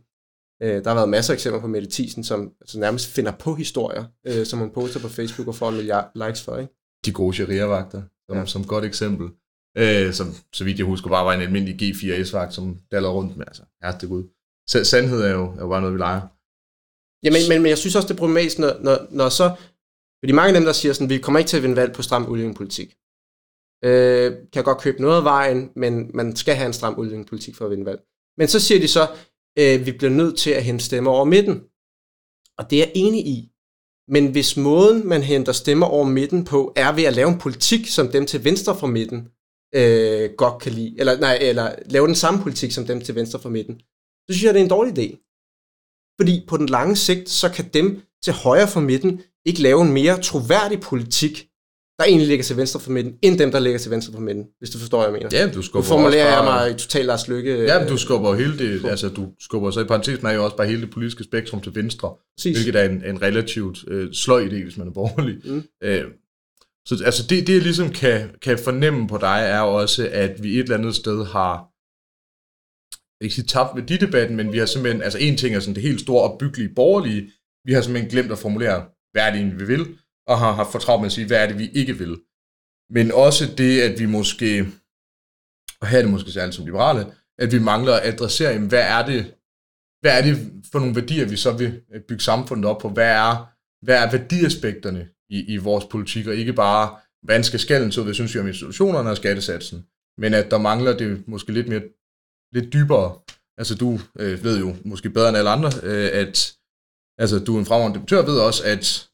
Øh, 0.62 0.84
der 0.84 0.90
har 0.90 0.96
været 0.96 1.10
masser 1.10 1.34
af 1.34 1.36
eksempler 1.36 1.62
på 1.62 1.68
Mette 1.68 1.90
Thiesen, 1.92 2.24
som 2.24 2.54
altså, 2.62 2.80
nærmest 2.80 3.08
finder 3.08 3.32
på 3.32 3.54
historier, 3.54 4.06
øh, 4.28 4.46
som 4.46 4.60
hun 4.60 4.70
poster 4.70 5.00
på 5.00 5.10
Facebook 5.10 5.48
og 5.48 5.56
får 5.56 5.70
en 5.70 5.76
milliard 5.76 6.12
likes 6.16 6.42
for. 6.42 6.58
Ikke? 6.58 6.74
De 7.06 7.12
gode 7.12 7.34
sharia-vagter, 7.34 8.02
som, 8.30 8.38
ja. 8.38 8.46
som 8.46 8.66
godt 8.66 8.86
eksempel. 8.86 9.30
Øh, 9.78 10.14
som, 10.14 10.28
så 10.54 10.64
vidt 10.64 10.78
jeg 10.78 10.86
husker, 10.86 11.10
bare 11.10 11.26
var 11.26 11.34
en 11.34 11.42
almindelig 11.42 11.82
G4S-vagt, 11.82 12.54
som 12.54 12.80
daler 12.92 13.10
rundt 13.10 13.38
med. 13.38 13.46
Altså, 13.48 13.64
er 13.82 14.08
gud. 14.08 14.24
Sandhed 14.68 15.22
er 15.22 15.32
jo, 15.32 15.46
er 15.52 15.62
jo 15.62 15.68
bare 15.68 15.82
noget, 15.82 15.94
vi 15.94 16.00
leger. 16.00 16.22
Ja, 17.24 17.30
men, 17.32 17.42
men, 17.50 17.62
men 17.62 17.70
jeg 17.70 17.78
synes 17.78 17.96
også, 17.96 18.08
det 18.08 18.14
er 18.14 18.18
problematisk, 18.18 18.60
når, 18.60 18.74
når, 18.80 18.98
når 19.10 19.30
så... 19.30 19.56
Fordi 20.22 20.34
mange 20.34 20.48
af 20.48 20.54
dem, 20.54 20.66
der 20.66 20.74
siger 20.74 20.94
sådan, 20.94 21.10
vi 21.10 21.18
kommer 21.18 21.40
ikke 21.40 21.50
til 21.50 21.58
at 21.58 21.64
vinde 21.64 21.76
valg 21.76 21.94
på 21.94 22.02
stram 22.02 22.26
udlændingepolitik. 22.28 22.90
Øh, 23.86 24.32
kan 24.54 24.64
godt 24.64 24.82
købe 24.82 25.02
noget 25.02 25.18
af 25.18 25.24
vejen, 25.24 25.72
men 25.76 26.12
man 26.14 26.36
skal 26.36 26.56
have 26.56 26.68
en 26.68 26.74
stram 26.74 27.00
udlændingepolitik 27.00 27.56
for 27.56 27.66
at 27.66 27.72
vinde 27.72 27.86
valg. 27.86 28.02
Men 28.38 28.48
så 28.48 28.60
siger 28.60 28.80
de 28.80 28.88
så, 28.88 29.04
øh, 29.60 29.86
vi 29.86 29.92
bliver 29.92 30.12
nødt 30.12 30.38
til 30.38 30.52
at 30.52 30.64
hente 30.64 30.86
stemmer 30.86 31.12
over 31.12 31.26
midten. 31.26 31.56
Og 32.58 32.70
det 32.70 32.76
er 32.76 32.86
jeg 32.86 32.92
enig 32.96 33.28
i. 33.28 33.52
Men 34.08 34.32
hvis 34.32 34.58
måden, 34.58 35.08
man 35.08 35.24
henter 35.24 35.52
stemmer 35.52 35.86
over 35.86 36.06
midten 36.06 36.46
på, 36.46 36.74
er 36.76 36.92
ved 36.92 37.04
at 37.04 37.16
lave 37.16 37.30
en 37.30 37.40
politik, 37.40 37.88
som 37.88 38.08
dem 38.08 38.26
til 38.26 38.44
venstre 38.44 38.78
for 38.80 38.88
midten 38.88 39.20
øh, 39.76 40.30
godt 40.38 40.62
kan 40.62 40.72
lide, 40.72 40.96
eller, 41.00 41.18
nej, 41.20 41.38
eller 41.42 41.76
lave 41.86 42.08
den 42.08 42.16
samme 42.16 42.42
politik 42.44 42.72
som 42.72 42.86
dem 42.86 43.02
til 43.02 43.16
venstre 43.16 43.40
for 43.40 43.50
midten, 43.50 43.80
så 44.26 44.30
synes 44.30 44.44
jeg, 44.44 44.54
det 44.54 44.60
er 44.60 44.64
en 44.64 44.70
dårlig 44.70 44.94
idé. 44.98 45.08
Fordi 46.20 46.46
på 46.48 46.58
den 46.58 46.70
lange 46.70 46.96
sigt, 46.96 47.30
så 47.30 47.50
kan 47.50 47.70
dem 47.74 48.02
til 48.24 48.34
højre 48.34 48.68
for 48.68 48.80
midten 48.80 49.22
ikke 49.50 49.62
lave 49.62 49.82
en 49.82 49.94
mere 49.94 50.22
troværdig 50.22 50.80
politik, 50.80 51.50
der 52.00 52.06
egentlig 52.06 52.28
ligger 52.28 52.44
til 52.44 52.58
venstre 52.58 52.80
for 52.80 52.92
midten, 52.92 53.14
end 53.22 53.40
dem, 53.40 53.52
der 53.52 53.60
ligger 53.60 53.80
til 53.80 53.92
venstre 53.92 54.14
for 54.14 54.20
midten, 54.20 54.46
hvis 54.60 54.70
du 54.70 54.78
forstår, 54.78 54.98
hvad 54.98 55.08
jeg 55.08 55.14
mener. 55.14 55.30
Ja, 55.32 55.52
du 55.52 55.62
skubber 55.62 55.80
Nu 55.80 55.88
formulerer 55.88 56.26
også 56.26 56.36
jeg 56.36 56.44
bare, 56.46 56.68
mig 56.68 56.76
i 56.76 56.80
total 56.80 57.06
Lars 57.06 57.28
Lykke. 57.28 57.64
Ja, 57.64 57.80
men 57.80 57.88
du 57.88 57.94
øh, 57.94 58.00
skubber 58.00 58.36
hele 58.36 58.58
det, 58.58 58.86
altså 58.86 59.10
du 59.10 59.28
skubber 59.40 59.72
så 59.72 59.80
i 59.80 59.84
parentesen 59.84 60.26
er 60.26 60.32
jo 60.32 60.44
også 60.44 60.58
bare 60.58 60.68
hele 60.68 60.82
det 60.82 60.92
politiske 60.92 61.24
spektrum 61.24 61.62
til 61.62 61.76
venstre, 61.76 62.14
præcis. 62.38 62.58
hvilket 62.58 62.82
er 62.82 62.90
en, 62.90 63.04
en 63.06 63.22
relativt 63.22 63.78
øh, 63.88 64.14
sløj 64.14 64.42
idé, 64.46 64.64
hvis 64.64 64.78
man 64.78 64.88
er 64.88 64.92
borgerlig. 64.92 65.36
Mm. 65.46 65.64
Øh, 65.84 66.06
så 66.88 67.04
altså 67.06 67.24
det, 67.30 67.48
det 67.48 67.54
jeg 67.54 67.62
ligesom 67.62 67.90
kan, 67.90 68.30
kan 68.42 68.58
fornemme 68.58 69.08
på 69.08 69.18
dig, 69.18 69.40
er 69.46 69.60
også, 69.60 70.10
at 70.12 70.44
vi 70.44 70.54
et 70.54 70.60
eller 70.60 70.78
andet 70.78 70.96
sted 70.96 71.26
har, 71.26 71.54
ikke 73.24 73.36
sige 73.36 73.46
tabt 73.46 73.76
værdidebatten, 73.76 74.38
men 74.38 74.54
vi 74.54 74.58
har 74.58 74.66
simpelthen, 74.66 75.02
altså 75.02 75.20
en 75.20 75.38
ting 75.38 75.56
er 75.56 75.60
sådan 75.60 75.76
det 75.76 75.84
helt 75.84 76.02
store 76.02 76.24
opbyggelige 76.24 76.74
borgerlige, 76.76 77.32
vi 77.66 77.74
har 77.74 77.82
simpelthen 77.82 78.12
glemt 78.12 78.32
at 78.32 78.38
formulere, 78.38 78.86
hvad 79.12 79.22
er 79.24 79.32
det 79.32 79.40
egentlig, 79.40 79.60
vi 79.60 79.66
vil, 79.66 79.98
og 80.28 80.40
har 80.40 80.52
haft 80.52 80.72
for 80.72 80.80
travlt 80.80 81.02
med 81.02 81.06
at 81.06 81.12
sige, 81.12 81.28
hvad 81.28 81.44
er 81.44 81.48
det, 81.48 81.60
vi 81.60 81.70
ikke 81.70 81.98
vil. 81.98 82.22
Men 82.90 83.12
også 83.12 83.56
det, 83.58 83.82
at 83.82 84.00
vi 84.00 84.06
måske, 84.06 84.68
og 85.82 85.88
her 85.88 85.98
er 85.98 86.02
det 86.02 86.12
måske 86.12 86.32
særligt 86.32 86.56
som 86.56 86.66
liberale, 86.66 87.14
at 87.38 87.52
vi 87.52 87.60
mangler 87.60 87.94
at 87.94 88.14
adressere, 88.14 88.52
jamen, 88.52 88.70
hvad 88.70 88.84
er 88.98 89.06
det, 89.06 89.36
hvad 90.02 90.18
er 90.18 90.22
det 90.22 90.52
for 90.72 90.80
nogle 90.80 90.96
værdier, 90.96 91.26
vi 91.26 91.36
så 91.36 91.52
vil 91.52 91.82
øh, 91.94 92.02
bygge 92.02 92.24
samfundet 92.24 92.66
op 92.66 92.78
på? 92.78 92.90
Hvad 92.90 93.12
er, 93.12 93.54
hvad 93.86 94.04
er 94.04 94.12
værdiaspekterne 94.12 95.10
i, 95.30 95.54
i 95.54 95.58
vores 95.58 95.86
politik, 95.86 96.28
og 96.28 96.36
ikke 96.36 96.54
bare, 96.54 96.98
hvordan 97.24 97.44
skal 97.44 97.60
skallen 97.60 97.92
så 97.92 98.02
ud, 98.02 98.06
hvad 98.06 98.14
synes 98.14 98.36
vi 98.36 98.40
om 98.40 98.48
institutionerne 98.48 99.10
og 99.10 99.18
skattesatsen, 99.18 99.86
men 100.18 100.34
at 100.34 100.52
der 100.52 100.58
mangler 100.58 100.98
det 100.98 101.28
måske 101.28 101.52
lidt 101.52 101.68
mere, 101.68 101.82
lidt 102.54 102.74
dybere. 102.74 103.20
Altså 103.58 103.76
du 103.76 104.00
øh, 104.20 104.44
ved 104.44 104.60
jo 104.60 104.76
måske 104.86 105.10
bedre 105.10 105.30
end 105.30 105.38
alle 105.38 105.50
andre, 105.50 105.72
øh, 105.84 106.10
at 106.14 106.56
altså, 107.20 107.40
du 107.40 107.56
er 107.56 107.60
en 107.60 107.66
fremragende 107.66 107.96
debattør, 107.98 108.26
ved 108.26 108.40
også, 108.40 108.64
at 108.66 109.10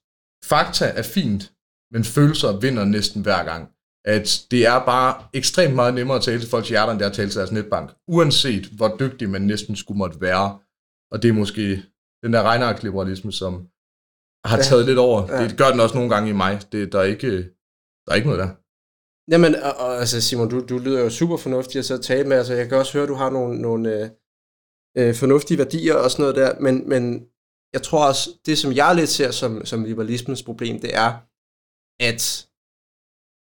fakta 0.45 0.86
er 0.86 1.01
fint, 1.03 1.51
men 1.93 2.03
følelser 2.03 2.60
vinder 2.60 2.86
næsten 2.86 3.22
hver 3.22 3.43
gang. 3.43 3.64
At 4.06 4.45
det 4.51 4.66
er 4.66 4.86
bare 4.86 5.24
ekstremt 5.34 5.76
meget 5.76 5.93
nemmere 5.93 6.18
at 6.18 6.24
tale 6.24 6.39
til 6.39 6.49
folks 6.49 6.70
hjerter, 6.70 6.91
end 6.91 6.99
det 6.99 7.06
er 7.06 7.10
at 7.10 7.16
tale 7.16 7.30
til 7.30 7.39
deres 7.39 7.51
netbank. 7.51 7.91
Uanset 8.08 8.66
hvor 8.66 8.95
dygtig 8.99 9.30
man 9.30 9.41
næsten 9.41 9.76
skulle 9.76 9.97
måtte 9.97 10.22
være. 10.22 10.60
Og 11.12 11.24
det 11.24 11.30
er 11.30 11.34
måske 11.34 11.84
den 12.24 12.34
der 12.34 12.43
regnarkliberalisme, 12.43 13.32
som 13.32 13.53
har 14.45 14.58
Ja. 14.58 14.64
taget 14.64 14.86
lidt 14.86 14.99
over. 14.99 15.34
Ja. 15.34 15.43
Det 15.47 15.58
gør 15.58 15.70
den 15.72 15.80
også 15.80 15.95
nogle 15.95 16.10
gange 16.14 16.30
i 16.30 16.34
mig. 16.34 16.62
Det, 16.72 16.91
der, 16.91 16.99
er 16.99 17.03
ikke, 17.03 17.32
der 18.06 18.12
er 18.12 18.16
ikke 18.16 18.28
noget 18.28 18.39
der. 18.43 18.49
Jamen, 19.32 19.56
og, 19.56 19.74
og, 19.78 19.97
altså 19.99 20.22
Simon, 20.22 20.49
du, 20.49 20.66
du 20.70 20.78
lyder 20.78 20.99
jo 21.01 21.10
super 21.10 21.38
fornuftig 21.38 21.80
at 21.80 21.86
så 21.86 21.97
tale 21.97 22.28
med. 22.28 22.38
Altså, 22.38 22.53
jeg 22.53 22.70
kan 22.70 22.78
også 22.78 22.93
høre, 22.93 23.03
at 23.03 23.10
du 23.10 23.14
har 23.14 23.30
nogle, 23.30 23.62
nogle 23.62 23.93
øh, 23.99 24.10
øh, 24.97 25.16
fornuftige 25.16 25.58
værdier 25.58 25.95
og 25.95 26.12
sådan 26.12 26.24
noget 26.24 26.36
der, 26.36 26.60
men, 26.60 26.89
men 26.89 27.03
jeg 27.74 27.84
tror 27.84 28.07
også, 28.07 28.30
det 28.45 28.57
som 28.57 28.74
jeg 28.74 28.95
lidt 28.95 29.09
ser 29.09 29.32
som, 29.32 29.66
som 29.66 29.84
liberalismens 29.84 30.43
problem, 30.43 30.80
det 30.80 30.95
er, 30.95 31.11
at 31.99 32.47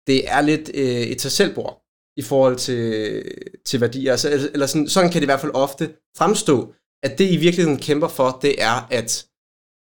det 0.07 0.29
er 0.29 0.41
lidt 0.41 0.71
øh, 0.75 1.03
et 1.13 1.21
sig 1.21 1.33
selvbord 1.33 1.83
i 2.17 2.23
forhold 2.23 2.57
til, 2.57 3.23
til 3.67 3.81
værdier. 3.81 4.13
Altså, 4.13 4.31
eller 4.31 4.49
eller 4.53 4.67
sådan, 4.67 4.89
sådan 4.89 5.11
kan 5.11 5.21
det 5.21 5.25
i 5.25 5.33
hvert 5.33 5.41
fald 5.41 5.55
ofte 5.55 5.95
fremstå, 6.17 6.75
at 7.03 7.19
det 7.19 7.31
i 7.31 7.37
virkeligheden 7.37 7.81
kæmper 7.81 8.09
for, 8.09 8.39
det 8.43 8.63
er 8.63 8.87
at 8.91 9.27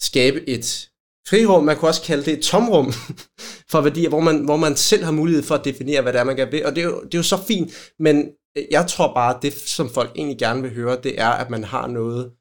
skabe 0.02 0.50
et 0.50 0.90
frirum, 1.28 1.64
man 1.64 1.78
kunne 1.78 1.90
også 1.90 2.02
kalde 2.02 2.26
det 2.26 2.34
et 2.34 2.44
tomrum 2.44 2.94
for 3.72 3.82
værdier, 3.82 4.10
hvor 4.10 4.20
man, 4.20 4.46
hvor 4.46 4.58
man 4.58 4.76
selv 4.76 5.04
har 5.04 5.12
mulighed 5.12 5.44
for 5.44 5.56
at 5.56 5.66
definere, 5.66 6.02
hvad 6.02 6.14
det 6.14 6.20
er, 6.20 6.24
man 6.24 6.36
gerne 6.36 6.52
vil. 6.52 6.66
Og 6.66 6.76
det 6.76 6.82
er 6.82 6.86
jo, 6.86 7.04
det 7.04 7.14
er 7.14 7.20
jo 7.20 7.24
så 7.24 7.38
fint, 7.48 7.92
men 8.00 8.32
jeg 8.72 8.88
tror 8.88 9.14
bare, 9.14 9.36
at 9.36 9.42
det, 9.42 9.54
som 9.54 9.90
folk 9.90 10.12
egentlig 10.16 10.38
gerne 10.38 10.62
vil 10.62 10.74
høre, 10.74 11.02
det 11.04 11.22
er, 11.22 11.30
at 11.30 11.50
man 11.50 11.64
har 11.64 11.88
noget, 11.88 12.32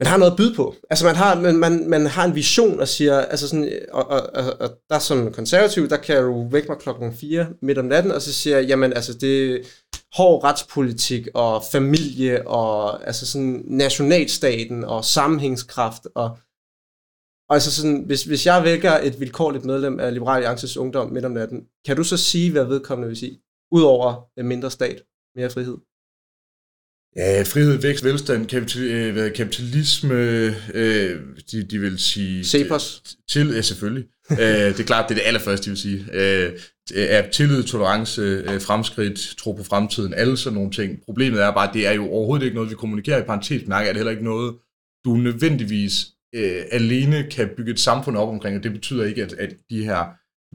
man 0.00 0.06
har 0.06 0.16
noget 0.16 0.30
at 0.30 0.36
byde 0.36 0.54
på. 0.54 0.74
Altså 0.90 1.04
man 1.04 1.16
har, 1.16 1.40
man, 1.40 1.56
man, 1.56 1.88
man 1.88 2.06
har 2.06 2.24
en 2.24 2.34
vision 2.34 2.80
og 2.80 2.88
siger, 2.88 3.20
altså 3.20 3.48
sådan, 3.48 3.72
og, 3.92 4.06
og, 4.06 4.20
og, 4.34 4.60
og 4.60 4.70
der 4.90 4.98
som 4.98 5.32
konservativ, 5.32 5.88
der 5.88 5.96
kan 5.96 6.22
du 6.22 6.48
vække 6.48 6.68
mig 6.68 6.78
klokken 6.78 7.14
4 7.14 7.46
midt 7.62 7.78
om 7.78 7.84
natten, 7.84 8.12
og 8.12 8.22
så 8.22 8.32
siger 8.32 8.58
jeg, 8.58 8.68
jamen 8.68 8.92
altså 8.92 9.14
det 9.14 9.52
er 9.52 9.58
hård 10.16 10.44
retspolitik 10.44 11.28
og 11.34 11.62
familie 11.72 12.48
og 12.48 13.06
altså 13.06 13.26
sådan 13.26 13.62
nationalstaten 13.66 14.84
og 14.84 15.04
sammenhængskraft 15.04 16.06
og 16.14 16.38
og 17.48 17.54
altså 17.54 17.72
sådan, 17.72 18.02
hvis, 18.06 18.24
hvis 18.24 18.46
jeg 18.46 18.64
vælger 18.64 18.98
et 18.98 19.20
vilkårligt 19.20 19.64
medlem 19.64 20.00
af 20.00 20.14
Liberal 20.14 20.36
Alliances 20.36 20.76
Ungdom 20.76 21.12
midt 21.12 21.24
om 21.24 21.32
natten, 21.32 21.66
kan 21.86 21.96
du 21.96 22.04
så 22.04 22.16
sige, 22.16 22.52
hvad 22.52 22.64
vedkommende 22.64 23.08
vil 23.08 23.16
sige? 23.16 23.40
Udover 23.72 24.42
mindre 24.42 24.70
stat, 24.70 25.02
mere 25.36 25.50
frihed. 25.50 25.76
Ja, 27.16 27.42
frihed, 27.42 27.82
vækst, 27.82 28.04
velstand, 28.04 28.46
kapital, 28.46 28.82
øh, 28.82 29.32
kapitalisme, 29.32 30.14
øh, 30.74 31.20
de, 31.52 31.62
de 31.62 31.78
vil 31.78 31.98
sige... 31.98 32.44
Cepos. 32.44 33.02
Til, 33.28 33.48
ja, 33.54 33.60
selvfølgelig. 33.60 34.04
øh, 34.30 34.38
det 34.38 34.80
er 34.80 34.84
klart, 34.84 35.08
det 35.08 35.14
er 35.14 35.18
det 35.18 35.26
allerførste, 35.26 35.64
de 35.64 35.70
vil 35.70 35.78
sige. 35.78 36.06
Øh, 36.12 36.52
er 36.94 37.30
tillid, 37.30 37.62
tolerance, 37.62 38.20
øh, 38.22 38.60
fremskridt, 38.60 39.34
tro 39.38 39.52
på 39.52 39.62
fremtiden, 39.62 40.14
alle 40.14 40.36
sådan 40.36 40.54
nogle 40.54 40.70
ting. 40.70 40.98
Problemet 41.04 41.42
er 41.42 41.50
bare, 41.50 41.68
at 41.68 41.74
det 41.74 41.86
er 41.86 41.92
jo 41.92 42.10
overhovedet 42.10 42.44
ikke 42.44 42.54
noget, 42.54 42.70
vi 42.70 42.74
kommunikerer 42.74 43.22
i 43.22 43.26
parentes. 43.26 43.62
er 43.62 43.84
det 43.84 43.96
heller 43.96 44.10
ikke 44.10 44.24
noget, 44.24 44.54
du 45.04 45.16
nødvendigvis 45.16 46.06
øh, 46.34 46.62
alene 46.72 47.26
kan 47.30 47.50
bygge 47.56 47.72
et 47.72 47.80
samfund 47.80 48.16
op 48.16 48.28
omkring, 48.28 48.56
og 48.56 48.62
det 48.62 48.72
betyder 48.72 49.04
ikke, 49.04 49.22
at, 49.22 49.32
at 49.32 49.54
de 49.70 49.84
her 49.84 50.04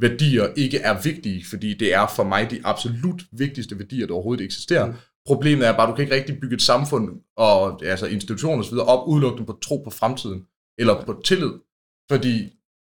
værdier 0.01 0.47
ikke 0.55 0.78
er 0.78 1.01
vigtige, 1.01 1.45
fordi 1.49 1.74
det 1.74 1.93
er 1.93 2.14
for 2.16 2.24
mig 2.24 2.51
de 2.51 2.62
absolut 2.64 3.22
vigtigste 3.32 3.80
værdier, 3.80 4.07
der 4.07 4.14
overhovedet 4.14 4.45
eksisterer. 4.45 4.86
Mm. 4.86 4.93
Problemet 5.30 5.67
er 5.67 5.71
bare, 5.77 5.88
at 5.88 5.91
du 5.91 5.95
kan 5.95 6.03
ikke 6.03 6.15
rigtig 6.15 6.39
bygge 6.41 6.55
et 6.55 6.61
samfund 6.61 7.05
og 7.38 7.86
altså 7.86 8.05
institutioner 8.05 8.63
osv. 8.63 8.77
op 8.77 9.07
udelukkende 9.07 9.45
på 9.45 9.57
tro 9.65 9.77
på 9.77 9.89
fremtiden, 9.89 10.41
eller 10.80 11.05
på 11.05 11.21
tillid, 11.25 11.51
fordi 12.11 12.34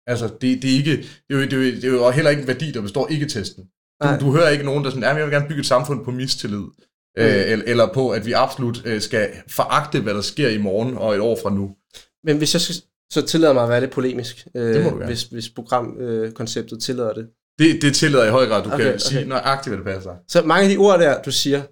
altså, 0.07 0.27
det, 0.41 0.63
det, 0.63 0.71
er 0.73 0.77
ikke, 0.77 0.97
det, 0.97 1.31
er 1.31 1.35
jo, 1.35 1.41
det, 1.41 1.53
er 1.53 1.57
jo, 1.57 1.63
det 1.63 1.85
er 1.85 1.89
jo 1.89 2.11
heller 2.11 2.31
ikke 2.31 2.43
en 2.43 2.49
værdi, 2.49 2.73
der 2.73 2.83
består 2.83 3.09
ikke-testen. 3.09 3.65
Du, 4.03 4.07
Nej. 4.07 4.19
du 4.19 4.33
hører 4.33 4.49
ikke 4.49 4.65
nogen, 4.65 4.85
der 4.85 4.91
sådan, 4.91 5.03
jeg 5.03 5.17
vil 5.17 5.33
gerne 5.33 5.49
bygge 5.49 5.61
et 5.61 5.67
samfund 5.67 6.05
på 6.05 6.11
mistillid, 6.11 6.59
mm. 6.59 7.23
øh, 7.23 7.63
eller, 7.67 7.93
på, 7.95 8.11
at 8.11 8.27
vi 8.27 8.33
absolut 8.33 8.83
øh, 8.85 9.01
skal 9.01 9.29
foragte, 9.49 10.01
hvad 10.01 10.15
der 10.15 10.21
sker 10.21 10.49
i 10.49 10.59
morgen 10.59 10.97
og 10.97 11.15
et 11.15 11.21
år 11.21 11.39
fra 11.43 11.51
nu. 11.51 11.77
Men 12.25 12.39
hvis 12.39 12.55
jeg 12.55 12.61
skal, 12.61 12.75
så 13.13 13.27
tillader 13.27 13.53
mig 13.55 13.63
at 13.63 13.69
være 13.69 13.81
lidt 13.81 13.91
polemisk, 13.91 14.49
øh, 14.55 14.75
Det 14.75 14.85
må 14.85 14.91
du 14.91 14.97
gerne. 14.97 15.07
hvis, 15.07 15.23
hvis 15.23 15.49
programkonceptet 15.49 16.77
øh, 16.77 16.81
tillader 16.81 17.13
det. 17.15 17.27
Det, 17.59 17.83
det 17.83 17.95
tillader 17.95 18.27
i 18.27 18.31
høj 18.31 18.47
grad, 18.47 18.63
du 18.63 18.69
Okay, 18.69 18.85
kan 18.85 18.89
okay. 18.89 18.99
sige 18.99 19.25
nøjagtigt, 19.25 19.77
hvad 19.77 19.85
det 19.85 19.95
passer. 19.95 20.15
Så 20.29 20.43
mange 20.43 20.65
af 20.65 20.71
de 20.71 20.77
ord 20.77 20.99
der, 20.99 21.23
du 21.23 21.33
siger, 21.33 21.63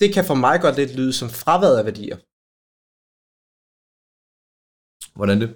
det 0.00 0.14
kan 0.14 0.24
for 0.24 0.34
mig 0.34 0.60
godt 0.60 0.76
lidt 0.76 0.94
lyde 0.94 1.12
som 1.12 1.30
fraværet 1.30 1.78
af 1.78 1.84
værdier. 1.84 2.16
Hvordan 5.16 5.40
det? 5.40 5.50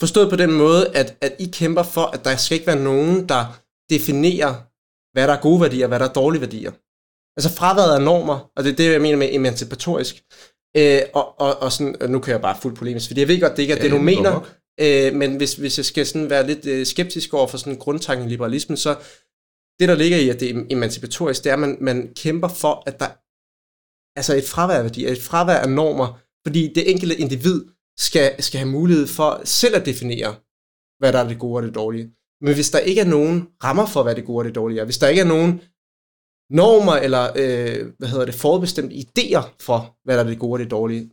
Forstået 0.00 0.30
på 0.30 0.36
den 0.36 0.52
måde, 0.52 0.96
at, 0.96 1.16
at 1.20 1.32
I 1.38 1.46
kæmper 1.52 1.82
for, 1.82 2.06
at 2.14 2.24
der 2.24 2.36
skal 2.36 2.54
ikke 2.54 2.66
være 2.66 2.82
nogen, 2.82 3.28
der 3.28 3.42
definerer, 3.90 4.54
hvad 5.12 5.28
der 5.28 5.34
er 5.34 5.40
gode 5.40 5.60
værdier, 5.60 5.84
og 5.84 5.88
hvad 5.88 5.98
der 5.98 6.08
er 6.08 6.12
dårlige 6.12 6.40
værdier. 6.40 6.72
Altså 7.36 7.50
fraværet 7.58 7.94
af 7.94 8.02
normer, 8.02 8.50
og 8.56 8.64
det 8.64 8.72
er 8.72 8.76
det, 8.76 8.92
jeg 8.92 9.00
mener 9.00 9.18
med 9.18 9.28
emancipatorisk. 9.32 10.24
Øh, 10.76 11.00
og, 11.14 11.40
og, 11.40 11.62
og 11.62 11.72
sådan, 11.72 12.02
og 12.02 12.10
nu 12.10 12.18
kan 12.18 12.32
jeg 12.32 12.40
bare 12.40 12.58
fuldt 12.62 12.78
polemisk, 12.78 13.06
fordi 13.06 13.20
jeg 13.20 13.28
ved 13.28 13.40
godt, 13.40 13.56
det 13.56 13.62
ikke 13.62 13.74
er 13.74 13.76
ja, 13.76 13.82
det, 13.82 13.90
du 13.90 13.98
mener, 13.98 14.54
øh, 14.80 15.14
men 15.14 15.36
hvis, 15.36 15.54
hvis 15.54 15.78
jeg 15.78 15.84
skal 15.84 16.06
sådan 16.06 16.30
være 16.30 16.46
lidt 16.46 16.66
øh, 16.66 16.86
skeptisk 16.86 17.34
over 17.34 17.46
for 17.46 17.58
sådan 17.58 17.72
en 17.72 17.78
grundtanke 17.78 18.24
i 18.24 18.28
liberalismen, 18.28 18.76
så 18.76 18.96
det, 19.80 19.88
der 19.88 19.94
ligger 19.94 20.18
i, 20.18 20.28
at 20.28 20.40
det 20.40 20.50
er 20.50 20.64
emancipatorisk, 20.70 21.44
det 21.44 21.50
er, 21.50 21.54
at 21.54 21.60
man, 21.60 21.76
man 21.80 22.14
kæmper 22.14 22.48
for, 22.48 22.82
at 22.86 23.00
der 23.00 23.08
altså 24.16 24.34
et 24.34 24.44
fravær 24.44 24.74
af 24.74 24.82
værdier, 24.82 25.10
et 25.10 25.22
fravær 25.22 25.54
af 25.54 25.68
normer, 25.68 26.20
fordi 26.46 26.72
det 26.74 26.90
enkelte 26.90 27.16
individ 27.16 27.64
skal, 27.98 28.42
skal 28.42 28.58
have 28.58 28.70
mulighed 28.70 29.06
for 29.06 29.40
selv 29.44 29.76
at 29.76 29.86
definere, 29.86 30.34
hvad 30.98 31.12
der 31.12 31.18
er 31.18 31.28
det 31.28 31.38
gode 31.38 31.56
og 31.56 31.62
det 31.62 31.74
dårlige. 31.74 32.10
Men 32.40 32.54
hvis 32.54 32.70
der 32.70 32.78
ikke 32.78 33.00
er 33.00 33.04
nogen 33.16 33.48
rammer 33.64 33.86
for, 33.86 34.02
hvad 34.02 34.14
det 34.14 34.24
gode 34.24 34.38
og 34.38 34.44
det 34.44 34.54
dårlige 34.54 34.80
er, 34.80 34.84
hvis 34.84 34.98
der 34.98 35.08
ikke 35.08 35.22
er 35.22 35.26
nogen 35.26 35.60
normer 36.50 36.92
eller 36.92 37.24
øh, 37.36 37.92
hvad 37.98 38.08
hedder 38.08 38.24
det, 38.24 38.34
forudbestemte 38.34 38.96
idéer 38.96 39.56
for, 39.60 39.96
hvad 40.04 40.16
der 40.16 40.24
er 40.24 40.28
det 40.28 40.38
gode 40.38 40.52
og 40.52 40.58
det 40.58 40.70
dårlige, 40.70 41.10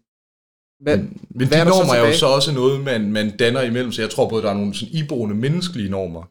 hvad, 0.84 0.98
Men, 0.98 1.28
men 1.30 1.48
hvad 1.48 1.58
de 1.58 1.62
er 1.62 1.70
normer 1.70 1.94
er 1.94 2.08
jo 2.08 2.14
så 2.14 2.26
også 2.26 2.54
noget, 2.54 2.84
man, 2.84 3.12
man 3.12 3.38
danner 3.38 3.62
imellem, 3.62 3.92
så 3.92 4.02
jeg 4.02 4.10
tror 4.10 4.30
både, 4.30 4.44
der 4.44 4.50
er 4.50 4.54
nogle 4.54 4.74
sådan 4.74 4.94
iboende 4.94 5.36
menneskelige 5.36 5.90
normer, 5.90 6.24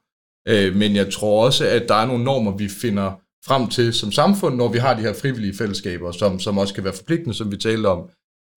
øh, 0.49 0.77
men 0.77 0.97
jeg 0.97 1.13
tror 1.13 1.45
også, 1.45 1.69
at 1.69 1.89
der 1.89 1.95
er 1.95 2.07
nogle 2.07 2.25
normer, 2.25 2.57
vi 2.57 2.69
finder 2.69 3.11
frem 3.47 3.69
til 3.69 3.93
som 3.93 4.13
samfund, 4.13 4.57
når 4.57 4.69
vi 4.69 4.79
har 4.79 4.95
de 4.95 5.03
her 5.03 5.13
frivillige 5.13 5.57
fællesskaber, 5.57 6.13
som, 6.13 6.41
som 6.41 6.59
også 6.59 6.75
kan 6.75 6.85
være 6.85 6.93
forpligtende, 6.93 7.35
som 7.35 7.53
vi 7.53 7.57
talte 7.57 7.87
om. 7.87 7.99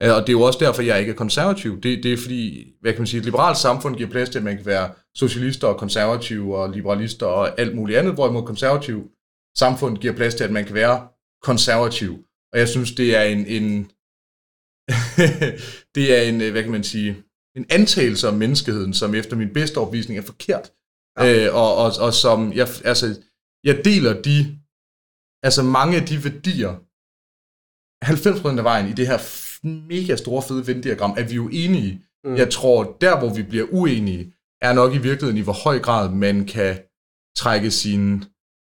Og 0.00 0.20
det 0.20 0.28
er 0.28 0.32
jo 0.32 0.42
også 0.42 0.58
derfor, 0.58 0.82
jeg 0.82 1.00
ikke 1.00 1.12
er 1.12 1.16
konservativ. 1.16 1.80
Det, 1.80 2.02
det 2.02 2.12
er 2.12 2.16
fordi, 2.16 2.66
hvad 2.80 2.92
kan 2.92 3.00
man 3.00 3.06
sige, 3.06 3.18
et 3.18 3.24
liberalt 3.24 3.58
samfund 3.58 3.96
giver 3.96 4.10
plads 4.10 4.28
til, 4.28 4.38
at 4.38 4.44
man 4.44 4.56
kan 4.56 4.66
være 4.66 4.90
socialister 5.14 5.68
og 5.68 5.78
konservative 5.78 6.56
og 6.56 6.70
liberalister 6.70 7.26
og 7.26 7.60
alt 7.60 7.76
muligt 7.76 7.98
andet, 7.98 8.14
hvorimod 8.14 8.42
konservativ 8.42 9.10
samfund 9.56 9.98
giver 9.98 10.14
plads 10.14 10.34
til, 10.34 10.44
at 10.44 10.50
man 10.50 10.64
kan 10.64 10.74
være 10.74 11.08
konservativ. 11.42 12.24
Og 12.52 12.58
jeg 12.58 12.68
synes, 12.68 12.92
det 12.92 13.16
er 13.16 13.22
en, 13.22 13.46
en 13.46 13.90
det 15.94 16.18
er 16.18 16.22
en, 16.22 16.50
hvad 16.50 16.62
kan 16.62 16.72
man 16.72 16.84
sige, 16.84 17.16
en 17.56 17.66
antagelse 17.70 18.28
om 18.28 18.34
menneskeheden, 18.34 18.94
som 18.94 19.14
efter 19.14 19.36
min 19.36 19.52
bedste 19.52 19.78
overbevisning 19.78 20.18
er 20.18 20.22
forkert. 20.22 20.72
Ja. 21.18 21.46
Øh, 21.46 21.54
og, 21.54 21.76
og, 21.76 21.92
og 22.00 22.14
som, 22.14 22.52
jeg, 22.52 22.68
altså, 22.84 23.20
jeg 23.64 23.84
deler 23.84 24.22
de, 24.22 24.58
altså 25.46 25.62
mange 25.62 25.96
af 26.00 26.06
de 26.06 26.24
værdier, 26.24 26.72
90% 28.04 28.58
af 28.58 28.64
vejen 28.64 28.88
i 28.88 28.92
det 28.92 29.06
her 29.06 29.18
mega 29.92 30.16
store 30.16 30.42
fede 30.42 30.66
Venn-diagram, 30.66 31.14
er 31.20 31.28
vi 31.28 31.34
jo 31.34 31.48
enige. 31.52 32.02
Mm. 32.24 32.36
Jeg 32.36 32.50
tror, 32.50 32.96
der 33.00 33.18
hvor 33.18 33.34
vi 33.34 33.42
bliver 33.42 33.66
uenige, 33.70 34.34
er 34.60 34.72
nok 34.72 34.94
i 34.94 34.98
virkeligheden 34.98 35.38
i 35.38 35.40
hvor 35.40 35.58
høj 35.64 35.78
grad 35.78 36.10
man 36.10 36.46
kan 36.46 36.78
trække 37.36 37.70
sine 37.70 38.24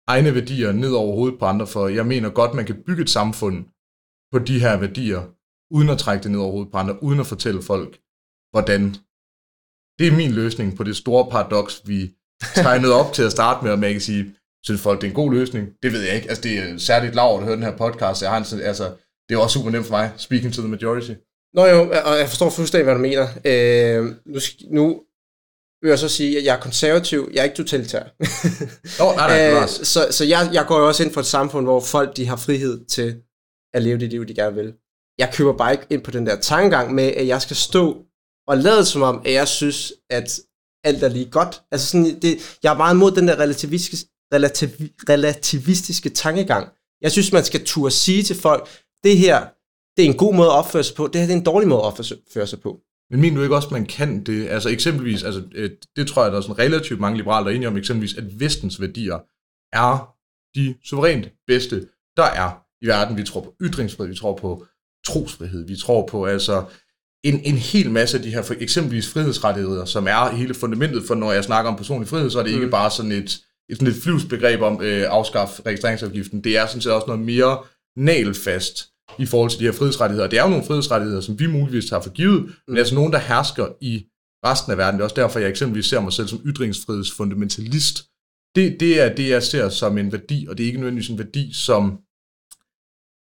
egne 0.06 0.34
værdier 0.34 0.72
ned 0.72 0.92
over 0.92 1.14
hovedet 1.14 1.38
på 1.38 1.44
andre, 1.44 1.66
for 1.66 1.88
jeg 1.88 2.06
mener 2.06 2.30
godt, 2.30 2.54
man 2.54 2.66
kan 2.66 2.82
bygge 2.86 3.02
et 3.02 3.10
samfund 3.10 3.64
på 4.32 4.38
de 4.38 4.60
her 4.60 4.76
værdier, 4.76 5.22
uden 5.74 5.88
at 5.88 5.98
trække 5.98 6.22
det 6.22 6.30
ned 6.30 6.40
over 6.40 6.50
hovedet 6.50 6.72
på 6.72 6.78
andre, 6.78 7.02
uden 7.02 7.20
at 7.20 7.26
fortælle 7.26 7.62
folk, 7.62 8.00
hvordan. 8.52 8.82
Det 9.98 10.06
er 10.06 10.16
min 10.16 10.32
løsning 10.32 10.76
på 10.76 10.84
det 10.84 10.96
store 10.96 11.30
paradoks, 11.30 11.82
vi 11.88 12.14
tegnede 12.54 12.94
op 12.94 13.12
til 13.12 13.22
at 13.22 13.32
starte 13.32 13.64
med, 13.64 13.72
og 13.72 13.78
man 13.78 13.92
kan 13.92 14.00
sige, 14.00 14.34
synes 14.64 14.80
folk, 14.80 15.00
det 15.00 15.06
er 15.06 15.10
en 15.10 15.14
god 15.14 15.32
løsning? 15.32 15.68
Det 15.82 15.92
ved 15.92 16.02
jeg 16.02 16.14
ikke. 16.14 16.28
Altså, 16.28 16.42
det 16.42 16.58
er 16.58 16.78
særligt 16.78 17.14
lavt 17.14 17.40
at 17.40 17.44
høre 17.46 17.56
den 17.56 17.62
her 17.62 17.76
podcast. 17.76 18.22
Jeg 18.22 18.30
har 18.30 18.38
en, 18.38 18.60
altså, 18.60 18.84
det 19.28 19.34
er 19.34 19.38
også 19.38 19.54
super 19.54 19.70
nemt 19.70 19.86
for 19.86 19.92
mig, 19.92 20.12
speaking 20.16 20.54
to 20.54 20.60
the 20.62 20.70
majority. 20.70 21.12
Nå 21.54 21.66
jo, 21.66 21.80
og 22.04 22.18
jeg 22.18 22.28
forstår 22.28 22.50
fuldstændig, 22.50 22.84
hvad 22.84 22.94
du 22.94 23.00
mener. 23.00 23.26
Øh, 23.44 24.04
nu, 24.26 24.38
nu 24.70 25.00
vil 25.82 25.88
jeg 25.88 25.98
så 25.98 26.08
sige, 26.08 26.38
at 26.38 26.44
jeg 26.44 26.56
er 26.56 26.60
konservativ, 26.60 27.30
jeg 27.32 27.40
er 27.40 27.44
ikke 27.44 27.56
totalitær. 27.56 28.02
oh, 29.04 29.16
nej, 29.16 29.28
nej, 29.28 29.62
øh, 29.62 29.68
så 29.68 30.08
så 30.10 30.24
jeg, 30.24 30.50
jeg 30.52 30.64
går 30.68 30.78
jo 30.78 30.86
også 30.86 31.02
ind 31.04 31.12
for 31.12 31.20
et 31.20 31.26
samfund, 31.26 31.66
hvor 31.66 31.80
folk 31.80 32.16
de 32.16 32.26
har 32.26 32.36
frihed 32.36 32.86
til 32.86 33.16
at 33.74 33.82
leve 33.82 33.98
det 33.98 34.10
liv, 34.10 34.26
de 34.26 34.34
gerne 34.34 34.56
vil. 34.56 34.74
Jeg 35.18 35.30
køber 35.34 35.52
bare 35.56 35.72
ikke 35.72 35.86
ind 35.90 36.02
på 36.02 36.10
den 36.10 36.26
der 36.26 36.36
tankegang 36.36 36.94
med, 36.94 37.04
at 37.04 37.26
jeg 37.26 37.42
skal 37.42 37.56
stå 37.56 38.04
og 38.46 38.56
lade 38.56 38.84
som 38.84 39.02
om, 39.02 39.22
at 39.24 39.32
jeg 39.32 39.48
synes, 39.48 39.92
at 40.10 40.40
alt 40.84 41.02
er 41.02 41.08
lige 41.08 41.30
godt. 41.30 41.62
Altså 41.72 41.86
sådan, 41.86 42.20
det, 42.22 42.58
jeg 42.62 42.72
er 42.72 42.76
meget 42.76 42.94
imod 42.94 43.10
den 43.10 43.28
der 43.28 43.36
relativistiske, 43.38 44.08
relativ, 44.35 44.68
relativistiske 45.09 46.09
tankegang. 46.09 46.68
Jeg 47.01 47.12
synes, 47.12 47.32
man 47.32 47.45
skal 47.45 47.64
turde 47.64 47.91
sige 47.91 48.22
til 48.22 48.37
folk, 48.37 48.68
det 49.05 49.18
her, 49.18 49.47
det 49.97 50.05
er 50.05 50.11
en 50.11 50.16
god 50.16 50.35
måde 50.35 50.49
at 50.49 50.53
opføre 50.53 50.85
sig 50.85 50.97
på, 50.97 51.07
det 51.07 51.20
her 51.20 51.26
det 51.26 51.35
er 51.35 51.39
en 51.39 51.45
dårlig 51.45 51.68
måde 51.68 51.80
at 51.80 51.87
opføre 51.87 52.47
sig 52.47 52.61
på. 52.61 52.80
Men 53.11 53.20
mener 53.20 53.37
du 53.37 53.43
ikke 53.43 53.57
også, 53.57 53.68
at 53.68 53.72
man 53.72 53.87
kan 53.87 54.24
det? 54.24 54.49
Altså 54.49 54.68
eksempelvis, 54.68 55.22
altså, 55.22 55.43
øh, 55.55 55.70
det 55.97 56.07
tror 56.07 56.22
jeg, 56.22 56.32
der 56.32 56.39
er 56.39 56.43
sådan 56.43 56.59
relativt 56.59 57.01
mange 57.01 57.16
liberale, 57.16 57.45
der 57.45 57.51
er 57.51 57.55
enige 57.55 57.68
om, 57.68 57.76
eksempelvis, 57.76 58.16
at 58.16 58.41
vestens 58.41 58.80
værdier 58.80 59.18
er 59.72 60.14
de 60.55 60.74
suverænt 60.85 61.28
bedste, 61.47 61.89
der 62.16 62.24
er 62.24 62.64
i 62.82 62.87
verden. 62.87 63.16
Vi 63.16 63.24
tror 63.24 63.41
på 63.41 63.55
ytringsfrihed, 63.61 64.12
vi 64.12 64.18
tror 64.18 64.37
på 64.37 64.66
trosfrihed, 65.07 65.66
vi 65.66 65.76
tror 65.76 66.07
på 66.07 66.26
altså 66.26 66.64
en, 67.24 67.41
en 67.45 67.57
hel 67.57 67.91
masse 67.91 68.16
af 68.16 68.22
de 68.22 68.30
her, 68.30 68.43
for 68.43 68.55
eksempelvis 68.61 69.09
frihedsrettigheder, 69.09 69.85
som 69.85 70.07
er 70.09 70.30
hele 70.30 70.55
fundamentet 70.55 71.03
for, 71.07 71.14
når 71.14 71.32
jeg 71.32 71.45
snakker 71.45 71.70
om 71.70 71.76
personlig 71.76 72.09
frihed, 72.09 72.30
så 72.30 72.39
er 72.39 72.43
det 72.43 72.53
mm. 72.53 72.59
ikke 72.59 72.70
bare 72.70 72.91
sådan 72.91 73.12
et, 73.12 73.41
et, 73.70 73.76
sådan 73.76 73.88
et 73.88 74.02
flyvsbegreb 74.02 74.60
om 74.60 74.82
øh, 74.82 75.06
afskaffe 75.08 75.62
registreringsafgiften. 75.66 76.44
Det 76.44 76.56
er 76.56 76.66
sådan 76.66 76.80
set 76.80 76.92
også 76.92 77.06
noget 77.06 77.22
mere 77.22 77.58
nalfast 77.96 78.90
i 79.18 79.26
forhold 79.26 79.50
til 79.50 79.60
de 79.60 79.64
her 79.64 79.72
frihedsrettigheder. 79.72 80.28
Det 80.28 80.38
er 80.38 80.42
jo 80.42 80.48
nogle 80.48 80.64
frihedsrettigheder, 80.64 81.20
som 81.20 81.38
vi 81.38 81.46
muligvis 81.46 81.86
tager 81.90 82.02
for 82.02 82.10
givet, 82.10 82.42
mm. 82.42 82.52
men 82.68 82.78
altså 82.78 82.94
nogen, 82.94 83.12
der 83.12 83.18
hersker 83.18 83.68
i 83.80 84.06
resten 84.46 84.72
af 84.72 84.78
verden. 84.78 84.94
Det 84.94 85.00
er 85.00 85.04
også 85.04 85.16
derfor, 85.16 85.38
jeg 85.38 85.48
eksempelvis 85.48 85.86
ser 85.86 86.00
mig 86.00 86.12
selv 86.12 86.28
som 86.28 86.40
ytringsfrihedsfundamentalist. 86.46 88.08
Det, 88.54 88.76
det 88.80 89.00
er 89.00 89.14
det, 89.14 89.28
jeg 89.28 89.42
ser 89.42 89.68
som 89.68 89.98
en 89.98 90.12
værdi, 90.12 90.46
og 90.48 90.58
det 90.58 90.64
er 90.64 90.66
ikke 90.66 90.78
nødvendigvis 90.78 91.10
en 91.10 91.18
værdi, 91.18 91.52
som 91.52 91.98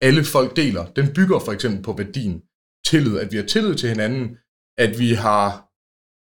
alle 0.03 0.25
folk 0.25 0.57
deler. 0.57 0.87
Den 0.87 1.15
bygger 1.15 1.39
for 1.39 1.53
eksempel 1.53 1.83
på 1.83 1.93
værdien 1.93 2.43
tillid, 2.87 3.19
at 3.19 3.33
vi 3.33 3.37
har 3.37 3.45
tillid 3.45 3.75
til 3.75 3.89
hinanden, 3.89 4.37
at 4.79 4.99
vi 4.99 5.13
har 5.13 5.70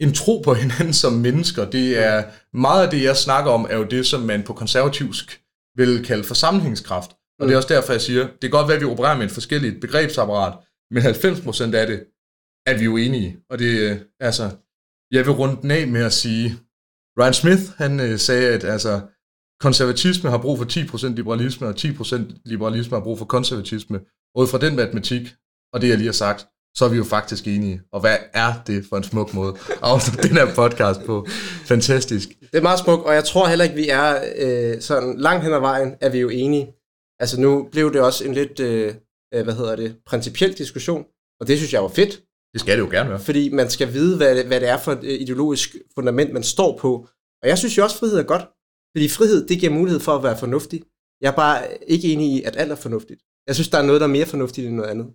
en 0.03 0.13
tro 0.15 0.43
på 0.45 0.55
hinanden 0.55 0.93
som 0.93 1.13
mennesker. 1.13 1.71
Det 1.71 1.99
er 1.99 2.25
meget 2.57 2.85
af 2.85 2.91
det, 2.91 3.03
jeg 3.03 3.17
snakker 3.17 3.51
om, 3.51 3.67
er 3.71 3.77
jo 3.77 3.85
det, 3.85 4.07
som 4.07 4.21
man 4.21 4.43
på 4.43 4.53
konservativsk 4.53 5.43
vil 5.77 6.05
kalde 6.05 6.25
for 6.25 6.35
sammenhængskraft. 6.35 7.11
Og 7.39 7.49
det 7.49 7.53
er 7.53 7.57
også 7.57 7.75
derfor, 7.75 7.93
jeg 7.93 8.01
siger, 8.01 8.23
det 8.23 8.41
kan 8.41 8.51
godt 8.51 8.69
være, 8.69 8.77
at 8.77 8.81
vi 8.81 8.87
opererer 8.87 9.17
med 9.17 9.25
et 9.25 9.31
forskelligt 9.31 9.81
begrebsapparat, 9.81 10.55
men 10.91 11.03
90% 11.03 11.75
af 11.75 11.87
det 11.87 12.05
er 12.67 12.79
vi 12.79 12.85
jo 12.85 12.97
enige. 12.97 13.37
Og 13.51 13.59
det 13.59 14.01
altså, 14.21 14.51
jeg 15.11 15.27
vil 15.27 15.33
runde 15.33 15.63
den 15.63 15.71
af 15.71 15.89
med 15.89 16.05
at 16.05 16.13
sige, 16.13 16.57
Ryan 17.19 17.35
Smith, 17.35 17.63
han 17.77 18.01
øh, 18.01 18.19
sagde, 18.19 18.49
at 18.49 18.65
altså, 18.65 19.01
konservatisme 19.61 20.31
har 20.31 20.39
brug 20.39 20.59
for 20.59 20.65
10% 20.65 21.15
liberalisme, 21.15 21.67
og 21.67 21.75
10% 21.79 22.41
liberalisme 22.45 22.97
har 22.97 23.05
brug 23.05 23.19
for 23.19 23.25
konservatisme. 23.25 24.01
Ud 24.37 24.47
fra 24.47 24.59
den 24.59 24.77
matematik, 24.77 25.35
og 25.73 25.81
det 25.81 25.89
jeg 25.89 25.97
lige 25.97 26.07
har 26.07 26.13
sagt, 26.13 26.47
så 26.77 26.85
er 26.85 26.89
vi 26.89 26.97
jo 26.97 27.05
faktisk 27.05 27.47
enige. 27.47 27.81
Og 27.93 28.01
hvad 28.01 28.17
er 28.33 28.53
det 28.67 28.87
for 28.89 28.97
en 28.97 29.05
smuk 29.05 29.35
måde 29.35 29.55
at 29.71 29.79
afslutte 29.83 30.29
den 30.29 30.37
her 30.37 30.55
podcast 30.55 31.01
på? 31.07 31.27
Fantastisk. 31.73 32.29
Det 32.41 32.59
er 32.59 32.63
meget 32.63 32.79
smukt, 32.79 33.05
og 33.05 33.15
jeg 33.15 33.25
tror 33.25 33.49
heller 33.49 33.65
ikke, 33.65 33.77
vi 33.77 33.89
er 33.89 34.25
øh, 34.37 34.81
sådan 34.81 35.19
langt 35.19 35.45
hen 35.45 35.53
ad 35.53 35.61
vejen, 35.61 35.95
er 36.01 36.09
vi 36.09 36.19
jo 36.19 36.29
enige. 36.29 36.75
Altså 37.21 37.41
nu 37.41 37.69
blev 37.73 37.93
det 37.93 38.01
også 38.01 38.25
en 38.25 38.35
lidt, 38.35 38.61
øh, 38.61 38.95
øh, 39.35 39.45
hvad 39.45 39.55
hedder 39.55 39.77
det, 39.77 39.97
principiel 40.07 40.59
diskussion, 40.59 41.05
og 41.41 41.47
det 41.47 41.59
synes 41.59 41.73
jeg 41.73 41.83
var 41.83 41.89
fedt. 41.89 42.23
Det 42.53 42.61
skal 42.61 42.77
det 42.77 42.85
jo 42.85 42.91
gerne 42.91 43.11
være. 43.11 43.21
Fordi 43.21 43.49
man 43.53 43.71
skal 43.71 43.93
vide, 43.93 44.17
hvad 44.17 44.37
det, 44.37 44.47
hvad 44.47 44.61
det 44.61 44.69
er 44.69 44.79
for 44.79 44.93
et 44.93 45.05
ideologisk 45.05 45.77
fundament, 45.95 46.33
man 46.33 46.43
står 46.43 46.79
på. 46.79 47.09
Og 47.43 47.49
jeg 47.49 47.59
synes 47.59 47.79
jo 47.79 47.83
også, 47.83 47.99
frihed 47.99 48.19
er 48.19 48.23
godt. 48.23 48.43
Fordi 48.97 49.09
frihed, 49.09 49.49
det 49.49 49.61
giver 49.61 49.73
mulighed 49.73 50.01
for 50.01 50.13
at 50.13 50.23
være 50.23 50.39
fornuftig. 50.39 50.83
Jeg 51.21 51.31
er 51.31 51.37
bare 51.37 51.59
ikke 51.87 52.13
enig 52.13 52.33
i, 52.33 52.43
at 52.43 52.57
alt 52.57 52.73
er 52.73 52.77
fornuftigt. 52.77 53.21
Jeg 53.47 53.55
synes, 53.55 53.69
der 53.69 53.79
er 53.79 53.83
noget, 53.83 54.01
der 54.01 54.07
er 54.07 54.11
mere 54.11 54.27
fornuftigt 54.27 54.67
end 54.67 54.77
noget 54.77 54.91
andet. 54.91 55.07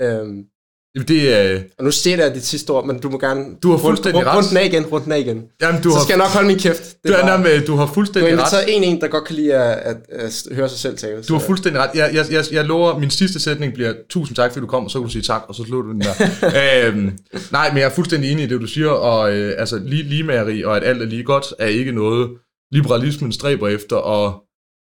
Øhm, 0.00 0.46
det 0.94 1.36
er... 1.36 1.52
Øh... 1.52 1.60
Og 1.78 1.84
nu 1.84 1.90
ser 1.90 2.16
jeg 2.16 2.34
dit 2.34 2.44
sidste 2.44 2.70
ord, 2.70 2.86
men 2.86 2.98
du 2.98 3.10
må 3.10 3.18
gerne... 3.18 3.44
Du 3.62 3.70
har 3.70 3.78
fuldstændig 3.78 4.26
ret. 4.26 4.36
Rundt 4.36 4.48
den 4.48 4.56
af 4.56 4.64
igen, 4.64 4.86
rundt 4.86 5.04
den 5.04 5.12
af 5.12 5.18
igen. 5.18 5.42
Jamen, 5.62 5.82
du 5.82 5.90
så 5.90 5.96
har... 5.96 6.02
skal 6.04 6.12
jeg 6.12 6.18
nok 6.18 6.28
holde 6.28 6.46
min 6.46 6.58
kæft. 6.58 6.82
Det 6.82 7.08
du, 7.08 7.12
er 7.12 7.26
bare... 7.26 7.38
med, 7.38 7.66
du 7.66 7.76
har 7.76 7.86
fuldstændig 7.94 8.32
ret. 8.32 8.38
Du 8.38 8.56
har 8.56 8.62
en 8.62 8.84
en, 8.84 9.00
der 9.00 9.08
godt 9.08 9.24
kan 9.24 9.36
lide 9.36 9.54
at, 9.54 9.78
at, 9.78 9.96
at, 10.08 10.46
høre 10.52 10.68
sig 10.68 10.78
selv 10.78 10.96
tale. 10.96 11.22
Du 11.22 11.32
har 11.32 11.40
fuldstændig 11.40 11.82
ret. 11.82 11.90
Jeg, 11.94 12.10
jeg, 12.14 12.26
jeg, 12.30 12.44
jeg 12.52 12.64
lover, 12.64 12.98
min 12.98 13.10
sidste 13.10 13.40
sætning 13.40 13.74
bliver, 13.74 13.94
tusind 14.08 14.36
tak, 14.36 14.52
fordi 14.52 14.60
du 14.60 14.66
kom, 14.66 14.84
og 14.84 14.90
så 14.90 14.98
kan 14.98 15.06
du 15.06 15.12
sige 15.12 15.22
tak, 15.22 15.42
og 15.48 15.54
så 15.54 15.64
slutter 15.64 15.92
du 15.92 15.92
den 15.92 16.00
der. 16.00 16.14
øhm, 16.86 17.18
nej, 17.52 17.68
men 17.70 17.78
jeg 17.78 17.84
er 17.84 17.90
fuldstændig 17.90 18.32
enig 18.32 18.44
i 18.44 18.48
det, 18.48 18.60
du 18.60 18.66
siger, 18.66 18.90
og 18.90 19.32
øh, 19.32 19.54
altså, 19.58 19.78
lige, 19.78 20.02
ligemageri, 20.02 20.64
og 20.64 20.76
at 20.76 20.84
alt 20.84 21.02
er 21.02 21.06
lige 21.06 21.24
godt, 21.24 21.46
er 21.58 21.66
ikke 21.66 21.92
noget, 21.92 22.30
liberalismen 22.72 23.32
stræber 23.32 23.68
efter, 23.68 23.96
og 23.96 24.42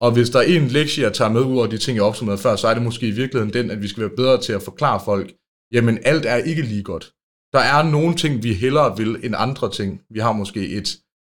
og 0.01 0.13
hvis 0.13 0.31
der 0.31 0.39
er 0.39 0.43
en 0.43 0.69
lektie, 0.69 1.05
jeg 1.05 1.13
tager 1.13 1.31
med 1.31 1.41
ud 1.41 1.63
af 1.63 1.71
de 1.71 1.79
ting, 1.79 1.97
jeg 1.97 2.05
opsummerede 2.05 2.43
før, 2.43 2.57
så 2.57 2.69
er 2.69 2.75
det 2.75 2.83
måske 2.83 3.09
i 3.09 3.11
virkeligheden 3.11 3.53
den, 3.53 3.71
at 3.71 3.83
vi 3.83 3.89
skal 3.89 4.01
være 4.01 4.17
bedre 4.17 4.41
til 4.41 4.53
at 4.53 4.63
forklare 4.63 5.01
folk, 5.05 5.33
jamen 5.73 5.99
alt 6.05 6.27
er 6.27 6.37
ikke 6.37 6.63
lige 6.63 6.83
godt. 6.83 7.13
Der 7.53 7.59
er 7.59 7.91
nogle 7.91 8.15
ting, 8.17 8.43
vi 8.43 8.55
hellere 8.55 8.97
vil 8.97 9.25
end 9.25 9.35
andre 9.37 9.71
ting. 9.71 10.03
Vi 10.11 10.19
har 10.19 10.33
måske 10.33 10.69
et 10.69 10.89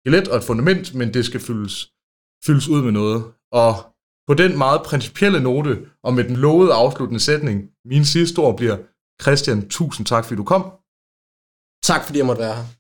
skelet 0.01 0.29
og 0.29 0.37
et 0.37 0.45
fundament, 0.45 0.95
men 0.95 1.15
det 1.15 1.25
skal 1.27 1.41
fyldes, 1.41 1.93
fyldes 2.47 2.69
ud 2.69 2.83
med 2.83 2.93
noget. 2.93 3.33
Og 3.53 3.73
på 4.29 4.35
den 4.35 4.59
meget 4.59 4.83
principielle 4.83 5.41
note, 5.43 5.89
og 6.03 6.15
med 6.15 6.25
den 6.25 6.37
lovede 6.37 6.73
afsluttende 6.75 7.21
sætning, 7.21 7.71
min 7.85 8.05
sidste 8.05 8.39
ord 8.39 8.57
bliver, 8.57 8.77
Christian, 9.23 9.69
tusind 9.69 10.07
tak, 10.07 10.25
fordi 10.25 10.37
du 10.37 10.45
kom. 10.45 10.63
Tak, 11.83 12.05
fordi 12.05 12.19
jeg 12.19 12.27
måtte 12.27 12.43
være 12.43 12.55
her. 12.55 12.78